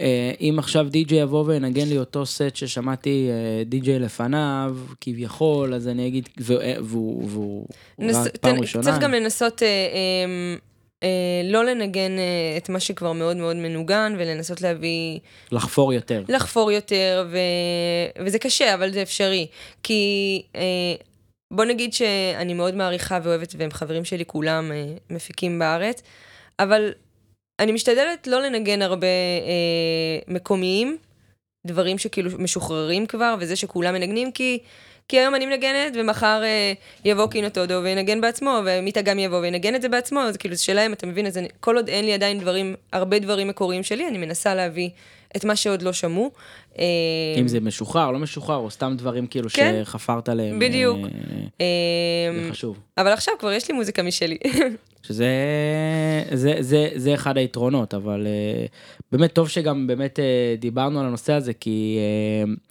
אה, 0.00 0.32
אם 0.40 0.54
עכשיו 0.58 0.86
די.ג'יי 0.90 1.18
יבוא 1.18 1.44
וינגן 1.46 1.88
לי 1.88 1.98
אותו 1.98 2.26
סט 2.26 2.56
ששמעתי 2.56 3.28
אה, 3.30 3.64
די.ג'יי 3.64 3.98
לפניו 3.98 4.76
כביכול 5.00 5.74
אז 5.74 5.88
אני 5.88 6.06
אגיד 6.06 6.28
אה, 6.50 6.74
והוא 6.80 7.28
והוא 7.28 7.66
נס... 7.98 8.16
רק 8.16 8.36
פעם 8.36 8.60
ראשונה. 8.60 8.84
צריך 8.84 8.98
גם 8.98 9.12
לנסות 9.12 9.62
אה, 9.62 9.68
לא 11.44 11.64
לנגן 11.64 12.18
אה, 12.18 12.56
את 12.56 12.68
מה 12.68 12.80
שכבר 12.80 13.12
מאוד 13.12 13.36
מאוד 13.36 13.56
מנוגן, 13.56 14.14
ולנסות 14.18 14.60
להביא, 14.60 15.18
לחפור 15.52 15.92
יותר. 15.92 16.22
לחפור 16.28 16.72
יותר, 16.72 17.26
ו... 17.30 17.38
וזה 18.24 18.38
קשה, 18.38 18.74
אבל 18.74 18.92
זה 18.92 19.02
אפשרי. 19.02 19.46
כי 19.82 20.42
אה, 20.56 20.94
בוא 21.50 21.64
נגיד 21.64 21.92
שאני 21.92 22.54
מאוד 22.54 22.74
מעריכה 22.74 23.18
ואוהבת, 23.22 23.54
והם 23.58 23.70
חברים 23.70 24.04
שלי 24.04 24.24
כולם 24.26 24.72
אה, 24.72 24.86
מפיקים 25.10 25.58
בארץ, 25.58 26.02
אבל 26.58 26.92
אני 27.60 27.72
משתדלת 27.72 28.26
לא 28.26 28.42
לנגן 28.42 28.82
הרבה 28.82 29.06
אה, 29.46 30.34
מקומיים, 30.34 30.96
דברים 31.66 31.98
שכאילו 31.98 32.30
משוחררים 32.38 33.06
כבר, 33.06 33.34
וזה 33.40 33.56
שכולם 33.56 33.94
מנגנים, 33.94 34.32
כי, 34.32 34.58
כי 35.08 35.18
היום 35.18 35.34
אני 35.34 35.46
מנגנת, 35.46 35.92
ומחר 35.94 36.42
אה, 36.44 36.72
יבוא 37.04 37.26
קינוטודו 37.26 37.80
וינגן 37.82 38.20
בעצמו, 38.20 38.60
ומיטה 38.64 39.02
גם 39.02 39.18
יבוא 39.18 39.38
וינגן 39.38 39.74
את 39.74 39.82
זה 39.82 39.88
בעצמו, 39.88 40.20
אז 40.20 40.36
כאילו 40.36 40.54
זה 40.54 40.62
שלהם, 40.62 40.92
אתה 40.92 41.06
מבין? 41.06 41.26
אז 41.26 41.38
אני, 41.38 41.48
כל 41.60 41.76
עוד 41.76 41.88
אין 41.88 42.04
לי 42.04 42.12
עדיין 42.12 42.40
דברים, 42.40 42.74
הרבה 42.92 43.18
דברים 43.18 43.48
מקוריים 43.48 43.82
שלי, 43.82 44.08
אני 44.08 44.18
מנסה 44.18 44.54
להביא 44.54 44.90
את 45.36 45.44
מה 45.44 45.56
שעוד 45.56 45.82
לא 45.82 45.92
שמעו. 45.92 46.30
אה, 46.78 46.84
אם 47.40 47.48
זה 47.48 47.60
משוחרר 47.60 48.10
לא 48.10 48.18
משוחרר 48.18 48.56
או 48.56 48.70
סתם 48.70 48.94
דברים 48.98 49.26
כאילו 49.26 49.48
כן. 49.52 49.82
שחפרת 49.84 50.28
עליהם. 50.28 50.58
בדיוק. 50.58 50.98
אה, 50.98 51.06
אה, 51.60 52.44
זה 52.44 52.50
חשוב. 52.50 52.78
אבל 52.98 53.12
עכשיו 53.12 53.34
כבר 53.38 53.52
יש 53.52 53.68
לי 53.68 53.74
מוזיקה 53.74 54.02
משלי. 54.02 54.38
שזה 55.06 55.26
זה, 56.32 56.54
זה, 56.60 56.88
זה 56.94 57.14
אחד 57.14 57.38
היתרונות, 57.38 57.94
אבל 57.94 58.26
uh, 58.26 58.70
באמת 59.12 59.32
טוב 59.32 59.48
שגם 59.48 59.86
באמת 59.86 60.18
uh, 60.18 60.60
דיברנו 60.60 61.00
על 61.00 61.06
הנושא 61.06 61.32
הזה, 61.32 61.52
כי, 61.52 61.98
אה, 62.46 62.70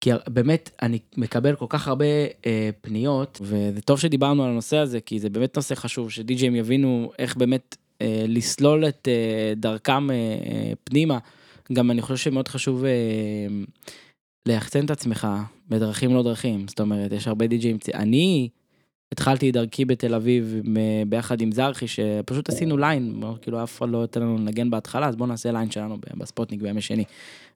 כי 0.00 0.10
באמת 0.28 0.70
אני 0.82 0.98
מקבל 1.16 1.54
כל 1.54 1.66
כך 1.68 1.88
הרבה 1.88 2.04
אה, 2.26 2.44
פניות, 2.80 3.38
וזה 3.42 3.80
טוב 3.80 4.00
שדיברנו 4.00 4.44
על 4.44 4.50
הנושא 4.50 4.76
הזה, 4.76 5.00
כי 5.00 5.18
זה 5.18 5.30
באמת 5.30 5.56
נושא 5.56 5.74
חשוב, 5.74 6.10
שדי-ג'ים 6.10 6.56
יבינו 6.56 7.12
איך 7.18 7.36
באמת 7.36 7.76
אה, 7.76 8.04
לסלול 8.28 8.88
את 8.88 9.08
אה, 9.08 9.58
דרכם 9.58 10.10
אה, 10.10 10.12
פנימה. 10.84 11.18
גם 11.72 11.90
אני 11.90 12.02
חושב 12.02 12.16
שמאוד 12.16 12.48
חשוב 12.48 12.84
אה, 12.84 13.70
ליחצן 14.48 14.84
את 14.84 14.90
עצמך 14.90 15.28
בדרכים 15.68 16.14
לא 16.14 16.22
דרכים, 16.22 16.68
זאת 16.68 16.80
אומרת, 16.80 17.12
יש 17.12 17.28
הרבה 17.28 17.46
די-ג'ים, 17.46 17.78
אני... 17.94 18.48
התחלתי 19.12 19.52
דרכי 19.52 19.84
בתל 19.84 20.14
אביב 20.14 20.54
ביחד 21.08 21.40
עם 21.40 21.52
זרחי, 21.52 21.86
שפשוט 21.88 22.48
עשינו 22.48 22.76
ליין, 22.76 23.22
כאילו 23.42 23.62
אף 23.62 23.78
אחד 23.78 23.88
לא 23.88 24.02
נתן 24.02 24.20
לנו 24.20 24.36
לנגן 24.38 24.70
בהתחלה, 24.70 25.08
אז 25.08 25.16
בואו 25.16 25.28
נעשה 25.28 25.52
ליין 25.52 25.70
שלנו 25.70 25.98
בספוטניק 26.14 26.62
בימי 26.62 26.80
שני. 26.80 27.04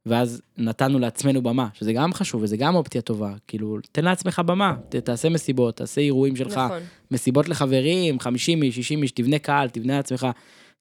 ואז 0.07 0.43
נתנו 0.59 0.99
לעצמנו 0.99 1.43
במה, 1.43 1.69
שזה 1.75 1.93
גם 1.93 2.13
חשוב 2.13 2.43
וזה 2.43 2.57
גם 2.57 2.75
אופציה 2.75 3.03
טובה, 3.03 3.35
כאילו, 3.49 3.79
תן 3.93 4.05
לעצמך 4.05 4.43
במה, 4.47 4.75
ת- 4.89 4.97
תעשה 4.97 5.29
מסיבות, 5.29 5.77
תעשה 5.77 6.01
אירועים 6.01 6.37
שלך, 6.37 6.59
נכון. 6.59 6.79
מסיבות 7.11 7.49
לחברים, 7.49 8.21
50 8.21 8.63
איש, 8.63 8.77
60 8.77 9.03
איש, 9.03 9.11
תבנה 9.11 9.39
קהל, 9.39 9.69
תבנה 9.69 9.97
לעצמך 9.97 10.27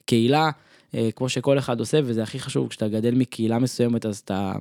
קהילה, 0.06 0.50
אה, 0.96 1.10
כמו 1.16 1.30
שכל 1.30 1.58
אחד 1.58 1.80
עושה, 1.80 2.00
וזה 2.04 2.24
הכי 2.24 2.40
חשוב, 2.40 2.68
כשאתה 2.70 2.88
גדל 2.88 3.16
מקהילה 3.16 3.60
מסוימת, 3.60 4.06
אז 4.06 4.18
אתה... 4.18 4.54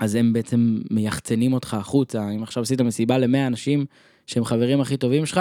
אז 0.00 0.14
הם 0.14 0.32
בעצם 0.32 0.80
מייחצנים 0.90 1.52
אותך 1.52 1.74
החוצה, 1.74 2.30
אם 2.30 2.42
עכשיו 2.42 2.62
עשית 2.62 2.80
מסיבה 2.80 3.18
ל-100 3.18 3.46
אנשים 3.46 3.86
שהם 4.26 4.44
חברים 4.44 4.80
הכי 4.80 4.96
טובים 4.96 5.26
שלך, 5.26 5.40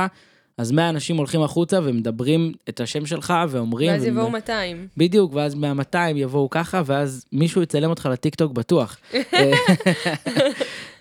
אז 0.61 0.71
100 0.71 0.89
אנשים 0.89 1.17
הולכים 1.17 1.41
החוצה 1.41 1.79
ומדברים 1.83 2.51
את 2.69 2.79
השם 2.79 3.05
שלך 3.05 3.33
ואומרים... 3.49 3.91
ואז 3.91 4.05
יבואו 4.05 4.29
200. 4.29 4.87
בדיוק, 4.97 5.33
ואז 5.33 5.55
מה-200 5.55 5.97
יבואו 6.15 6.49
ככה, 6.49 6.81
ואז 6.85 7.25
מישהו 7.31 7.61
יצלם 7.61 7.89
אותך 7.89 8.09
לטיקטוק 8.11 8.51
בטוח. 8.51 8.97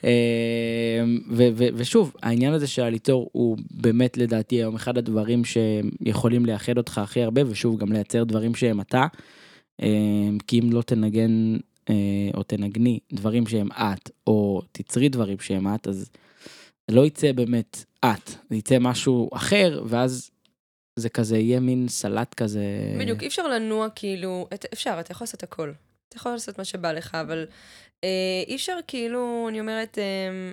אה, 0.05 1.03
ושוב, 1.75 2.13
העניין 2.23 2.53
הזה 2.53 2.67
של 2.67 2.83
הליצור 2.83 3.29
הוא 3.33 3.57
באמת 3.71 4.17
לדעתי 4.17 4.57
היום 4.57 4.75
אחד 4.75 4.99
הדברים 4.99 5.43
שיכולים 5.45 6.47
לייחד 6.47 6.79
אותך 6.79 6.99
הכי 6.99 7.23
הרבה, 7.23 7.43
ושוב, 7.47 7.79
גם 7.79 7.93
לייצר 7.93 8.25
דברים 8.25 8.55
שהם 8.55 8.81
אתה. 8.81 9.07
אה, 9.83 9.89
כי 10.47 10.61
אם 10.61 10.73
לא 10.73 10.83
תנגן 10.83 11.57
אה, 11.91 11.95
או 12.35 12.43
תנגני 12.43 12.99
דברים 13.13 13.47
שהם 13.47 13.69
את, 13.73 14.11
או 14.27 14.63
תצרי 14.73 15.09
דברים 15.09 15.39
שהם 15.41 15.75
את, 15.75 15.89
אז 15.89 16.11
לא 16.89 17.07
יצא 17.07 17.33
באמת 17.33 17.85
את, 18.05 18.31
יצא 18.51 18.79
משהו 18.81 19.31
אחר, 19.35 19.83
ואז 19.87 20.31
זה 20.97 21.09
כזה 21.09 21.39
יהיה 21.39 21.61
מין 21.61 21.89
סלט 21.89 22.35
כזה. 22.35 22.65
בדיוק, 23.01 23.23
אי 23.23 23.27
אפשר 23.27 23.49
לנוע 23.49 23.89
כאילו, 23.95 24.49
את- 24.55 24.67
אפשר, 24.73 24.97
אתה 25.01 25.13
יכול 25.13 25.25
לעשות 25.25 25.43
הכל. 25.43 25.73
אתה 26.09 26.17
יכול 26.17 26.33
לעשות 26.33 26.59
מה 26.59 26.65
שבא 26.65 26.93
לך, 26.93 27.15
אבל 27.15 27.47
אה, 28.05 28.09
אי 28.47 28.55
אפשר 28.57 28.77
כאילו, 28.87 29.47
אני 29.49 29.61
אומרת, 29.61 29.99
אה, 29.99 30.53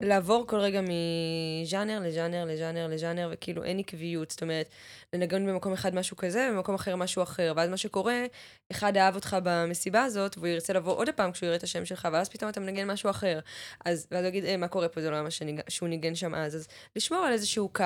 לעבור 0.00 0.46
כל 0.46 0.56
רגע 0.56 0.80
מז'אנר 0.80 2.00
לז'אנר 2.00 2.44
לז'אנר 2.44 2.86
לז'אנר, 2.86 3.28
וכאילו 3.32 3.64
אין 3.64 3.78
עקביות. 3.78 4.30
זאת 4.30 4.42
אומרת, 4.42 4.68
לנגן 5.12 5.46
במקום 5.46 5.72
אחד 5.72 5.94
משהו 5.94 6.16
כזה, 6.16 6.48
ובמקום 6.52 6.74
אחר 6.74 6.96
משהו 6.96 7.22
אחר. 7.22 7.52
ואז 7.56 7.70
מה 7.70 7.76
שקורה, 7.76 8.24
אחד 8.72 8.96
אהב 8.96 9.14
אותך 9.14 9.36
במסיבה 9.42 10.04
הזאת, 10.04 10.36
והוא 10.38 10.48
ירצה 10.48 10.72
לבוא 10.72 10.96
עוד 10.96 11.08
פעם 11.16 11.32
כשהוא 11.32 11.46
יראה 11.46 11.56
את 11.56 11.62
השם 11.62 11.84
שלך, 11.84 12.08
ואז 12.12 12.28
פתאום 12.28 12.50
אתה 12.50 12.60
מנגן 12.60 12.90
משהו 12.90 13.10
אחר. 13.10 13.40
אז, 13.84 14.06
ואז 14.10 14.24
הוא 14.24 14.28
יגיד, 14.28 14.44
אה, 14.44 14.56
מה 14.56 14.68
קורה 14.68 14.88
פה, 14.88 15.00
זה 15.00 15.10
לא 15.10 15.22
מה 15.22 15.30
שניג... 15.30 15.60
שהוא 15.68 15.88
ניגן 15.88 16.14
שם 16.14 16.34
אז. 16.34 16.56
אז 16.56 16.68
לשמור 16.96 17.20
על 17.20 17.32
איזשהו 17.32 17.68
קו. 17.68 17.84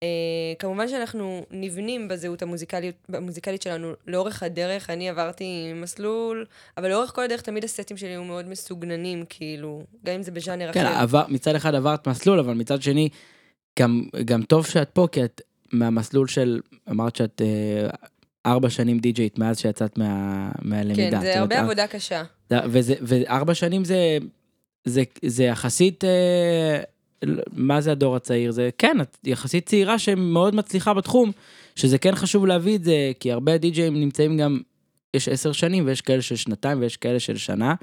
Uh, 0.00 0.06
כמובן 0.58 0.88
שאנחנו 0.88 1.46
נבנים 1.50 2.08
בזהות 2.08 2.42
המוזיקלית, 2.42 2.96
המוזיקלית 3.12 3.62
שלנו 3.62 3.92
לאורך 4.06 4.42
הדרך, 4.42 4.90
אני 4.90 5.08
עברתי 5.08 5.72
מסלול, 5.74 6.46
אבל 6.78 6.88
לאורך 6.88 7.10
כל 7.14 7.22
הדרך 7.22 7.42
תמיד 7.42 7.64
הסטים 7.64 7.96
שלי 7.96 8.08
היו 8.08 8.24
מאוד 8.24 8.48
מסוגננים, 8.48 9.24
כאילו, 9.28 9.82
גם 10.04 10.14
אם 10.14 10.22
זה 10.22 10.30
בז'אנר 10.30 10.72
כן, 10.72 10.86
אחר. 10.86 10.96
עבר, 10.96 11.24
מצד 11.28 11.54
אחד 11.54 11.74
עברת 11.74 12.08
מסלול, 12.08 12.38
אבל 12.38 12.54
מצד 12.54 12.82
שני, 12.82 13.08
גם, 13.78 14.02
גם 14.24 14.42
טוב 14.42 14.66
שאת 14.66 14.90
פה, 14.90 15.06
כי 15.12 15.24
את 15.24 15.40
מהמסלול 15.72 16.28
של, 16.28 16.60
אמרת 16.90 17.16
שאת 17.16 17.42
אה, 17.44 17.88
ארבע 18.46 18.70
שנים 18.70 18.98
די-ג'יית 18.98 19.38
מאז 19.38 19.58
שיצאת 19.58 19.98
מה, 19.98 20.50
מהלמידה. 20.62 21.02
כן, 21.02 21.10
זה 21.10 21.26
אומרת, 21.26 21.36
הרבה 21.36 21.56
אה, 21.56 21.60
עבודה 21.62 21.86
קשה. 21.86 22.22
זה- 22.50 22.58
וזה, 22.66 22.94
וארבע 23.02 23.54
שנים 23.54 23.84
זה, 23.84 24.18
זה, 24.84 25.02
זה 25.24 25.44
יחסית, 25.44 26.04
אה, 26.04 26.80
מה 27.52 27.80
זה 27.80 27.92
הדור 27.92 28.16
הצעיר? 28.16 28.52
זה 28.52 28.70
כן, 28.78 29.00
את 29.00 29.18
יחסית 29.24 29.66
צעירה 29.66 29.98
שמאוד 29.98 30.54
מצליחה 30.54 30.94
בתחום, 30.94 31.32
שזה 31.76 31.98
כן 31.98 32.14
חשוב 32.14 32.46
להביא 32.46 32.76
את 32.76 32.84
זה, 32.84 33.12
כי 33.20 33.32
הרבה 33.32 33.58
די-ג'אים 33.58 34.00
נמצאים 34.00 34.36
גם, 34.36 34.60
יש 35.14 35.28
עשר 35.28 35.52
שנים, 35.52 35.86
ויש 35.86 36.00
כאלה 36.00 36.22
של 36.22 36.36
שנתיים, 36.36 36.80
ויש 36.80 36.96
כאלה 36.96 37.20
של 37.20 37.36
שנה, 37.36 37.74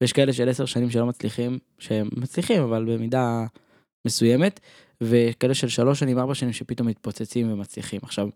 ויש 0.00 0.12
כאלה 0.12 0.32
של 0.32 0.48
עשר 0.48 0.64
שנים 0.64 0.90
שלא 0.90 1.06
מצליחים, 1.06 1.58
שהם 1.78 2.08
מצליחים, 2.16 2.62
אבל 2.62 2.84
במידה 2.84 3.44
מסוימת, 4.04 4.60
וכאלה 5.00 5.54
של 5.54 5.68
שלוש 5.68 6.00
שנים, 6.00 6.18
ארבע 6.18 6.34
שנים, 6.34 6.52
שפתאום 6.52 6.88
מתפוצצים 6.88 7.52
ומצליחים. 7.52 8.00
עכשיו, 8.02 8.28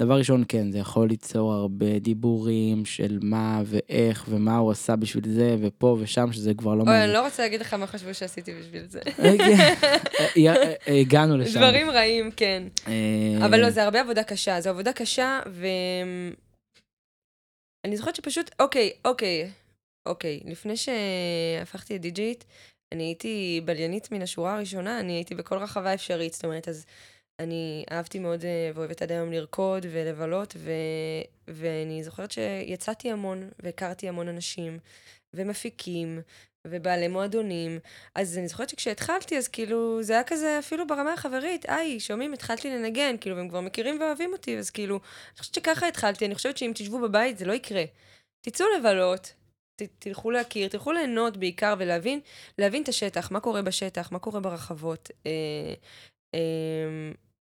דבר 0.00 0.18
ראשון, 0.18 0.44
כן, 0.48 0.72
זה 0.72 0.78
יכול 0.78 1.08
ליצור 1.08 1.52
הרבה 1.52 1.98
דיבורים 1.98 2.84
של 2.84 3.18
מה 3.22 3.62
ואיך 3.66 4.24
ומה 4.28 4.56
הוא 4.56 4.70
עשה 4.70 4.96
בשביל 4.96 5.28
זה, 5.28 5.56
ופה 5.60 5.96
ושם, 6.00 6.32
שזה 6.32 6.54
כבר 6.54 6.74
לא 6.74 6.82
אוי, 6.82 6.90
אני 6.90 6.98
מעניין. 6.98 7.10
לא 7.10 7.24
רוצה 7.24 7.42
להגיד 7.42 7.60
לך 7.60 7.74
מה 7.74 7.86
חשבו 7.86 8.14
שעשיתי 8.14 8.54
בשביל 8.54 8.84
זה. 8.88 9.00
אה, 9.06 9.38
כן, 9.38 9.74
אה, 10.36 10.74
אה, 10.88 11.00
הגענו 11.00 11.36
לשם. 11.36 11.58
דברים 11.58 11.90
רעים, 11.90 12.30
כן. 12.30 12.62
אבל 13.44 13.60
לא, 13.60 13.70
זה 13.70 13.84
הרבה 13.84 14.00
עבודה 14.00 14.22
קשה. 14.22 14.60
זו 14.60 14.70
עבודה 14.70 14.92
קשה, 14.92 15.40
ו... 15.46 15.66
אני 17.84 17.96
זוכרת 17.96 18.16
שפשוט, 18.16 18.50
אוקיי, 18.60 18.90
אוקיי, 19.04 19.50
אוקיי, 20.06 20.40
לפני 20.44 20.74
שהפכתי 20.76 21.94
לדי-ג'יית, 21.94 22.44
אני 22.94 23.02
הייתי 23.02 23.60
בליינית 23.64 24.12
מן 24.12 24.22
השורה 24.22 24.56
הראשונה, 24.56 25.00
אני 25.00 25.12
הייתי 25.12 25.34
בכל 25.34 25.58
רחבה 25.58 25.94
אפשרית, 25.94 26.32
זאת 26.32 26.44
אומרת, 26.44 26.68
אז 26.68 26.86
אני 27.40 27.84
אהבתי 27.92 28.18
מאוד 28.18 28.44
אה, 28.44 28.70
ואוהבת 28.74 29.02
עד 29.02 29.12
היום 29.12 29.32
לרקוד 29.32 29.86
ולבלות, 29.90 30.54
ו... 30.58 30.70
ואני 31.48 32.04
זוכרת 32.04 32.30
שיצאתי 32.30 33.10
המון, 33.10 33.50
והכרתי 33.62 34.08
המון 34.08 34.28
אנשים, 34.28 34.78
ומפיקים, 35.34 36.20
ובעלי 36.66 37.08
מועדונים. 37.08 37.78
אז 38.14 38.38
אני 38.38 38.48
זוכרת 38.48 38.68
שכשהתחלתי, 38.68 39.38
אז 39.38 39.48
כאילו, 39.48 40.02
זה 40.02 40.12
היה 40.12 40.24
כזה 40.24 40.58
אפילו 40.58 40.86
ברמה 40.86 41.12
החברית, 41.12 41.64
היי, 41.68 42.00
שומעים, 42.00 42.32
התחלתי 42.32 42.70
לנגן, 42.70 43.16
כאילו, 43.20 43.36
והם 43.36 43.48
כבר 43.48 43.60
מכירים 43.60 44.00
ואוהבים 44.00 44.32
אותי, 44.32 44.58
אז 44.58 44.70
כאילו, 44.70 44.96
אני 44.96 45.38
חושבת 45.38 45.54
שככה 45.54 45.88
התחלתי, 45.88 46.26
אני 46.26 46.34
חושבת 46.34 46.56
שאם 46.56 46.72
תשבו 46.74 47.00
בבית 47.00 47.38
זה 47.38 47.44
לא 47.44 47.52
יקרה. 47.52 47.84
תצאו 48.40 48.66
לבלות, 48.78 49.32
ת, 49.76 49.82
תלכו 49.98 50.30
להכיר, 50.30 50.68
תלכו 50.68 50.92
ליהנות 50.92 51.36
בעיקר 51.36 51.74
ולהבין, 51.78 52.20
להבין 52.58 52.82
את 52.82 52.88
השטח, 52.88 53.30
מה 53.30 53.40
קורה 53.40 53.62
בשטח, 53.62 54.12
מה 54.12 54.18
קורה 54.18 54.40
ברחבות. 54.40 55.10
אה, 55.26 55.74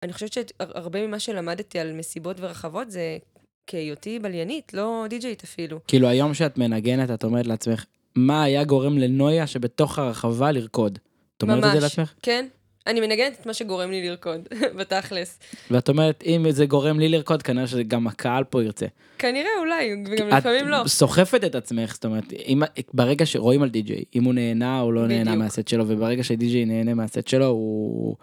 אני 0.03 0.12
חושבת 0.12 0.33
שהרבה 0.33 1.07
ממה 1.07 1.18
שלמדתי 1.18 1.79
על 1.79 1.93
מסיבות 1.93 2.37
ורחבות 2.41 2.91
זה 2.91 3.18
כהיותי 3.66 4.18
בליינית, 4.18 4.75
לא 4.75 5.05
די-ג'יית 5.11 5.45
אפילו. 5.45 5.79
כאילו 5.89 6.09
היום 6.09 6.35
שאת 6.35 6.59
מנגנת, 6.59 7.11
את 7.11 7.25
אומרת 7.25 7.47
לעצמך, 7.47 7.85
מה 8.14 8.43
היה 8.43 8.64
גורם 8.64 8.99
לנויה 8.99 9.47
שבתוך 9.47 9.99
הרחבה 9.99 10.53
לרקוד? 10.53 10.99
את 11.37 11.43
אומרת 11.43 11.59
את 11.59 11.62
זה 11.62 11.68
ממש. 11.68 11.83
לעצמך? 11.83 12.14
כן. 12.22 12.47
אני 12.87 13.01
מנגנת 13.01 13.41
את 13.41 13.47
מה 13.47 13.55
שגורם 13.55 13.91
לי 13.91 14.09
לרקוד, 14.09 14.41
בתכלס. 14.79 15.39
ואת 15.70 15.89
אומרת, 15.89 16.25
אם 16.27 16.47
זה 16.51 16.66
גורם 16.66 17.01
לי 17.01 17.09
לרקוד, 17.09 17.43
כנראה 17.43 17.66
שגם 17.66 18.07
הקהל 18.07 18.45
פה 18.45 18.62
ירצה. 18.62 18.87
כנראה, 19.18 19.51
אולי, 19.59 19.91
וגם 20.07 20.29
לפעמים 20.29 20.68
לא. 20.68 20.83
את 20.83 20.87
סוחפת 20.87 21.45
את 21.45 21.55
עצמך, 21.55 21.95
זאת 21.95 22.05
אומרת, 22.05 22.33
אם, 22.33 22.62
ברגע 22.95 23.27
שרואים 23.27 23.62
על 23.62 23.68
די-ג'יי, 23.68 24.05
אם 24.14 24.25
הוא 24.25 24.35
נהנה 24.35 24.81
או 24.81 24.93
לא 24.93 25.07
נהנה 25.07 25.25
בדיוק. 25.25 25.43
מהסט 25.43 25.68
שלו, 25.68 25.85
וברגע 25.89 26.25
שדי-ג'יי 26.25 26.64
נהנה 26.64 26.95
מהסט 26.95 27.29
שלו, 27.29 27.47
הוא... 27.47 28.16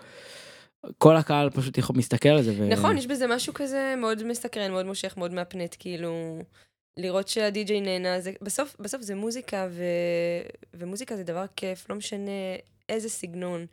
כל 0.98 1.16
הקהל 1.16 1.50
פשוט 1.50 1.78
יכול 1.78 1.96
מסתכל 1.96 2.30
על 2.30 2.42
זה. 2.42 2.54
ו... 2.58 2.70
נכון, 2.70 2.98
יש 2.98 3.08
בזה 3.08 3.28
משהו 3.28 3.54
כזה 3.54 3.96
מאוד 3.98 4.24
מסקרן, 4.24 4.72
מאוד 4.72 4.86
מושך, 4.86 5.18
מאוד 5.18 5.34
מהפנט, 5.34 5.76
כאילו... 5.80 6.42
לראות 6.98 7.28
שהדי-ג'יי 7.28 7.82
נהנה, 7.82 8.22
זה, 8.22 8.32
בסוף, 8.42 8.76
בסוף 8.80 9.02
זה 9.02 9.16
מוזיקה, 9.16 9.68
ו, 9.72 9.84
ומוזיקה 10.74 11.16
זה 11.16 11.24
דבר 11.24 11.46
כיף, 11.56 11.90
לא 11.90 11.96
משנה 11.96 12.32
איזה 12.90 13.10
סגנון. 13.10 13.66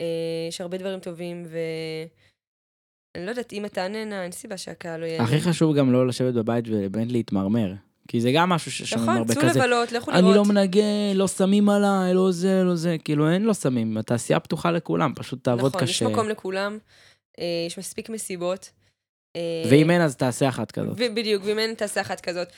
אה, 0.00 0.06
יש 0.48 0.60
הרבה 0.60 0.78
דברים 0.78 1.00
טובים, 1.00 1.44
ו... 1.46 1.58
אני 3.16 3.26
לא 3.26 3.30
יודעת, 3.30 3.52
אם 3.52 3.64
אתה 3.64 3.88
נהנה, 3.88 4.22
אין 4.22 4.32
סיבה 4.32 4.56
שהקהל 4.56 5.00
לא 5.00 5.06
יהיה... 5.06 5.22
הכי 5.22 5.40
חשוב 5.40 5.76
גם 5.76 5.92
לא 5.92 6.06
לשבת 6.06 6.34
בבית 6.34 6.64
ובאמת 6.68 7.12
להתמרמר. 7.12 7.72
כי 8.08 8.20
זה 8.20 8.32
גם 8.32 8.48
משהו 8.48 8.72
ששומעים 8.72 9.08
נכון, 9.08 9.16
הרבה 9.18 9.34
צאו 9.34 9.42
כזה. 9.42 9.58
לבלות, 9.58 9.92
לכו 9.92 10.10
אני 10.10 10.22
לראות. 10.22 10.36
לא 10.36 10.44
מנגן, 10.44 11.12
לא 11.14 11.28
שמים 11.28 11.68
עליי, 11.68 12.14
לא 12.14 12.32
זה, 12.32 12.62
לא 12.64 12.74
זה, 12.74 12.96
כאילו 13.04 13.30
אין 13.30 13.42
לא 13.42 13.54
שמים, 13.54 13.96
התעשייה 13.96 14.40
פתוחה 14.40 14.70
לכולם, 14.70 15.12
פשוט 15.16 15.44
תעבוד 15.44 15.66
נכון, 15.76 15.80
קשה. 15.80 16.04
יש 16.04 16.12
מקום 16.12 16.28
לכולם, 16.28 16.78
אה, 17.38 17.44
יש 17.66 17.78
מספיק 17.78 18.08
מסיבות. 18.08 18.70
אה, 19.36 19.40
ואם 19.70 19.90
אין 19.90 20.02
אז 20.02 20.16
תעשה 20.16 20.48
אחת 20.48 20.70
כזאת. 20.72 20.96
בדיוק, 20.96 21.42
ואם 21.46 21.58
אין 21.58 21.74
תעשה 21.74 22.00
אחת 22.00 22.20
כזאת. 22.20 22.48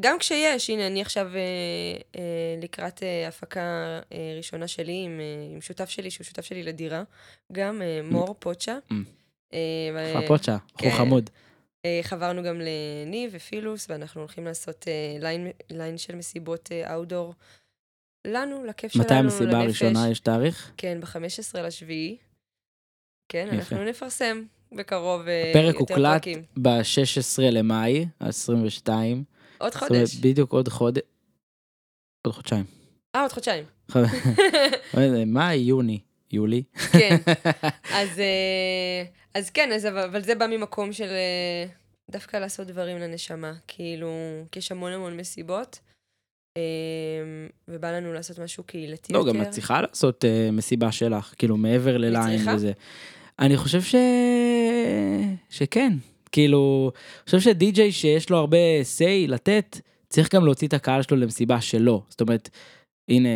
גם 0.00 0.18
כשיש, 0.18 0.70
הנה, 0.70 0.86
אני 0.86 1.02
עכשיו 1.02 1.30
אה, 1.34 2.20
לקראת 2.62 3.02
הפקה 3.28 4.00
ראשונה 4.36 4.68
שלי 4.68 5.02
עם, 5.04 5.20
עם 5.54 5.60
שותף 5.60 5.88
שלי, 5.88 6.10
שהוא 6.10 6.24
שותף 6.24 6.44
שלי 6.44 6.62
לדירה, 6.62 7.02
גם 7.52 7.82
מור 8.04 8.36
פוצ'ה. 8.38 8.78
ו- 9.94 10.22
חפוצ'ה, 10.24 10.56
כן. 10.78 10.88
בחור 10.88 10.98
חמוד. 10.98 11.30
אה, 11.84 12.00
חברנו 12.02 12.42
גם 12.42 12.60
לניב 12.60 13.30
ופילוס, 13.34 13.86
ואנחנו 13.90 14.20
הולכים 14.20 14.44
לעשות 14.44 14.88
אה, 14.88 15.16
ליין, 15.20 15.50
ליין 15.70 15.98
של 15.98 16.14
מסיבות 16.14 16.68
אה, 16.72 16.94
outdoor. 16.94 17.34
לנו, 18.26 18.64
לכיף 18.64 18.92
שלנו, 18.92 19.04
מתי 19.04 19.14
לנפש. 19.14 19.34
המסיבה 19.34 19.60
הראשונה, 19.60 20.10
יש 20.10 20.20
תאריך? 20.20 20.72
כן, 20.76 21.00
ב-15 21.00 21.58
לשביעי. 21.60 22.16
כן, 23.28 23.46
יפה. 23.46 23.56
אנחנו 23.56 23.84
נפרסם 23.84 24.42
בקרוב 24.72 25.28
אה, 25.28 25.50
הפרק 25.50 25.74
יותר 25.80 25.94
הוקלט 25.94 26.12
פרקים. 26.12 26.42
ב-16 26.56 27.42
למאי, 27.42 28.06
ה-22. 28.20 28.28
עוד 28.28 28.72
זאת 28.78 28.88
אומרת, 28.88 29.74
חודש. 29.74 30.16
בדיוק 30.16 30.52
עוד 30.52 30.68
חודש. 30.68 31.02
עוד 32.26 32.34
חודשיים. 32.34 32.64
אה, 33.14 33.22
עוד 33.22 33.32
חודשיים. 33.32 33.64
מאי, 35.34 35.56
יוני. 35.56 36.00
יולי. 36.32 36.62
כן. 36.92 37.16
אז, 38.00 38.18
אה, 38.18 39.04
אז 39.34 39.50
כן, 39.50 39.72
אז, 39.72 39.86
אבל, 39.86 40.22
זה 40.22 40.34
בא 40.34 40.46
ממקום 40.46 40.92
של 40.92 41.08
אה, 41.08 41.66
דווקא 42.10 42.36
לעשות 42.36 42.66
דברים 42.66 42.98
לנשמה. 42.98 43.52
כאילו, 43.68 44.10
כי 44.52 44.58
יש 44.58 44.72
המון 44.72 44.92
המון 44.92 45.16
מסיבות, 45.16 45.80
אה, 46.56 46.62
ובא 47.68 47.90
לנו 47.90 48.12
לעשות 48.12 48.38
משהו 48.38 48.64
קהילתי 48.64 49.12
לא, 49.12 49.18
יותר. 49.18 49.32
גם 49.32 49.42
את 49.42 49.50
צריכה 49.50 49.80
לעשות 49.80 50.24
uh, 50.24 50.52
מסיבה 50.52 50.92
שלך, 50.92 51.34
כאילו 51.38 51.56
מעבר 51.56 51.96
לליין? 51.96 52.48
וזה. 52.48 52.72
אני 53.38 53.56
חושב 53.56 53.82
ש... 53.82 53.94
שכן. 55.50 55.92
כאילו, 56.32 56.92
אני 56.94 57.24
חושב 57.24 57.40
שדי-ג'יי 57.40 57.92
שיש 57.92 58.30
לו 58.30 58.38
הרבה 58.38 58.56
say 58.98 59.28
לתת, 59.28 59.80
צריך 60.08 60.34
גם 60.34 60.44
להוציא 60.44 60.68
את 60.68 60.74
הקהל 60.74 61.02
שלו 61.02 61.16
למסיבה 61.16 61.60
שלו. 61.60 62.02
זאת 62.08 62.20
אומרת, 62.20 62.48
הנה, 63.10 63.28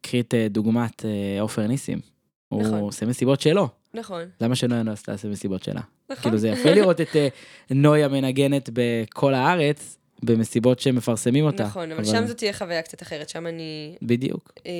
קחי 0.00 0.20
את 0.20 0.34
דוגמת 0.50 1.04
עופר 1.40 1.66
ניסים. 1.66 2.11
נכון. 2.60 2.74
הוא 2.78 2.88
עושה 2.88 3.06
מסיבות 3.06 3.40
שלו. 3.40 3.68
נכון, 3.94 4.22
למה 4.40 4.56
שנויה 4.56 4.82
נוס 4.82 5.02
תעשה 5.02 5.28
מסיבות 5.28 5.62
שלה? 5.62 5.80
נכון. 6.10 6.22
כאילו 6.22 6.38
זה 6.38 6.48
יפה 6.48 6.70
לראות 6.70 7.00
את 7.00 7.16
אה, 7.16 7.28
נויה 7.70 8.08
מנגנת 8.08 8.70
בכל 8.72 9.34
הארץ, 9.34 9.98
במסיבות 10.22 10.80
שמפרסמים 10.80 11.44
אותה. 11.44 11.64
נכון, 11.64 11.92
אבל 11.92 12.04
שם 12.04 12.26
זו 12.26 12.34
תהיה 12.34 12.52
חוויה 12.52 12.82
קצת 12.82 13.02
אחרת, 13.02 13.28
שם 13.28 13.46
אני... 13.46 13.96
בדיוק. 14.02 14.52
אה, 14.66 14.72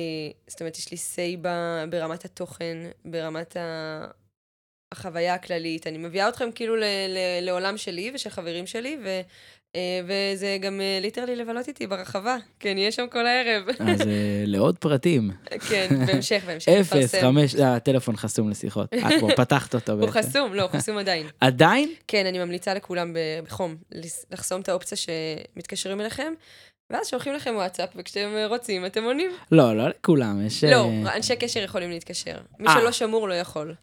זאת 0.47 0.59
אומרת, 0.59 0.77
יש 0.77 0.91
לי 0.91 0.97
say 0.97 1.37
ב- 1.41 1.83
ברמת 1.89 2.25
התוכן, 2.25 2.77
ברמת 3.05 3.57
ה... 3.57 4.05
החוויה 4.91 5.33
הכללית. 5.33 5.87
אני 5.87 5.97
מביאה 5.97 6.29
אתכם 6.29 6.49
כאילו 6.55 6.75
ל- 6.75 6.83
ל- 6.83 7.45
לעולם 7.45 7.77
שלי 7.77 8.11
ושל 8.15 8.29
חברים 8.29 8.67
שלי, 8.67 8.97
וזה 10.07 10.57
גם 10.61 10.81
ליטרלי 11.01 11.35
לבלות 11.35 11.67
איתי 11.67 11.87
ברחבה. 11.87 12.37
כן, 12.59 12.77
יהיה 12.77 12.91
שם 12.91 13.05
כל 13.11 13.25
הערב. 13.27 13.63
אז 13.79 14.01
אה, 14.01 14.43
לעוד 14.45 14.77
פרטים. 14.77 15.31
כן, 15.69 15.87
בהמשך, 16.07 16.43
בהמשך 16.45 16.71
אפס. 16.81 17.15
חמש, 17.15 17.55
אה, 17.55 17.75
הטלפון 17.75 18.15
חסום 18.15 18.49
לשיחות. 18.49 18.93
את 18.93 19.19
כבר 19.19 19.35
פתחת 19.45 19.75
אותו 19.75 19.91
הוא 19.91 20.01
בעצם. 20.01 20.11
חסום, 20.11 20.53
לא, 20.53 20.61
הוא 20.61 20.71
חסום 20.71 20.97
עדיין. 20.97 21.27
עדיין? 21.39 21.93
כן, 22.07 22.25
אני 22.25 22.39
ממליצה 22.39 22.73
לכולם 22.73 23.13
בחום 23.47 23.75
לחסום 24.31 24.61
את 24.61 24.69
האופציה 24.69 24.97
שמתקשרים 24.97 26.01
אליכם, 26.01 26.33
ואז 26.89 27.07
שולחים 27.07 27.33
לכם 27.33 27.55
וואטסאפ, 27.55 27.89
וכשאתם 27.95 28.29
רוצים, 28.47 28.85
אתם 28.85 29.03
עונים. 29.03 29.31
לא, 29.51 29.77
לא 29.77 29.89
לכולם, 29.89 30.45
יש... 30.45 30.63
לא, 30.63 30.89
אה, 31.05 31.15
אנשי 31.15 31.35
קשר 31.35 31.59
יכולים 31.59 31.89
להתקשר. 31.89 32.35
מי 32.59 32.67
אה. 32.67 32.73
שלא 32.79 32.91
שמור 32.91 33.27
לא 33.27 33.33
יכול. 33.33 33.75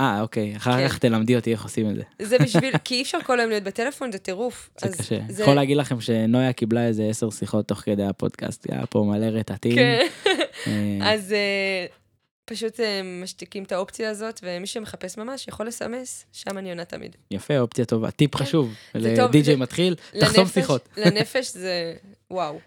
אה, 0.00 0.20
אוקיי, 0.20 0.56
אחר 0.56 0.72
כן. 0.72 0.88
כך 0.88 0.98
תלמדי 0.98 1.36
אותי 1.36 1.52
איך 1.52 1.62
עושים 1.62 1.90
את 1.90 1.96
זה. 1.96 2.02
זה 2.22 2.38
בשביל, 2.38 2.78
כי 2.84 2.94
אי 2.94 3.02
אפשר 3.02 3.18
כל 3.26 3.40
היום 3.40 3.50
להיות 3.50 3.64
בטלפון, 3.64 4.12
זה 4.12 4.18
טירוף. 4.18 4.70
זה 4.80 4.88
קשה. 4.98 5.18
יכול 5.42 5.54
להגיד 5.54 5.76
לכם 5.76 6.00
שנויה 6.00 6.52
קיבלה 6.52 6.86
איזה 6.86 7.04
עשר 7.04 7.30
שיחות 7.30 7.68
תוך 7.68 7.78
כדי 7.78 8.04
הפודקאסט, 8.04 8.66
היה 8.70 8.86
פה 8.86 9.04
מלא 9.08 9.26
רטטים. 9.26 9.74
כן. 9.74 10.06
אה, 10.66 11.14
אז 11.14 11.32
אה, 11.32 11.86
פשוט 12.44 12.80
אה, 12.80 13.00
משתיקים 13.22 13.62
את 13.62 13.72
האופציה 13.72 14.10
הזאת, 14.10 14.40
ומי 14.42 14.66
שמחפש 14.66 15.18
ממש 15.18 15.48
יכול 15.48 15.66
לסמס, 15.66 16.24
שם 16.32 16.58
אני 16.58 16.70
עונה 16.70 16.84
תמיד. 16.84 17.16
יפה, 17.30 17.58
אופציה 17.58 17.84
טובה. 17.84 18.10
טיפ 18.10 18.36
חשוב, 18.36 18.74
כן. 18.92 19.16
טוב, 19.16 19.28
לדי-ג'יי 19.28 19.56
מתחיל, 19.56 19.94
תחסום 20.20 20.46
שיחות. 20.46 20.88
לנפש 20.96 21.52
זה 21.52 21.94
וואו. 22.30 22.58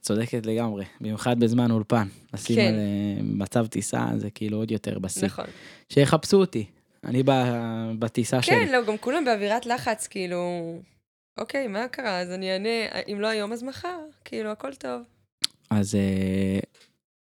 צודקת 0.00 0.46
לגמרי, 0.46 0.84
במיוחד 1.00 1.40
בזמן 1.40 1.70
אולפן. 1.70 2.08
לשים 2.34 2.56
כן. 2.56 2.68
על 2.68 2.74
אה, 2.74 3.22
מצב 3.22 3.66
טיסה 3.66 4.06
זה 4.16 4.30
כאילו 4.30 4.56
עוד 4.56 4.70
יותר 4.70 4.98
בשיא. 4.98 5.26
נכון. 5.26 5.44
שיחפשו 5.88 6.36
אותי, 6.36 6.64
אני 7.04 7.22
ב- 7.22 7.92
בטיסה 7.98 8.42
שלי. 8.42 8.54
כן, 8.56 8.72
לא, 8.72 8.84
גם 8.84 8.98
כולם 8.98 9.24
באווירת 9.24 9.66
לחץ, 9.66 10.06
כאילו, 10.06 10.40
אוקיי, 11.38 11.66
מה 11.68 11.88
קרה? 11.88 12.20
אז 12.20 12.30
אני 12.30 12.52
אענה, 12.52 13.00
אם 13.12 13.20
לא 13.20 13.26
היום 13.26 13.52
אז 13.52 13.62
מחר, 13.62 13.98
כאילו, 14.24 14.50
הכל 14.50 14.74
טוב. 14.74 15.02
אז 15.70 15.94
אה, 15.94 16.60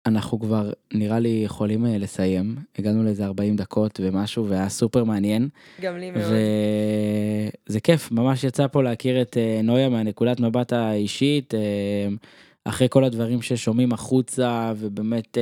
אנחנו 0.07 0.41
כבר 0.41 0.71
נראה 0.95 1.19
לי 1.19 1.43
יכולים 1.45 1.87
אה, 1.87 1.99
לסיים. 1.99 2.57
הגענו 2.79 3.05
לאיזה 3.05 3.25
40 3.25 3.57
דקות 3.57 4.01
ומשהו, 4.03 4.49
והיה 4.49 4.69
סופר 4.69 5.05
מעניין. 5.05 5.49
גם 5.81 5.99
לי 5.99 6.11
מאוד. 6.11 6.25
וזה 7.69 7.81
כיף, 7.81 8.13
ממש 8.13 8.45
יצא 8.45 8.67
פה 8.67 8.83
להכיר 8.83 9.23
את 9.23 9.37
אה, 9.37 9.61
נויה 9.63 9.89
מהנקודת 9.89 10.41
מבט 10.41 10.73
האישית, 10.73 11.55
אה, 11.55 11.61
אחרי 12.65 12.87
כל 12.91 13.05
הדברים 13.05 13.43
ששומעים 13.43 13.93
החוצה, 13.93 14.73
ובאמת, 14.77 15.39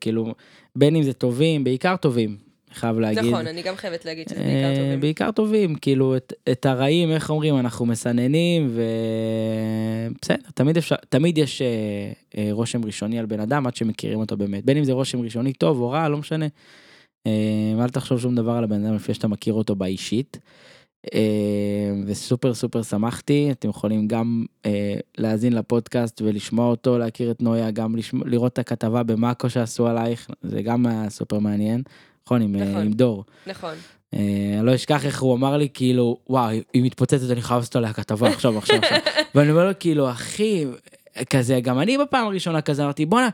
כאילו, 0.00 0.34
בין 0.76 0.96
אם 0.96 1.02
זה 1.02 1.12
טובים, 1.12 1.64
בעיקר 1.64 1.96
טובים, 1.96 2.36
חייב 2.72 2.98
להגיד. 2.98 3.24
נכון, 3.24 3.46
אני 3.46 3.62
גם 3.62 3.76
חייבת 3.76 4.04
להגיד 4.04 4.28
שזה 4.28 4.40
אה, 4.40 4.44
בעיקר 4.44 4.74
טובים. 4.76 5.00
בעיקר 5.00 5.30
טובים, 5.30 5.74
כאילו, 5.74 6.16
את, 6.16 6.32
את 6.52 6.66
הרעים, 6.66 7.10
איך 7.10 7.30
אומרים, 7.30 7.58
אנחנו 7.58 7.86
מסננים, 7.86 8.70
ובסדר, 10.16 10.50
תמיד 10.54 10.76
אפשר, 10.76 10.96
תמיד 11.08 11.38
יש 11.38 11.62
אה, 11.62 11.66
אה, 12.38 12.48
רושם 12.52 12.84
ראשוני 12.84 13.18
על 13.18 13.26
בן 13.26 13.40
אדם 13.40 13.66
עד 13.66 13.76
שמכירים 13.76 14.18
אותו 14.18 14.36
באמת, 14.36 14.64
בין 14.64 14.76
אם 14.76 14.84
זה 14.84 14.92
רושם 14.92 15.20
ראשוני 15.20 15.52
טוב 15.52 15.80
או 15.80 15.90
רע, 15.90 16.08
לא 16.08 16.18
משנה. 16.18 16.46
אה, 17.26 17.82
אל 17.84 17.88
תחשוב 17.88 18.20
שום 18.20 18.34
דבר 18.34 18.52
על 18.52 18.64
הבן 18.64 18.84
אדם 18.84 18.94
לפני 18.94 19.14
שאתה 19.14 19.28
מכיר 19.28 19.54
אותו 19.54 19.74
באישית. 19.74 20.38
אה, 21.14 21.92
וסופר 22.06 22.54
סופר 22.54 22.82
שמחתי, 22.82 23.48
אתם 23.50 23.68
יכולים 23.68 24.08
גם 24.08 24.44
אה, 24.66 24.94
להאזין 25.18 25.52
לפודקאסט 25.52 26.22
ולשמוע 26.22 26.66
אותו, 26.66 26.98
להכיר 26.98 27.30
את 27.30 27.42
נויה, 27.42 27.70
גם 27.70 27.96
לשמוע, 27.96 28.26
לראות 28.26 28.52
את 28.52 28.58
הכתבה 28.58 29.02
במאקו 29.02 29.50
שעשו 29.50 29.86
עלייך, 29.86 30.30
זה 30.42 30.62
גם 30.62 30.86
היה 30.86 31.10
סופר 31.10 31.38
מעניין, 31.38 31.82
נכון, 32.30 32.42
עם, 32.42 32.56
אה, 32.56 32.64
נכון. 32.64 32.82
עם 32.82 32.92
דור. 32.92 33.24
נכון. 33.46 33.74
אה, 34.14 34.18
אני 34.58 34.66
לא 34.66 34.74
אשכח 34.74 35.04
איך 35.04 35.22
הוא 35.22 35.34
אמר 35.34 35.56
לי 35.56 35.68
כאילו 35.74 36.16
וואי 36.28 36.62
היא 36.72 36.82
מתפוצצת 36.82 37.30
אני 37.30 37.42
חייב 37.42 37.58
לעשות 37.58 37.76
עליה 37.76 37.92
כתבה 37.92 38.28
עכשיו 38.28 38.58
עכשיו 38.58 38.78
עכשיו 38.78 38.98
ואני 39.34 39.50
אומר 39.50 39.66
לו 39.66 39.72
כאילו 39.80 40.10
אחי 40.10 40.64
כזה 41.30 41.60
גם 41.60 41.78
אני 41.78 41.98
בפעם 41.98 42.26
הראשונה 42.26 42.60
כזה 42.60 42.84
אמרתי 42.84 43.06
בואנה 43.06 43.28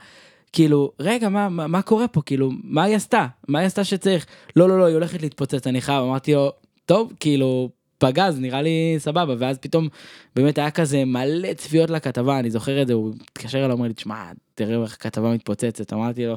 כאילו 0.52 0.92
רגע 1.00 1.28
מה 1.28 1.48
מה, 1.48 1.66
מה 1.66 1.82
קורה 1.82 2.08
פה 2.08 2.22
כאילו 2.22 2.50
מה 2.64 2.82
היא 2.82 2.96
עשתה 2.96 3.26
מה 3.48 3.58
היא 3.58 3.66
עשתה 3.66 3.84
שצריך 3.84 4.26
לא 4.56 4.68
לא 4.68 4.78
לא 4.78 4.84
היא 4.84 4.94
הולכת 4.94 5.22
להתפוצץ 5.22 5.66
אני 5.66 5.80
חייב 5.80 6.02
אמרתי 6.02 6.34
לו 6.34 6.52
טוב 6.86 7.12
כאילו 7.20 7.70
פגז 7.98 8.38
נראה 8.40 8.62
לי 8.62 8.94
סבבה 8.98 9.34
ואז 9.38 9.58
פתאום 9.58 9.88
באמת 10.36 10.58
היה 10.58 10.70
כזה 10.70 11.04
מלא 11.04 11.52
צפיות 11.52 11.90
לכתבה 11.90 12.38
אני 12.38 12.50
זוכר 12.50 12.82
את 12.82 12.86
זה 12.86 12.92
הוא 12.92 13.14
התקשר 13.20 13.58
אליי 13.58 13.72
אומר 13.72 13.88
לי 13.88 13.94
תשמע 13.94 14.30
תראה 14.54 14.82
איך 14.82 14.94
הכתבה 14.94 15.30
מתפוצצת 15.30 15.92
אמרתי 15.92 16.26
לו 16.26 16.36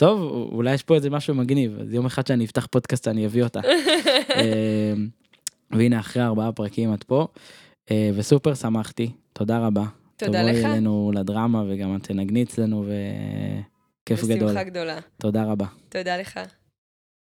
טוב 0.00 0.48
אולי 0.52 0.74
יש 0.74 0.82
פה 0.82 0.94
איזה 0.94 1.10
משהו 1.10 1.34
מגניב 1.34 1.78
אז 1.80 1.94
יום 1.94 2.06
אחד 2.06 2.26
שאני 2.26 2.44
אפתח 2.44 2.66
פודקאסט 2.66 3.08
אני 3.08 3.26
אביא 3.26 3.42
אותה. 3.42 3.60
אה, 4.36 4.92
והנה 5.70 6.00
אחרי 6.00 6.22
ארבעה 6.22 6.52
פרקים 6.52 6.94
את 6.94 7.04
פה 7.04 7.26
אה, 7.90 8.10
וסופר 8.14 8.54
שמחתי 8.54 9.12
תודה 9.32 9.58
רבה. 9.58 9.84
תודה 10.16 10.42
לך. 10.42 10.56
תבואי 10.56 10.72
אלינו 10.72 11.12
לדרמה 11.14 11.64
וגם 11.68 11.96
את 11.96 12.02
תנגני 12.02 12.42
אצלנו 12.42 12.84
וכיף 12.84 14.24
גדול 14.24 14.48
בשמחה 14.48 14.62
גדולה. 14.62 14.98
תודה 15.18 15.44
רבה. 15.44 15.66
תודה 15.88 16.16
לך. 16.16 16.40